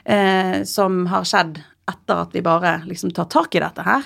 eh, 0.05 0.61
som 0.69 1.05
har 1.09 1.25
skjedd 1.27 1.61
etter 1.89 2.23
at 2.23 2.35
vi 2.35 2.43
bare 2.45 2.81
liksom 2.87 3.11
tar 3.15 3.29
tak 3.31 3.55
i 3.55 3.63
dette 3.63 3.83
her. 3.83 4.05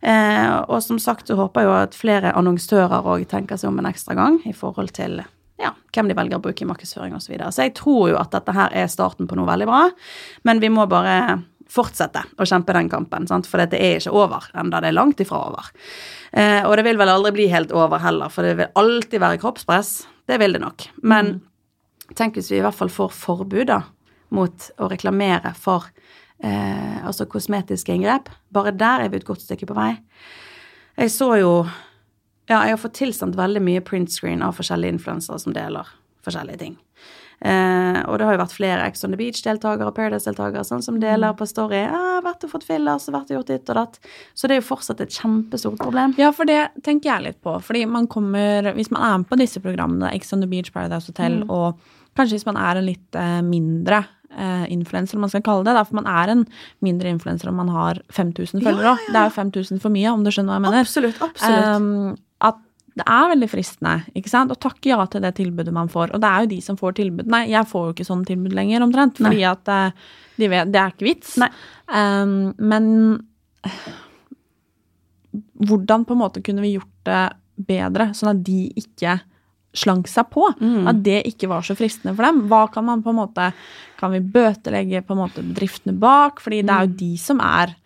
Eh, 0.00 0.56
og 0.66 0.82
som 0.84 0.98
sagt 1.00 1.30
så 1.30 1.38
håper 1.38 1.62
jeg 1.62 1.68
jo 1.68 1.76
at 1.78 1.96
flere 1.96 2.34
annonsører 2.36 3.06
òg 3.06 3.24
tenker 3.30 3.60
seg 3.60 3.70
om 3.70 3.80
en 3.80 3.88
ekstra 3.88 4.16
gang 4.18 4.40
i 4.48 4.54
forhold 4.56 4.92
til 4.96 5.22
ja, 5.60 5.72
hvem 5.94 6.10
de 6.10 6.16
velger 6.16 6.36
å 6.36 6.44
bruke 6.44 6.64
i 6.64 6.68
markedsføring 6.68 7.14
osv. 7.16 7.28
Så, 7.28 7.32
videre. 7.32 7.52
så 7.54 7.64
jeg 7.64 7.76
tror 7.78 8.10
jo 8.12 8.18
at 8.20 8.34
dette 8.34 8.52
her 8.56 8.74
er 8.76 8.90
starten 8.92 9.28
på 9.28 9.38
noe 9.38 9.48
veldig 9.48 9.68
bra, 9.70 9.84
men 10.48 10.60
vi 10.60 10.72
må 10.72 10.84
bare 10.90 11.16
fortsette 11.72 12.22
å 12.38 12.46
kjempe 12.46 12.74
den 12.76 12.90
kampen, 12.90 13.26
sant? 13.28 13.48
for 13.50 13.62
dette 13.62 13.78
er 13.80 13.98
ikke 13.98 14.14
over 14.14 14.46
enda 14.56 14.80
det 14.82 14.92
er 14.92 14.96
langt 14.96 15.20
ifra 15.22 15.42
over. 15.48 15.70
Eh, 16.32 16.62
og 16.66 16.76
det 16.78 16.86
vil 16.86 17.00
vel 17.00 17.12
aldri 17.12 17.34
bli 17.36 17.48
helt 17.52 17.74
over 17.74 18.02
heller, 18.02 18.32
for 18.32 18.46
det 18.46 18.56
vil 18.60 18.78
alltid 18.78 19.22
være 19.22 19.40
kroppspress. 19.42 19.92
Det 20.26 20.38
vil 20.42 20.56
det 20.56 20.62
nok. 20.62 20.88
Men 21.02 21.38
tenk 22.18 22.38
hvis 22.38 22.50
vi 22.52 22.60
i 22.60 22.64
hvert 22.64 22.76
fall 22.76 22.92
får 22.92 23.14
forbud 23.14 23.66
da, 23.70 23.82
mot 24.34 24.70
å 24.82 24.88
reklamere 24.90 25.52
for 25.58 25.86
eh, 26.42 27.02
altså 27.06 27.28
kosmetiske 27.30 27.94
inngrep. 27.94 28.30
Bare 28.54 28.74
der 28.74 29.04
er 29.04 29.12
vi 29.12 29.20
et 29.20 29.28
godt 29.28 29.44
stykke 29.44 29.68
på 29.70 29.76
vei. 29.76 29.92
Jeg 30.96 31.12
så 31.14 31.34
jo 31.40 31.52
Ja, 32.46 32.60
jeg 32.62 32.76
har 32.76 32.78
fått 32.78 32.94
tilsendt 32.94 33.34
veldig 33.34 33.58
mye 33.58 33.82
printscreen 33.82 34.38
av 34.46 34.52
forskjellige 34.54 34.94
influensere 34.94 35.40
som 35.42 35.50
deler 35.50 35.88
forskjellige 36.22 36.60
ting. 36.60 36.76
Eh, 37.44 37.98
og 38.08 38.16
det 38.16 38.24
har 38.24 38.36
jo 38.36 38.40
vært 38.40 38.54
flere 38.56 38.84
Ex 38.88 39.04
on 39.04 39.12
the 39.12 39.18
Beach-deltakere 39.20 39.90
og 39.90 39.96
Paradise-deltakere 39.96 40.64
sånn, 40.64 40.84
som 40.84 41.00
deler 41.02 41.36
på 41.36 41.48
Story. 41.48 41.82
Ja, 41.84 42.20
'Vært 42.24 42.46
og 42.48 42.54
fått 42.54 42.64
fillers, 42.64 43.08
vært 43.12 43.30
og 43.30 43.36
gjort 43.38 43.52
ditt 43.52 43.70
og 43.70 43.76
datt'. 43.76 44.00
Så 44.34 44.48
det 44.48 44.56
er 44.56 44.62
jo 44.62 44.70
fortsatt 44.74 45.00
et 45.04 45.12
kjempestort 45.12 45.78
problem. 45.78 46.14
Ja, 46.16 46.30
for 46.32 46.48
det 46.48 46.70
tenker 46.82 47.12
jeg 47.12 47.22
litt 47.22 47.42
på. 47.42 47.60
Fordi 47.60 47.84
man 47.86 48.06
kommer, 48.06 48.72
hvis 48.74 48.90
man 48.90 49.02
er 49.02 49.18
med 49.18 49.28
på 49.28 49.36
disse 49.36 49.60
programmene, 49.60 50.14
Ex 50.14 50.32
on 50.32 50.40
the 50.40 50.46
Beach, 50.46 50.72
Paradise 50.72 51.06
Hotel, 51.06 51.44
og 51.48 51.78
kanskje 52.16 52.38
hvis 52.40 52.46
man 52.46 52.56
er 52.56 52.76
en 52.80 52.86
litt 52.86 53.14
eh, 53.14 53.42
mindre 53.42 54.06
eh, 54.32 54.72
influenser, 54.72 55.18
man 55.18 55.28
skal 55.28 55.42
kalle 55.42 55.64
det, 55.64 55.74
da, 55.76 55.84
for 55.84 56.00
man 56.00 56.08
er 56.08 56.32
en 56.32 56.46
mindre 56.80 57.12
influenser 57.12 57.48
om 57.48 57.60
man 57.60 57.68
har 57.68 58.00
5000 58.08 58.64
følgere 58.64 58.94
òg. 58.94 59.10
Det 59.12 59.20
er 59.20 59.28
jo 59.28 59.36
5000 59.36 59.82
for 59.82 59.90
mye, 59.92 60.08
om 60.12 60.24
du 60.24 60.30
skjønner 60.32 60.54
hva 60.54 60.60
jeg 60.60 60.66
mener. 60.70 60.86
Absolutt, 60.88 61.20
absolutt. 61.20 61.76
Um, 61.76 62.16
det 62.96 63.04
er 63.04 63.30
veldig 63.32 63.48
fristende 63.52 63.94
ikke 64.16 64.30
sant? 64.32 64.52
å 64.52 64.56
takke 64.56 64.88
ja 64.88 65.02
til 65.12 65.24
det 65.24 65.34
tilbudet 65.36 65.74
man 65.74 65.90
får. 65.92 66.14
Og 66.16 66.22
det 66.22 66.30
er 66.30 66.44
jo 66.44 66.52
de 66.54 66.60
som 66.64 66.78
får 66.80 66.96
tilbud. 66.96 67.28
Nei, 67.32 67.42
jeg 67.52 67.68
får 67.68 67.88
jo 67.88 67.94
ikke 67.96 68.08
sånne 68.08 68.28
tilbud 68.30 68.56
lenger, 68.56 68.84
omtrent. 68.86 69.20
Fordi 69.20 69.44
at 69.44 69.72
eh, 69.72 70.06
de 70.40 70.48
vet, 70.52 70.72
det 70.72 70.80
er 70.80 70.94
ikke 70.94 71.08
vits. 71.10 71.36
Um, 71.92 72.54
men 72.56 72.88
hvordan 75.68 76.06
på 76.08 76.16
en 76.16 76.22
måte 76.22 76.42
kunne 76.44 76.64
vi 76.64 76.76
gjort 76.76 77.08
det 77.08 77.22
bedre, 77.68 78.10
sånn 78.16 78.32
at 78.32 78.44
de 78.46 78.60
ikke 78.80 79.18
slank 79.76 80.08
seg 80.08 80.30
på? 80.32 80.48
At 80.88 81.04
det 81.04 81.22
ikke 81.28 81.50
var 81.52 81.64
så 81.66 81.76
fristende 81.76 82.16
for 82.16 82.24
dem? 82.24 82.46
Hva 82.48 82.64
kan 82.72 82.88
man 82.88 83.04
på 83.04 83.12
en 83.12 83.20
måte 83.20 83.50
Kan 84.00 84.12
vi 84.12 84.20
bøtelegge 84.20 85.02
på 85.04 85.12
en 85.12 85.20
måte 85.20 85.44
bedriftene 85.44 85.96
bak? 86.00 86.40
Fordi 86.44 86.62
det 86.64 86.72
er 86.72 86.88
jo 86.88 86.96
de 87.04 87.12
som 87.20 87.40
er 87.44 87.76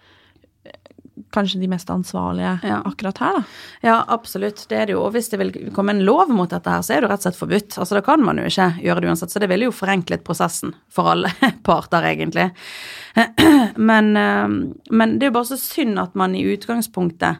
kanskje 1.33 1.61
de 1.61 1.69
mest 1.71 1.91
ansvarlige 1.91 2.57
Ja. 2.67 2.81
akkurat 2.85 3.19
her, 3.19 3.33
da. 3.39 3.43
Ja, 3.87 4.05
absolutt. 4.09 4.67
Det 4.69 4.79
er 4.79 4.87
det 4.87 4.93
jo. 4.97 5.03
Og 5.05 5.13
hvis 5.15 5.29
det 5.31 5.39
vil 5.39 5.53
komme 5.73 5.91
en 5.95 6.05
lov 6.05 6.29
mot 6.35 6.51
dette 6.51 6.71
her, 6.71 6.83
så 6.83 6.95
er 6.97 7.01
det 7.01 7.09
jo 7.09 7.13
rett 7.13 7.21
og 7.25 7.29
slett 7.29 7.41
forbudt. 7.41 7.79
Altså, 7.79 7.95
da 7.95 8.01
kan 8.07 8.25
man 8.25 8.39
jo 8.39 8.45
ikke 8.51 8.69
gjøre 8.83 9.01
det 9.01 9.09
uansett. 9.11 9.31
Så 9.31 9.41
det 9.41 9.49
ville 9.49 9.65
jo 9.69 9.73
forenklet 9.75 10.25
prosessen 10.27 10.75
for 10.91 11.11
alle 11.13 11.31
parter, 11.67 12.03
egentlig. 12.03 12.51
Men, 13.77 14.17
eh, 14.17 14.49
men 14.91 15.19
det 15.19 15.27
er 15.27 15.31
jo 15.31 15.39
bare 15.39 15.51
så 15.51 15.59
synd 15.59 15.99
at 15.99 16.15
man 16.15 16.35
i 16.35 16.45
utgangspunktet 16.55 17.39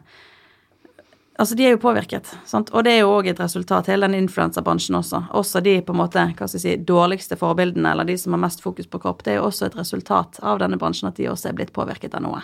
Altså, 1.41 1.55
de 1.57 1.65
er 1.65 1.71
jo 1.73 1.79
påvirket, 1.81 2.27
sant? 2.45 2.69
og 2.69 2.83
det 2.85 2.91
er 2.93 2.99
jo 3.01 3.15
òg 3.15 3.31
et 3.31 3.39
resultat, 3.41 3.87
hele 3.89 4.05
den 4.05 4.27
influensabransjen 4.27 4.99
også. 4.99 5.23
Også 5.39 5.61
de 5.65 5.79
på 5.81 5.95
en 5.95 5.99
måte, 6.03 6.25
hva 6.37 6.45
skal 6.45 6.59
jeg 6.59 6.61
si, 6.61 6.75
dårligste 6.85 7.37
forbildene, 7.39 7.95
eller 7.95 8.05
de 8.05 8.13
som 8.21 8.35
har 8.37 8.43
mest 8.43 8.61
fokus 8.61 8.85
på 8.85 9.01
kropp, 9.01 9.23
det 9.25 9.33
er 9.33 9.39
jo 9.39 9.47
også 9.47 9.71
et 9.71 9.77
resultat 9.79 10.37
av 10.45 10.61
denne 10.61 10.77
bransjen 10.77 11.09
at 11.09 11.17
de 11.17 11.25
også 11.31 11.49
er 11.49 11.57
blitt 11.57 11.73
påvirket 11.73 12.13
av 12.13 12.21
noe. 12.27 12.43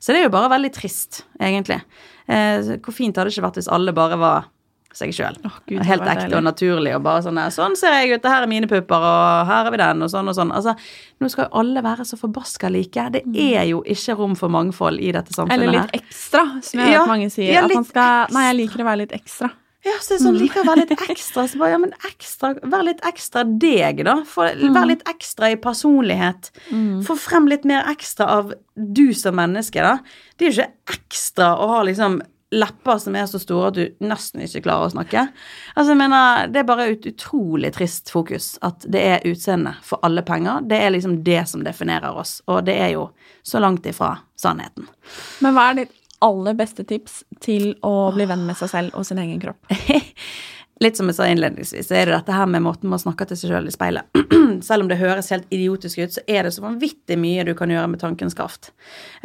Så 0.00 0.14
det 0.14 0.22
er 0.22 0.30
jo 0.30 0.32
bare 0.38 0.48
veldig 0.54 0.72
trist, 0.72 1.26
egentlig. 1.36 1.82
Eh, 2.24 2.78
hvor 2.80 2.96
fint 2.96 3.20
hadde 3.20 3.28
det 3.28 3.36
ikke 3.36 3.46
vært 3.50 3.60
hvis 3.60 3.70
alle 3.76 3.92
bare 3.96 4.16
var 4.20 4.48
seg 4.96 5.12
sjøl. 5.14 5.36
Oh, 5.44 5.58
Helt 5.84 6.02
ekte 6.08 6.36
og 6.38 6.42
naturlig, 6.46 6.94
og 6.96 7.02
bare 7.04 7.22
sånn 7.22 7.38
Sånn 7.54 7.76
ser 7.76 7.92
jeg 8.00 8.14
ut, 8.16 8.22
det 8.24 8.30
her 8.32 8.42
er 8.46 8.50
mine 8.50 8.66
pupper, 8.70 9.04
og 9.04 9.46
her 9.46 9.66
er 9.68 9.70
vi 9.74 9.76
den, 9.82 10.02
og 10.02 10.10
sånn 10.10 10.28
og 10.32 10.34
sånn. 10.34 10.50
Altså, 10.54 10.74
nå 11.20 11.28
skal 11.30 11.46
jo 11.46 11.60
alle 11.60 11.82
være 11.84 12.06
så 12.08 12.16
forbaska 12.18 12.70
like. 12.72 13.04
Det 13.14 13.22
er 13.36 13.64
jo 13.68 13.82
ikke 13.86 14.16
rom 14.18 14.34
for 14.38 14.48
mangfold 14.48 14.98
i 15.00 15.12
dette 15.12 15.32
samfunnet 15.36 15.62
Eller 15.68 15.80
litt 15.82 15.96
ekstra, 16.02 16.46
som 16.62 16.80
jeg 16.80 16.92
Ja, 16.92 17.00
hørt 17.04 17.08
mange 17.12 17.30
sier. 17.30 17.52
ja, 17.52 17.64
at 17.64 17.74
man 17.74 17.84
skal 17.84 18.26
Nei, 18.34 18.46
jeg 18.48 18.56
liker 18.64 18.82
å 18.82 18.88
være 18.88 19.02
litt 19.04 19.12
ekstra. 19.12 19.50
Ja, 19.86 19.92
så 20.02 20.08
det 20.10 20.16
er 20.18 20.24
sånn, 20.24 20.38
liker 20.40 20.60
å 20.64 20.66
være 20.66 20.80
litt 20.88 21.02
ekstra. 21.14 21.44
Så 21.48 21.58
bare, 21.60 21.70
ja, 21.70 21.78
men 21.78 21.92
ekstra, 22.08 22.50
Vær 22.66 22.82
litt 22.88 23.04
ekstra 23.06 23.44
deg, 23.46 24.02
da. 24.04 24.16
Få- 24.26 24.48
Vær 24.74 24.88
litt 24.90 25.04
ekstra 25.08 25.52
i 25.52 25.56
personlighet. 25.62 26.50
Få 27.06 27.14
frem 27.16 27.46
litt 27.46 27.64
mer 27.68 27.84
ekstra 27.92 28.26
av 28.40 28.50
du 28.74 29.12
som 29.14 29.36
menneske, 29.38 29.78
da. 29.80 30.00
Det 30.36 30.48
er 30.48 30.50
jo 30.50 30.56
ikke 30.64 30.98
ekstra 30.98 31.52
å 31.62 31.68
ha 31.76 31.82
liksom 31.86 32.18
lepper 32.54 32.98
som 32.98 33.16
er 33.16 33.26
så 33.28 33.40
store 33.42 33.68
at 33.68 33.76
du 33.76 34.04
nesten 34.04 34.42
ikke 34.44 34.62
klarer 34.64 34.88
å 34.88 34.92
snakke. 34.94 35.26
Altså, 35.74 35.92
jeg 35.92 36.00
mener, 36.00 36.48
Det 36.48 36.60
er 36.62 36.68
bare 36.68 36.88
et 36.92 37.06
utrolig 37.06 37.72
trist 37.76 38.10
fokus 38.10 38.58
at 38.62 38.86
det 38.88 39.02
er 39.04 39.26
utseende 39.28 39.74
for 39.84 40.00
alle 40.02 40.22
penger. 40.22 40.64
Det 40.68 40.78
er 40.80 40.90
liksom 40.94 41.22
det 41.24 41.48
som 41.48 41.64
definerer 41.64 42.16
oss, 42.16 42.40
og 42.46 42.64
det 42.64 42.78
er 42.78 42.92
jo 42.96 43.10
så 43.42 43.60
langt 43.60 43.86
ifra 43.86 44.16
sannheten. 44.36 44.88
Men 45.44 45.54
hva 45.54 45.70
er 45.70 45.82
ditt 45.82 45.94
aller 46.24 46.56
beste 46.58 46.84
tips 46.84 47.22
til 47.40 47.74
å 47.86 48.10
bli 48.14 48.26
venn 48.26 48.46
med 48.46 48.58
seg 48.58 48.72
selv 48.72 48.96
og 48.98 49.06
sin 49.06 49.20
egen 49.22 49.40
kropp? 49.42 49.60
Litt 50.78 50.96
som 50.96 51.08
jeg 51.10 51.16
sa 51.16 51.26
innledningsvis, 51.26 51.88
er 51.90 52.06
det 52.06 52.14
dette 52.14 52.34
her 52.34 52.46
med 52.46 52.62
måten 52.62 52.90
man 52.90 53.00
snakker 53.02 53.26
til 53.26 53.38
seg 53.40 53.50
sjøl 53.50 53.66
i 53.66 53.72
speilet. 53.74 54.06
Selv 54.68 54.84
om 54.84 54.90
det 54.90 55.00
høres 55.00 55.30
helt 55.34 55.48
idiotisk 55.50 55.98
ut, 55.98 56.12
så 56.14 56.22
er 56.30 56.46
det 56.46 56.52
så 56.54 56.62
vanvittig 56.62 57.16
mye 57.18 57.42
du 57.48 57.50
kan 57.58 57.72
gjøre 57.72 57.88
med 57.90 57.98
tankens 58.02 58.36
kraft. 58.38 58.70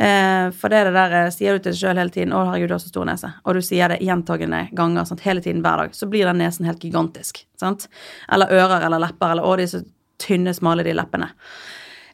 Eh, 0.02 0.50
for 0.58 0.74
det 0.74 0.80
er 0.80 0.90
det 0.90 0.96
der 0.98 1.14
eh, 1.20 1.30
Sier 1.34 1.54
du 1.54 1.62
til 1.62 1.76
deg 1.76 1.80
sjøl 1.80 2.02
hele 2.02 2.14
tiden 2.14 2.34
'Å, 2.34 2.42
herregud, 2.50 2.74
du 2.74 2.76
har 2.76 2.82
så 2.82 2.90
stor 2.90 3.06
nese', 3.06 3.32
og 3.46 3.54
du 3.54 3.62
sier 3.62 3.94
det 3.94 4.02
gjentagende 4.02 4.64
ganger 4.74 5.06
sant, 5.06 5.22
hele 5.28 5.46
tiden 5.46 5.62
hver 5.62 5.84
dag, 5.84 5.94
så 5.94 6.10
blir 6.10 6.26
den 6.26 6.42
nesen 6.42 6.66
helt 6.66 6.82
gigantisk. 6.82 7.46
Sant? 7.62 7.86
Eller 8.34 8.50
ører 8.50 8.88
eller 8.90 9.06
lepper, 9.06 9.36
eller 9.36 9.46
'Å, 9.46 9.56
de 9.58 9.64
er 9.70 9.74
så 9.76 9.86
tynne, 10.18 10.58
smale, 10.58 10.84
de 10.84 10.98
leppene'. 10.98 11.30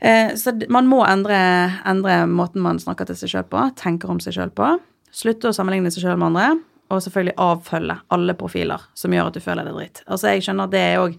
Eh, 0.01 0.35
så 0.35 0.51
man 0.67 0.87
må 0.87 0.99
endre, 1.07 1.39
endre 1.87 2.25
måten 2.27 2.63
man 2.63 2.79
snakker 2.79 3.07
til 3.07 3.15
seg 3.15 3.31
sjøl 3.31 3.47
på, 3.47 3.69
tenker 3.79 4.11
om 4.11 4.19
seg 4.19 4.35
sjøl 4.35 4.51
på. 4.51 4.79
Slutte 5.15 5.47
å 5.47 5.55
sammenligne 5.55 5.91
seg 5.91 6.03
sjøl 6.03 6.19
med 6.19 6.33
andre. 6.33 6.59
Og 6.89 7.03
selvfølgelig 7.05 7.37
avfølge 7.37 7.99
alle 8.15 8.35
profiler 8.37 8.83
som 8.97 9.13
gjør 9.13 9.29
at 9.29 9.37
du 9.37 9.43
føler 9.43 9.67
deg 9.67 9.77
dritt. 9.77 10.03
Altså 10.09 10.33
Jeg 10.33 10.45
skjønner 10.45 10.69
at 10.69 10.73
det 10.73 10.81
er 10.81 11.03
òg 11.03 11.17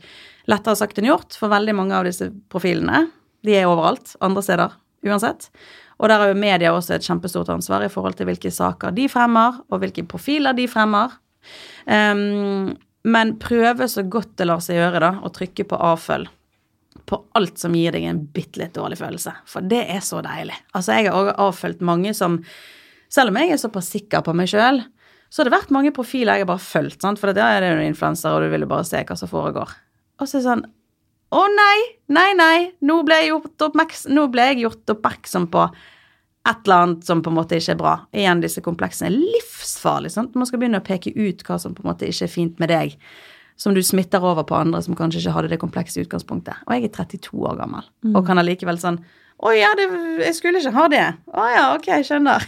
lettere 0.51 0.79
sagt 0.79 0.99
enn 0.99 1.07
gjort, 1.07 1.37
for 1.39 1.53
veldig 1.53 1.77
mange 1.79 1.95
av 1.95 2.09
disse 2.09 2.31
profilene 2.51 3.05
de 3.47 3.55
er 3.57 3.69
overalt, 3.71 4.17
andre 4.21 4.43
steder. 4.45 4.75
uansett. 5.07 5.49
Og 6.01 6.09
der 6.09 6.21
har 6.21 6.29
jo 6.29 6.37
media 6.37 6.73
også 6.73 6.95
et 6.97 7.07
kjempestort 7.07 7.49
ansvar 7.53 7.85
i 7.85 7.93
forhold 7.93 8.19
til 8.19 8.27
hvilke 8.29 8.51
saker 8.53 8.93
de 8.97 9.07
fremmer, 9.09 9.63
og 9.71 9.81
hvilke 9.81 10.05
profiler 10.09 10.57
de 10.57 10.67
fremmer. 10.69 11.15
Um, 11.87 12.77
men 13.05 13.37
prøve 13.41 13.89
så 13.89 14.05
godt 14.05 14.35
det 14.37 14.49
lar 14.49 14.61
seg 14.65 14.77
gjøre, 14.77 15.01
da, 15.01 15.13
å 15.25 15.33
trykke 15.33 15.65
på 15.69 15.81
avfølg 15.81 16.29
på 17.11 17.19
alt 17.39 17.59
som 17.59 17.75
gir 17.75 17.95
deg 17.95 18.05
en 18.07 18.21
bitte 18.35 18.61
litt 18.61 18.77
dårlig 18.77 19.01
følelse. 19.01 19.33
For 19.49 19.67
det 19.67 19.83
er 19.91 20.03
så 20.05 20.21
deilig. 20.23 20.55
Altså, 20.77 20.95
jeg 20.95 21.09
har 21.09 21.17
også 21.19 21.49
avfølgt 21.49 21.87
mange 21.87 22.15
som 22.17 22.43
Selv 23.11 23.33
om 23.33 23.41
jeg 23.41 23.51
er 23.51 23.59
såpass 23.59 23.89
sikker 23.91 24.21
på 24.23 24.31
meg 24.39 24.47
sjøl, 24.47 24.77
så 25.31 25.41
har 25.41 25.47
det 25.47 25.55
vært 25.55 25.73
mange 25.75 25.93
profiler 25.95 26.37
jeg 26.37 26.45
har 26.45 26.51
bare 26.51 26.65
fulgt, 26.65 27.01
sant? 27.05 27.21
for 27.23 27.31
da 27.37 27.53
er 27.55 27.63
det 27.63 27.71
jo 27.71 27.79
en 27.79 27.87
influenser, 27.93 28.35
og 28.35 28.43
du 28.43 28.51
ville 28.53 28.69
bare 28.71 28.87
se 28.89 29.03
hva 29.07 29.17
som 29.19 29.31
foregår. 29.31 29.73
Og 30.19 30.27
så 30.27 30.39
er 30.39 30.43
det 30.43 30.49
sånn 30.49 30.67
Å 31.31 31.45
nei, 31.55 31.79
nei, 32.11 32.29
nei, 32.35 32.57
nå 32.83 32.97
ble 33.07 33.21
jeg 33.21 33.31
gjort, 33.31 33.55
oppmerks 33.69 34.09
nå 34.11 34.27
ble 34.35 34.49
jeg 34.49 34.65
gjort 34.65 34.95
oppmerksom 34.97 35.47
på 35.53 35.69
et 36.51 36.65
eller 36.65 36.83
annet 36.83 37.05
som 37.07 37.21
på 37.23 37.31
en 37.31 37.37
måte 37.37 37.59
ikke 37.61 37.77
er 37.77 37.79
bra. 37.79 37.93
Igjen, 38.17 38.41
disse 38.43 38.63
kompleksene 38.65 39.11
er 39.11 39.19
livsfarlige. 39.19 40.15
sant? 40.17 40.35
Man 40.35 40.49
skal 40.49 40.63
begynne 40.63 40.81
å 40.81 40.87
peke 40.87 41.13
ut 41.15 41.45
hva 41.47 41.59
som 41.61 41.77
på 41.77 41.85
en 41.85 41.91
måte 41.93 42.09
ikke 42.09 42.27
er 42.27 42.33
fint 42.33 42.63
med 42.63 42.73
deg. 42.73 42.97
Som 43.61 43.77
du 43.77 43.83
smitter 43.85 44.25
over 44.25 44.47
på 44.49 44.57
andre 44.57 44.81
som 44.83 44.97
kanskje 44.97 45.21
ikke 45.21 45.35
hadde 45.37 45.53
det 45.53 45.61
komplekse 45.61 46.01
utgangspunktet. 46.01 46.65
Og 46.65 46.75
jeg 46.75 46.89
er 46.89 46.95
32 46.97 47.45
år 47.45 47.61
gammel 47.61 47.87
og 48.17 48.25
kan 48.27 48.41
allikevel 48.41 48.81
sånn 48.81 49.03
Å 49.41 49.53
ja, 49.57 49.71
det, 49.77 49.87
jeg 50.21 50.37
skulle 50.37 50.61
ikke 50.61 50.75
ha 50.75 50.87
det. 50.93 51.05
Å 51.33 51.45
ja, 51.49 51.63
ok, 51.73 51.87
jeg 51.89 52.07
skjønner. 52.11 52.45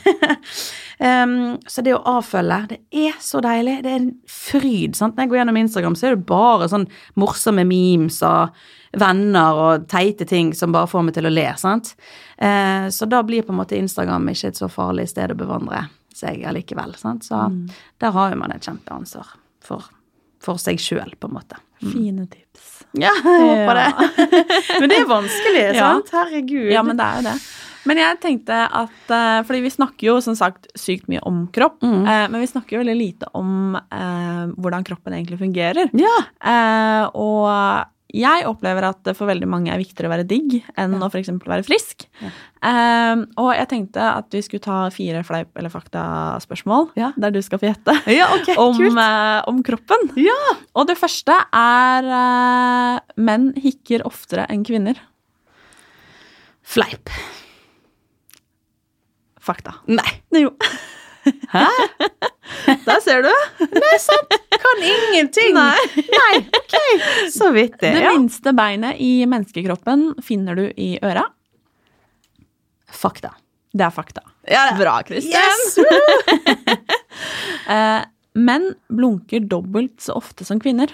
um, 1.09 1.32
så 1.64 1.84
det 1.86 1.95
å 1.97 2.03
avfølge, 2.18 2.59
det 2.74 2.78
er 3.07 3.16
så 3.24 3.40
deilig. 3.45 3.78
Det 3.86 3.95
er 3.95 3.99
en 4.03 4.11
fryd. 4.28 4.99
sant? 4.99 5.16
Når 5.16 5.24
jeg 5.24 5.32
går 5.32 5.40
gjennom 5.40 5.61
Instagram, 5.62 5.97
så 5.97 6.11
er 6.11 6.18
det 6.18 6.28
bare 6.28 6.68
sånn 6.68 6.84
morsomme 7.20 7.64
memes 7.68 8.20
og 8.28 8.53
venner 9.01 9.62
og 9.62 9.88
teite 9.88 10.28
ting 10.28 10.53
som 10.53 10.74
bare 10.76 10.90
får 10.90 11.09
meg 11.09 11.16
til 11.16 11.30
å 11.30 11.32
le. 11.32 11.49
sant? 11.61 11.95
Uh, 12.36 12.93
så 12.93 13.09
da 13.09 13.22
blir 13.24 13.47
på 13.47 13.57
en 13.57 13.62
måte 13.62 13.80
Instagram 13.80 14.28
ikke 14.34 14.53
et 14.53 14.61
så 14.61 14.68
farlig 14.72 15.09
sted 15.14 15.32
å 15.32 15.40
bevandre 15.40 15.86
seg 16.12 16.45
allikevel. 16.45 16.93
sant? 17.01 17.24
Så 17.24 17.40
der 18.05 18.12
har 18.12 18.36
jo 18.36 18.40
man 18.45 18.53
et 18.53 18.68
kjempeansvar 18.68 19.32
for, 19.64 19.88
for 20.45 20.61
seg 20.61 20.76
sjøl, 20.82 21.16
på 21.16 21.32
en 21.32 21.38
måte. 21.40 21.64
Fine 21.80 22.28
tips. 22.28 22.41
Ja, 23.01 23.12
jeg 23.24 23.24
håper 23.24 23.78
det. 23.78 23.88
Men 24.80 24.88
det 24.93 24.99
er 25.01 25.07
vanskelig, 25.11 25.62
Ja. 25.76 25.88
sant? 25.93 26.11
Herregud. 26.12 26.70
Ja, 26.72 26.82
men 26.82 26.97
det 26.99 27.05
er 27.07 27.20
jo 27.20 27.26
det. 27.30 27.36
Men 27.88 27.99
jeg 27.99 28.18
tenkte 28.22 28.59
at 28.78 29.11
eh, 29.11 29.38
Fordi 29.43 29.61
vi 29.64 29.70
snakker 29.74 30.07
jo 30.07 30.20
som 30.22 30.36
sagt 30.38 30.68
sykt 30.78 31.09
mye 31.11 31.22
om 31.26 31.47
kropp, 31.51 31.80
Mm. 31.82 32.05
eh, 32.07 32.26
men 32.30 32.40
vi 32.45 32.47
snakker 32.47 32.76
jo 32.76 32.82
veldig 32.84 32.95
lite 32.99 33.26
om 33.34 33.74
eh, 33.74 34.45
hvordan 34.55 34.84
kroppen 34.86 35.16
egentlig 35.16 35.40
fungerer. 35.40 35.90
Ja. 35.99 36.12
Eh, 36.38 37.09
og 37.18 37.88
jeg 38.12 38.44
opplever 38.48 38.84
at 38.84 38.98
det 39.06 39.14
for 39.16 39.30
veldig 39.30 39.48
mange 39.48 39.72
er 39.72 39.80
viktigere 39.80 40.10
å 40.10 40.12
være 40.12 40.26
digg 40.28 40.58
enn 40.78 40.98
å 41.00 41.08
f.eks. 41.08 41.30
være 41.48 41.64
frisk. 41.64 42.04
Eh, 42.22 43.22
og 43.40 43.50
jeg 43.56 43.68
tenkte 43.70 44.04
at 44.04 44.28
vi 44.36 44.42
skulle 44.44 44.64
ta 44.64 44.78
fire 44.92 45.22
fleip- 45.24 45.56
eller 45.56 45.72
fakta-spørsmål, 45.72 46.90
Ja. 47.00 47.12
der 47.16 47.32
du 47.34 47.40
skal 47.42 47.62
få 47.62 47.70
gjette. 47.70 47.96
Ja, 48.18 48.28
ok, 48.36 48.52
om, 48.60 48.82
eh, 49.00 49.40
om 49.48 49.62
kroppen. 49.64 50.10
Ja. 50.20 50.36
Og 50.76 50.86
det 50.90 50.98
første 51.00 51.34
er 51.56 52.10
uh, 52.12 53.00
menn 53.16 53.52
hikker 53.56 54.04
oftere 54.08 54.44
enn 54.52 54.64
kvinner. 54.68 55.00
Fleip. 56.62 57.10
Fakta. 59.42 59.74
Nei. 59.90 60.20
Jo. 60.36 60.52
Hæ? 61.53 61.66
Der 62.87 63.01
ser 63.05 63.23
du. 63.25 63.31
Nei, 63.73 63.99
sant. 64.03 64.35
Kan 64.62 64.83
ingenting. 64.87 65.55
Nei. 65.57 66.03
Nei, 66.12 66.41
ok. 66.59 66.75
Så 67.33 67.51
vidt 67.55 67.79
Det 67.81 67.93
Ja. 67.93 68.11
Det 68.11 68.16
minste 68.16 68.53
beinet 68.57 68.99
i 69.03 69.25
menneskekroppen 69.27 70.09
finner 70.25 70.59
du 70.59 70.64
i 70.77 70.97
øra. 71.03 71.25
Fakta. 72.93 73.33
Det 73.73 73.87
er 73.87 73.91
fakta. 73.95 74.23
Ja, 74.51 74.66
Bra, 74.79 74.99
Kristin. 75.07 75.33
Yes! 75.39 75.79
Eh, 77.73 78.03
menn 78.35 78.64
blunker 78.91 79.45
dobbelt 79.47 80.01
så 80.03 80.16
ofte 80.18 80.45
som 80.45 80.59
kvinner. 80.61 80.91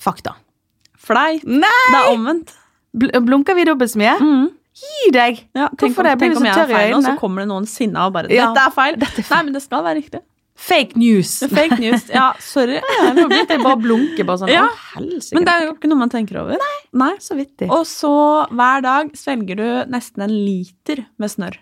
Fakta. 0.00 0.32
Fleip. 0.96 1.42
Det 1.44 1.68
er 1.68 2.08
omvendt. 2.14 2.54
Bl 2.96 3.10
blunker 3.26 3.54
vi 3.58 3.66
dobbelt 3.68 3.92
så 3.92 4.00
mye? 4.00 4.14
Gi 4.78 5.10
deg! 5.14 5.38
Ja, 5.56 5.68
tenk 5.68 5.80
Hvorfor 5.94 6.04
om, 6.04 6.08
det? 6.10 6.16
Blir 6.20 6.28
tenk 6.28 6.40
om 6.40 6.48
jeg 6.48 6.54
er 6.62 6.72
feil 6.72 6.94
og 6.96 7.04
så 7.06 7.14
kommer 7.18 7.44
det 7.44 7.50
noen 7.50 7.66
sinna 7.66 8.06
og 8.08 8.12
bare 8.14 8.30
Ja, 8.30 8.50
'Dette 8.52 8.66
er 8.66 8.74
feil'. 8.76 8.98
dette 8.98 9.22
er 9.22 9.26
feil. 9.26 9.38
Nei, 9.38 9.44
men 9.48 9.56
det 9.56 9.62
skal 9.64 9.84
være 9.86 10.00
riktig. 10.02 10.20
Fake 10.58 10.96
news. 10.98 11.38
Fake 11.54 11.78
news. 11.78 12.08
Ja, 12.10 12.32
sorry. 12.42 12.80
Nå 13.14 13.28
begynte 13.30 13.54
jeg 13.54 13.62
bare 13.62 13.78
blunker 13.78 14.24
blunke. 14.24 14.26
Bare 14.26 14.38
sånn, 14.42 14.50
Ja. 14.50 14.66
å. 14.98 15.30
Men 15.32 15.44
det 15.46 15.52
er 15.54 15.66
jo 15.68 15.74
ikke 15.76 15.88
noe 15.88 15.98
man 16.00 16.10
tenker 16.10 16.40
over. 16.40 16.58
Nei. 16.58 17.12
så 17.22 17.36
vittig. 17.38 17.70
Og 17.70 17.86
så 17.86 18.10
hver 18.50 18.82
dag 18.82 19.12
svelger 19.14 19.56
du 19.56 19.68
nesten 19.92 20.22
en 20.26 20.34
liter 20.34 21.06
med 21.16 21.30
snørr. 21.30 21.58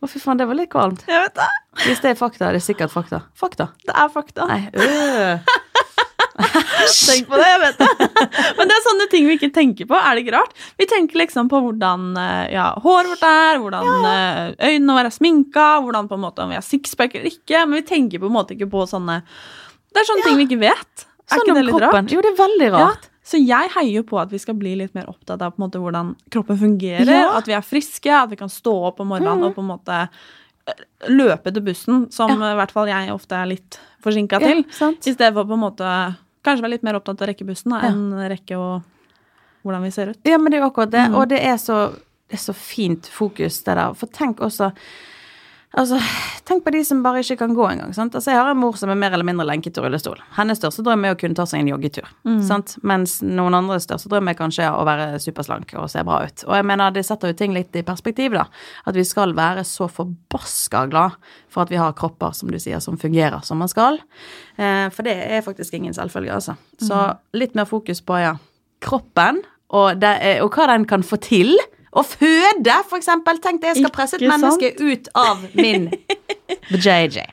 Å, 0.00 0.08
fy 0.08 0.18
faen, 0.18 0.38
det 0.40 0.46
var 0.48 0.56
litt 0.56 0.70
kvalmt. 0.72 1.04
Jeg 1.06 1.20
vet 1.26 1.34
det. 1.36 1.48
Hvis 1.84 2.00
det 2.00 2.10
er 2.14 2.14
fakta, 2.16 2.48
er 2.48 2.56
det 2.56 2.62
sikkert 2.64 2.90
fakta. 2.90 3.22
Fakta. 3.36 3.68
Det 3.84 3.92
er 3.94 4.08
fakta. 4.08 4.46
Nei, 4.48 4.70
øh. 4.72 5.38
Tenk 7.10 7.26
på 7.28 7.36
det, 7.40 7.46
jeg 7.48 7.60
vet 7.64 7.80
det. 7.80 7.88
Men 8.58 8.70
det 8.70 8.76
er 8.76 8.84
sånne 8.86 9.06
ting 9.12 9.26
vi 9.28 9.36
ikke 9.38 9.50
tenker 9.54 9.88
på. 9.90 9.96
Er 9.98 10.14
det 10.16 10.24
ikke 10.24 10.36
rart? 10.36 10.54
Vi 10.80 10.86
tenker 10.90 11.20
liksom 11.22 11.50
på 11.50 11.60
hvordan 11.64 12.06
eh, 12.20 12.46
ja, 12.54 12.68
håret 12.84 13.10
vårt 13.12 13.26
er, 13.28 13.60
hvordan 13.62 13.90
eh, 14.10 14.40
øynene 14.70 14.96
våre 14.98 15.10
er 15.10 15.16
sminka, 15.16 15.66
hvordan 15.84 16.08
på 16.10 16.18
en 16.18 16.24
måte 16.24 16.44
om 16.44 16.52
vi 16.54 16.58
har 16.60 16.66
sixpack 16.66 17.14
eller 17.18 17.30
ikke. 17.34 17.64
Men 17.66 17.80
vi 17.80 17.86
tenker 17.90 18.22
på 18.22 18.30
en 18.30 18.36
måte 18.38 18.56
ikke 18.56 18.70
på 18.72 18.86
sånne 18.90 19.20
Det 19.90 20.02
er 20.04 20.10
sånne 20.12 20.26
ting 20.28 20.40
vi 20.40 20.48
ikke 20.48 20.60
vet. 20.64 21.06
Er 21.30 21.38
Sånn 21.38 21.44
ikke 21.46 21.54
det 21.60 21.66
litt 21.68 21.76
kroppen. 21.76 22.06
rart? 22.06 22.14
Jo, 22.14 22.22
det 22.26 22.32
er 22.32 22.38
veldig 22.40 22.70
rart. 22.74 23.04
Ja. 23.10 23.16
Så 23.30 23.38
jeg 23.38 23.70
heier 23.76 23.92
jo 24.00 24.06
på 24.08 24.18
at 24.18 24.32
vi 24.32 24.38
skal 24.42 24.56
bli 24.58 24.72
litt 24.80 24.94
mer 24.96 25.06
opptatt 25.12 25.42
av 25.46 25.58
måte 25.62 25.78
hvordan 25.78 26.14
kroppen 26.34 26.58
fungerer. 26.58 27.10
Ja. 27.12 27.28
At 27.38 27.46
vi 27.46 27.54
er 27.54 27.62
friske, 27.62 28.10
at 28.10 28.32
vi 28.32 28.38
kan 28.40 28.50
stå 28.50 28.72
opp 28.88 29.02
om 29.04 29.12
morgenen 29.12 29.44
og 29.46 29.54
på 29.54 29.62
en 29.62 29.68
måte 29.70 29.98
eh, 30.08 30.80
løpe 31.12 31.52
til 31.54 31.62
bussen, 31.68 32.08
som 32.14 32.32
Ja. 32.32 32.50
i 32.54 32.58
hvert 32.58 32.74
fall 32.74 32.90
jeg 32.90 33.12
ofte 33.14 33.38
er 33.38 33.46
litt 33.52 33.78
forsinka 34.04 34.38
til. 34.42 34.64
Ja, 34.80 34.90
I 34.92 35.12
stedet 35.14 35.34
for 35.34 35.44
på 35.48 35.56
en 35.58 35.64
måte 35.64 35.90
kanskje 36.46 36.64
være 36.64 36.74
litt 36.76 36.86
mer 36.86 36.96
opptatt 37.00 37.20
av 37.20 37.26
å 37.26 37.30
rekke 37.32 37.46
bussen 37.48 37.74
da, 37.74 37.82
Ja. 37.84 37.90
enn 37.92 38.12
rekke 38.32 38.56
og 38.56 38.82
hvordan 39.64 39.82
vi 39.84 39.90
ser 39.92 40.10
ut. 40.14 40.20
Ja, 40.24 40.38
men 40.38 40.50
det 40.52 40.58
er 40.58 40.64
jo 40.64 40.70
akkurat 40.70 40.90
det. 40.94 41.04
Mm. 41.10 41.14
Og 41.20 41.28
det 41.28 41.40
er, 41.44 41.56
så, 41.60 41.92
det 42.30 42.38
er 42.38 42.44
så 42.44 42.54
fint 42.56 43.06
fokus, 43.12 43.62
det 43.66 43.74
der. 43.76 43.92
For 43.94 44.06
tenk 44.08 44.40
også 44.40 44.70
Altså, 45.78 46.00
tenk 46.48 46.64
på 46.66 46.72
de 46.74 46.80
som 46.82 46.98
bare 47.04 47.20
ikke 47.22 47.36
kan 47.44 47.52
gå 47.54 47.62
engang. 47.70 47.92
sant? 47.94 48.14
Altså, 48.18 48.32
Jeg 48.32 48.40
har 48.40 48.50
en 48.50 48.58
mor 48.58 48.74
som 48.76 48.90
er 48.90 48.96
mer 48.98 49.12
eller 49.14 49.24
mindre 49.24 49.46
lenket 49.46 49.72
til 49.76 49.84
rullestol. 49.84 50.18
Hennes 50.34 50.58
største 50.58 50.82
drøm 50.82 51.04
er 51.06 51.14
å 51.14 51.18
kunne 51.20 51.36
ta 51.38 51.44
seg 51.46 51.60
en 51.62 51.68
joggetur. 51.70 52.08
Mm. 52.26 52.40
sant? 52.42 52.72
Mens 52.82 53.20
noen 53.22 53.54
andres 53.54 53.86
største 53.86 54.10
drøm 54.10 54.28
er 54.32 54.34
kanskje 54.34 54.66
å 54.66 54.82
være 54.84 55.20
superslank 55.22 55.74
og 55.78 55.86
se 55.92 56.02
bra 56.02 56.24
ut. 56.26 56.42
Og 56.48 56.56
jeg 56.58 56.66
mener, 56.66 56.90
det 56.90 57.04
setter 57.06 57.30
jo 57.30 57.38
ting 57.38 57.54
litt 57.54 57.70
i 57.78 57.84
perspektiv, 57.86 58.34
da. 58.34 58.48
At 58.84 58.98
vi 58.98 59.04
skal 59.06 59.32
være 59.38 59.62
så 59.62 59.86
forbaska 59.88 60.88
glad 60.90 61.14
for 61.48 61.62
at 61.62 61.70
vi 61.70 61.78
har 61.78 61.94
kropper, 61.94 62.34
som 62.34 62.50
du 62.50 62.58
sier, 62.58 62.80
som 62.82 62.98
fungerer 62.98 63.44
som 63.46 63.62
man 63.62 63.70
skal. 63.70 64.00
Eh, 64.58 64.88
for 64.90 65.06
det 65.06 65.14
er 65.30 65.46
faktisk 65.46 65.74
ingen 65.78 65.94
selvfølge, 65.94 66.34
altså. 66.34 66.56
Så 66.82 66.98
Mm. 66.98 67.16
litt 67.34 67.54
mer 67.54 67.64
fokus 67.64 68.00
på, 68.02 68.18
ja, 68.18 68.34
kroppen, 68.82 69.42
og, 69.70 70.00
det, 70.00 70.40
og 70.42 70.50
hva 70.50 70.66
den 70.66 70.84
kan 70.84 71.02
få 71.02 71.16
til. 71.20 71.54
Å 71.90 72.02
føde, 72.06 72.74
for 72.86 73.00
eksempel. 73.00 73.40
Tenk 73.42 73.60
det, 73.62 73.72
jeg 73.74 73.82
skal 73.84 73.90
presse 73.94 74.18
et 74.20 74.22
menneske 74.30 74.74
ut 74.78 75.08
av 75.18 75.40
min 75.58 75.88
JJ. 76.70 77.24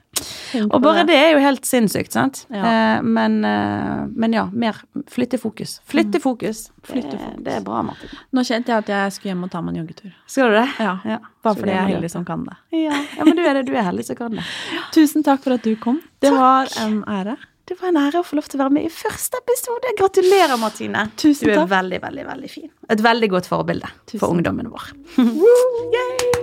Og 0.72 0.80
bare 0.82 1.04
det 1.06 1.14
er 1.14 1.28
jo 1.36 1.42
helt 1.44 1.68
sinnssykt, 1.68 2.16
sant? 2.16 2.40
Ja. 2.50 2.64
Eh, 2.66 3.02
men, 3.06 3.36
eh, 3.46 4.08
men 4.18 4.34
ja, 4.34 4.48
mer 4.50 4.80
flytte 5.14 5.38
fokus. 5.38 5.76
Flytte 5.86 6.18
fokus. 6.24 6.64
Flytte 6.88 7.12
Det, 7.12 7.20
fokus. 7.22 7.44
det 7.46 7.54
er 7.54 7.66
bra, 7.68 7.84
Martin. 7.86 8.10
Nå 8.34 8.42
kjente 8.48 8.74
jeg 8.74 8.82
at 8.86 8.90
jeg 8.94 9.14
skulle 9.18 9.34
hjem 9.36 9.44
og 9.46 9.52
ta 9.54 9.62
meg 9.62 9.76
en 9.76 9.84
joggetur. 9.84 10.16
Skal 10.26 10.50
du 10.50 10.58
det? 10.58 10.66
Ja, 10.82 10.96
Ja, 11.06 11.20
Bare 11.46 11.54
så 11.54 11.62
fordi 11.62 11.76
jeg 11.76 11.84
er 11.84 11.92
heldig 11.94 12.10
som 12.16 12.26
kan 12.26 12.48
det. 12.48 12.58
Ja. 12.80 13.04
ja, 13.20 13.28
men 13.30 13.38
du 13.38 13.44
er 13.46 13.54
det. 13.60 13.66
Du 13.70 13.76
er 13.78 13.86
heldig 13.92 14.08
som 14.10 14.18
kan 14.18 14.40
det. 14.40 14.48
Tusen 14.96 15.24
takk 15.28 15.44
for 15.46 15.54
at 15.60 15.62
du 15.68 15.76
kom. 15.76 16.02
Det 16.24 16.34
var 16.34 16.72
en 16.82 17.04
ære. 17.06 17.38
Det 17.68 17.76
var 17.82 17.90
en 17.92 17.98
ære 18.00 18.22
å 18.22 18.24
få 18.24 18.38
lov 18.40 18.46
til 18.48 18.60
å 18.60 18.64
være 18.64 18.76
med 18.78 18.88
i 18.88 18.92
første 18.94 19.42
episode. 19.42 19.92
Gratulerer, 20.00 20.56
Martine. 20.62 21.10
Tusen 21.20 21.50
takk. 21.50 21.52
du 21.52 21.64
er 21.66 21.72
veldig, 21.74 22.00
veldig 22.06 22.26
veldig 22.30 22.52
fin. 22.54 22.70
Et 22.88 23.04
veldig 23.04 23.30
godt 23.34 23.50
forbilde 23.52 23.90
Tusen 24.06 24.22
for 24.24 24.32
ungdommen 24.32 24.72
vår. 24.72 24.92
Woo, 25.20 25.58
media. 25.92 26.37